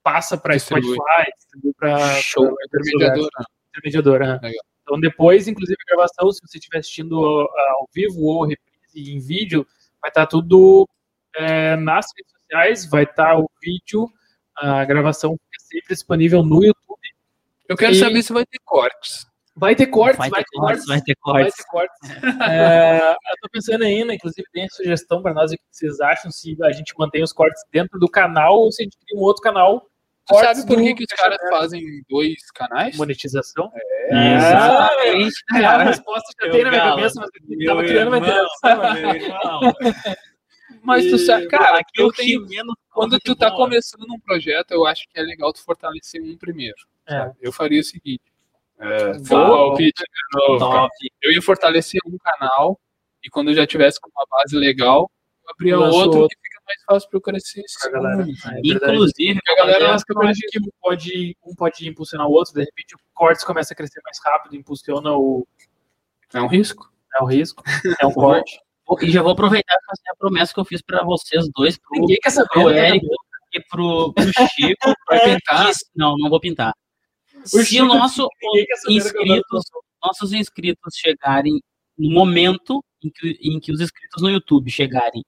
[0.02, 0.58] passa para.
[0.58, 0.98] Spotify,
[1.38, 3.30] distribui para Show, intermediadora.
[3.70, 4.28] intermediadora.
[4.28, 4.40] né?
[4.42, 4.66] Legal.
[4.88, 9.20] Então depois, inclusive a gravação, se você estiver assistindo ah, ao vivo ou reprise em
[9.20, 9.68] vídeo,
[10.02, 10.88] vai estar tudo
[11.36, 14.10] é, nas redes sociais, vai estar o vídeo,
[14.56, 16.78] a gravação fica sempre disponível no YouTube.
[17.68, 19.28] Eu quero E- saber se vai ter cortes.
[19.60, 20.88] Vai ter cortes, Vai vai, ter ter cortes, cortes.
[20.88, 21.58] vai ter Vai cortes.
[21.58, 22.00] ter cortes.
[22.52, 26.30] É, eu tô pensando ainda, inclusive, tem a sugestão para nós o que vocês acham
[26.32, 29.24] se a gente mantém os cortes dentro do canal ou se a gente cria um
[29.24, 29.86] outro canal.
[30.30, 32.98] Sabe por que, que os caras fazem dois canais?
[32.98, 33.72] Monetização?
[34.10, 35.36] Exatamente.
[35.56, 39.74] É, a resposta já Meu tem na minha cabeça, mas eu tava criando uma interação.
[40.84, 44.72] Mas tu sabe, cara, Aqui eu eu tenho, menos quando tu tá começando um projeto,
[44.72, 46.76] eu acho que é legal tu fortalecer um primeiro.
[47.08, 47.32] É.
[47.42, 48.24] Eu faria o seguinte.
[48.80, 50.04] É, um palpite.
[51.22, 52.80] Eu ia fortalecer um canal
[53.24, 55.10] e quando eu já tivesse com uma base legal,
[55.80, 56.38] Lanço outro, outro.
[56.38, 58.24] que fica mais fácil eu crescer esse Pra galera.
[58.24, 58.60] É.
[58.64, 62.96] Inclusive, Porque a galera acho que um pode, um pode impulsionar o outro, de repente
[62.96, 65.48] o cortes começa a crescer mais rápido, impulsiona o,
[66.34, 66.92] é um risco.
[67.20, 67.64] é o risco,
[68.00, 68.60] é um corte.
[69.02, 72.00] e já vou aproveitar e fazer a promessa que eu fiz pra vocês dois, pro,
[72.02, 72.50] Ninguém quer saber.
[72.50, 72.90] pro né?
[72.90, 73.08] Érico
[73.54, 74.94] e pro, pro Chico.
[75.10, 75.68] Vai tentar.
[75.72, 76.74] que- não, não vou pintar.
[77.46, 78.28] O Se o nosso
[78.90, 79.64] inscritos,
[80.04, 81.62] nossos inscritos chegarem
[81.98, 85.24] no momento em que, em que os inscritos no YouTube chegarem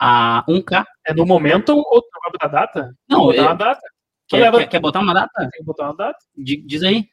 [0.00, 2.94] a 1K, É no momento ou tu vai botar data?
[3.08, 3.80] Não, botar é- uma data.
[4.28, 5.30] Quer, leva- quer, quer botar uma data?
[5.36, 6.18] Tem que botar uma data.
[6.36, 7.08] Di- Diz aí,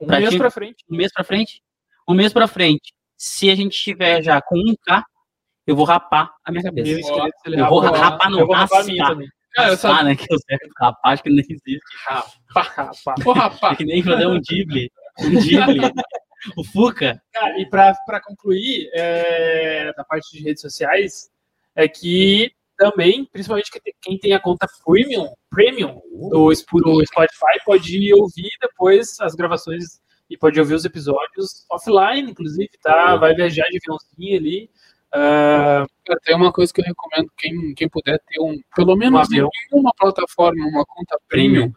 [0.00, 0.84] Um Pra mês ti- pra frente.
[0.90, 1.62] um mês pra frente?
[2.08, 2.92] Um mês pra frente.
[3.18, 5.04] Se a gente tiver já com 1K,
[5.66, 6.90] eu vou rapar a minha cabeça.
[7.44, 9.16] Ele Eu vou rapa- rapar, não, Eu vou rapar raspar.
[9.52, 10.02] Cara, eu só...
[10.02, 10.14] né?
[10.16, 10.56] Que eu sei
[11.04, 11.80] acho que não existe.
[12.08, 12.90] Rapar.
[13.26, 14.90] Ô, rapaz, É que nem fazer um dible.
[15.20, 15.80] Um dible.
[16.56, 17.20] o Fuca.
[17.32, 21.28] Cara, e para concluir, é, da parte de redes sociais,
[21.74, 23.70] é que também, principalmente
[24.00, 30.00] quem tem- a conta premium, premium do, Sp- do Spotify, pode ouvir depois as gravações
[30.30, 33.16] e pode ouvir os episódios offline, inclusive, tá?
[33.16, 34.70] Vai viajar de aviãozinho ali.
[36.06, 39.30] cara, tem uma coisa que eu recomendo, quem, quem puder ter um, pelo Um menos
[39.30, 39.50] em avião.
[39.72, 41.72] uma plataforma, uma conta premium,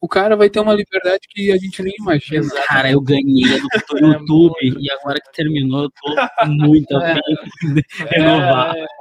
[0.00, 2.46] o cara vai ter uma liberdade que a gente nem imagina.
[2.66, 7.12] Cara, eu ganhei do YouTube e agora que terminou, eu tô muito É.
[7.12, 8.74] afim de renovar.
[8.76, 8.97] O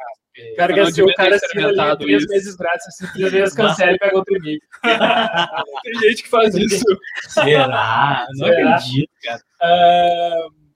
[0.56, 2.32] cara que assistiu, o cara ali experimentado três isso.
[2.32, 4.60] meses grátis, assim, três vezes cancela e pega outro e-mail.
[5.84, 6.86] Tem gente que faz isso.
[7.28, 8.28] Será?
[8.36, 8.76] Não Será?
[8.76, 9.42] acredito, cara.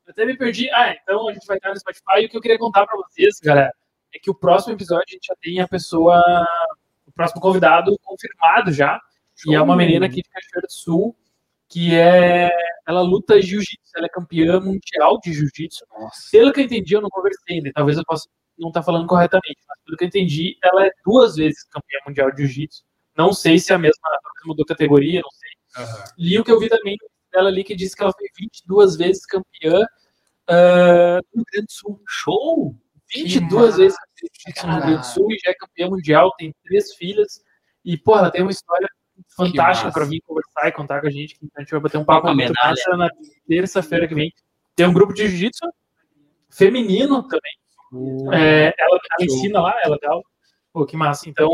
[0.06, 0.70] Eu até me perdi.
[0.72, 2.22] Ah, então a gente vai estar no Spotify.
[2.22, 3.74] E o que eu queria contar pra vocês, galera,
[4.14, 6.22] é que o próximo episódio a gente já tem a pessoa,
[7.06, 9.00] o próximo convidado confirmado já.
[9.48, 11.16] E é uma menina aqui de Cachoeira do Sul,
[11.70, 12.50] que é.
[12.88, 15.86] Ela luta jiu-jitsu, ela é campeã mundial de jiu-jitsu.
[16.32, 18.28] Pelo que eu entendi, eu não conversei ainda, talvez eu possa
[18.62, 22.32] não estar falando corretamente, mas pelo que eu entendi, ela é duas vezes campeã mundial
[22.32, 22.84] de jiu-jitsu.
[23.18, 24.10] Não sei se é a mesma,
[24.46, 26.06] mudou categoria, não sei.
[26.18, 26.96] Li o que eu vi também
[27.32, 29.86] dela ali que disse que ela foi 22 vezes campeã
[30.48, 32.02] ah, no Rio Grande do Sul.
[32.08, 32.76] Show!
[33.14, 33.98] 22 vezes
[34.46, 37.42] campeã no Rio Grande do Sul e já é campeã mundial, tem três filhas.
[37.84, 38.88] E, pô, ela tem uma história
[39.36, 41.38] fantástica para vir conversar e contar com a gente.
[41.38, 43.10] que A gente vai bater um papo Uma muito massa na
[43.48, 44.32] terça-feira que vem.
[44.76, 45.66] Tem um grupo de jiu-jitsu
[46.50, 47.61] feminino também.
[48.34, 49.26] É, ela, ela Show.
[49.38, 50.22] ensina lá, é legal.
[50.74, 51.30] Pô, que massa.
[51.30, 51.50] Então,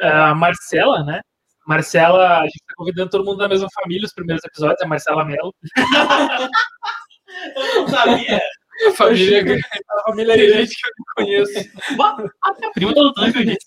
[0.00, 1.20] a Marcela, né?
[1.66, 5.24] Marcela, a gente tá convidando todo mundo da mesma família, os primeiros episódios, a Marcela
[5.24, 5.54] Mello.
[7.56, 8.40] Eu não sabia.
[8.88, 9.58] A família
[9.90, 11.70] A família aí, gente que eu não conheço.
[12.42, 13.66] A prima do Doutor jiu-jitsu.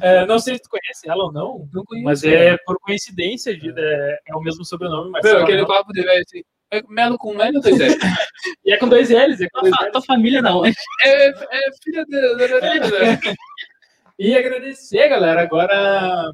[0.00, 2.04] é, não sei se tu conhece ela ou não, Não conheço.
[2.04, 6.02] mas é por coincidência, de, é, é o mesmo sobrenome, Marcela Meu, aquele papo de
[6.02, 6.42] velho assim.
[6.70, 7.94] É Melo com Melo ou dois L?
[8.64, 9.92] E é com dois L's, é com dois Tua, L's.
[9.92, 10.64] tua família não.
[10.64, 10.72] É,
[11.04, 12.18] é filha de.
[14.18, 16.32] E agradecer, galera, agora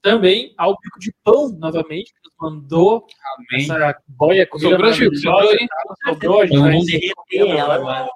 [0.00, 3.06] também ao Bico de Pão, novamente, que nos mandou
[3.50, 3.64] Amém.
[3.64, 5.16] essa boia comida Sobrou, Chico?
[5.16, 5.68] Sobrou, hein?
[6.06, 8.08] Sobrou, a gente vai Vamos derreter ela agora.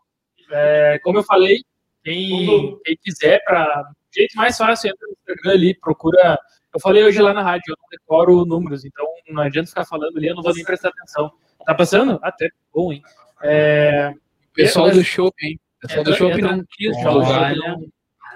[0.53, 1.59] É, como eu falei,
[2.03, 3.85] quem, quem quiser, para
[4.15, 6.39] jeito mais fácil, entra no Instagram ali, procura.
[6.75, 10.17] Eu falei hoje lá na rádio, eu não decoro números, então não adianta ficar falando
[10.17, 11.31] ali, eu não vou nem prestar atenção.
[11.67, 12.19] Tá passando?
[12.23, 13.03] Até bom, hein?
[13.43, 14.13] É,
[14.55, 15.61] Pessoal do shopping, hein?
[15.81, 17.55] Pessoal do Entra- shopping entra- não quis do jogar.
[17.55, 17.87] shopping não,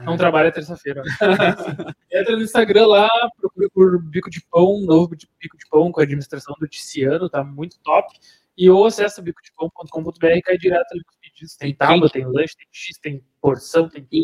[0.05, 1.03] não trabalha terça-feira.
[2.13, 3.09] Entra no Instagram lá,
[3.41, 7.45] procura por Bico de Pão, novo Bico de Pão com a administração do Ticiano, tá
[7.45, 8.09] muito top.
[8.57, 11.57] E ou acessa bicodepão.com.br e cai direto ali nos pedidos.
[11.57, 14.23] Tem tábua, tem lanche, tem X, tem porção, tem e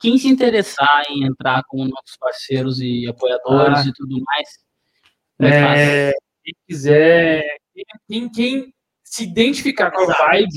[0.00, 3.84] quem se interessar em entrar com nossos parceiros e apoiadores Ah.
[3.88, 4.48] e tudo mais,
[5.40, 6.08] é?
[6.08, 6.12] É,
[6.44, 7.42] quem quiser,
[8.08, 8.72] quem, quem
[9.04, 10.48] se identificar com a vibe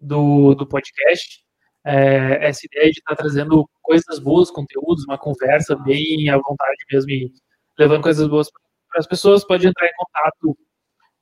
[0.00, 1.40] do, do podcast,
[1.84, 7.10] é, essa ideia de estar trazendo coisas boas, conteúdos, uma conversa bem à vontade mesmo
[7.10, 7.32] e
[7.78, 10.58] levando coisas boas para as pessoas, pode entrar em contato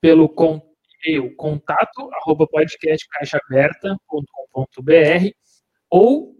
[0.01, 0.61] pelo con-
[1.05, 5.29] e-mail contato arroba podcastcaixaaberta.com.br
[5.89, 6.35] ou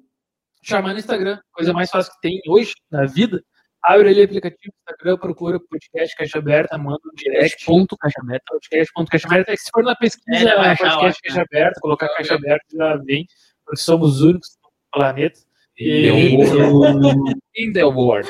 [0.70, 3.44] chamar no Instagram, coisa mais fácil que tem hoje na vida.
[3.84, 7.66] Abre ali o aplicativo Instagram, procura podcast Caixa Aberta, manda um direct.
[7.66, 8.44] Ponto caixa aberta.
[8.52, 9.52] Podcast.caixa aberta.
[9.52, 12.66] É que se for na pesquisa, É, né, podcast acho, Caixa Aberta, colocar Caixa Aberta
[12.74, 13.26] já vem,
[13.66, 15.40] porque somos os únicos no planeta.
[15.78, 16.10] E,
[17.56, 18.28] In the world.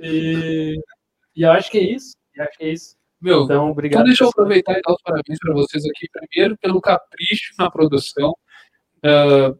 [0.00, 0.74] e,
[1.36, 2.14] e eu acho que é isso.
[2.34, 2.96] Eu acho que é isso.
[3.20, 4.04] Meu, Então, Então obrigado.
[4.04, 8.34] deixa eu aproveitar e dar os parabéns para vocês aqui, primeiro pelo capricho na produção,
[9.04, 9.52] ah,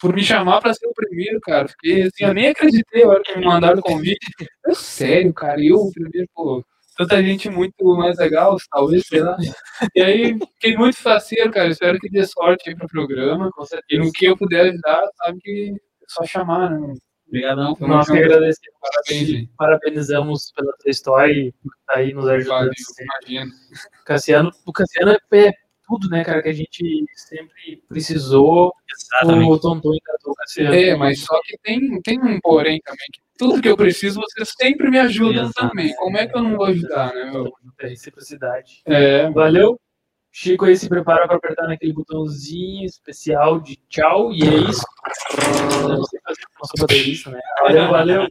[0.00, 1.68] por me chamar para ser o primeiro, cara.
[1.68, 4.26] Fiquei assim, eu nem acreditei a hora que me mandaram o convite.
[4.66, 6.64] É sério, cara, eu o primeiro, pô,
[6.96, 9.36] tanta gente muito mais legal, talvez, sei lá.
[9.94, 11.68] E aí fiquei muito faceiro, cara.
[11.68, 13.50] Espero que dê sorte aí pro programa.
[13.90, 16.94] E no que eu puder ajudar, sabe que é só chamar, né?
[17.26, 17.76] Obrigadão.
[17.80, 18.80] Nós que agradecemos.
[18.80, 19.48] Parabéns.
[19.56, 22.58] Parabenizamos pela tua história e por estar aí nos ajudando.
[22.58, 22.72] Valeu,
[23.22, 23.50] imagina.
[24.04, 25.18] Cassiano, o Cassiano é
[25.90, 28.72] tudo, né, cara, que a gente sempre precisou.
[28.88, 29.50] Exatamente.
[29.50, 29.92] O Tonton
[30.36, 30.74] Cassiano.
[30.74, 33.06] É, mas só que tem, tem um porém também.
[33.12, 35.68] Que tudo que eu preciso, vocês sempre me ajudam Exato.
[35.68, 35.94] também.
[35.96, 37.52] Como é que eu não vou ajudar, né, meu?
[37.80, 38.82] É reciprocidade.
[38.84, 39.80] É, Valeu.
[40.32, 44.32] Chico aí se prepara para apertar naquele botãozinho especial de tchau.
[44.32, 44.84] E é isso.
[45.82, 46.42] Eu não sei fazer,
[46.78, 47.40] baterista, né?
[47.62, 48.28] Valeu, valeu.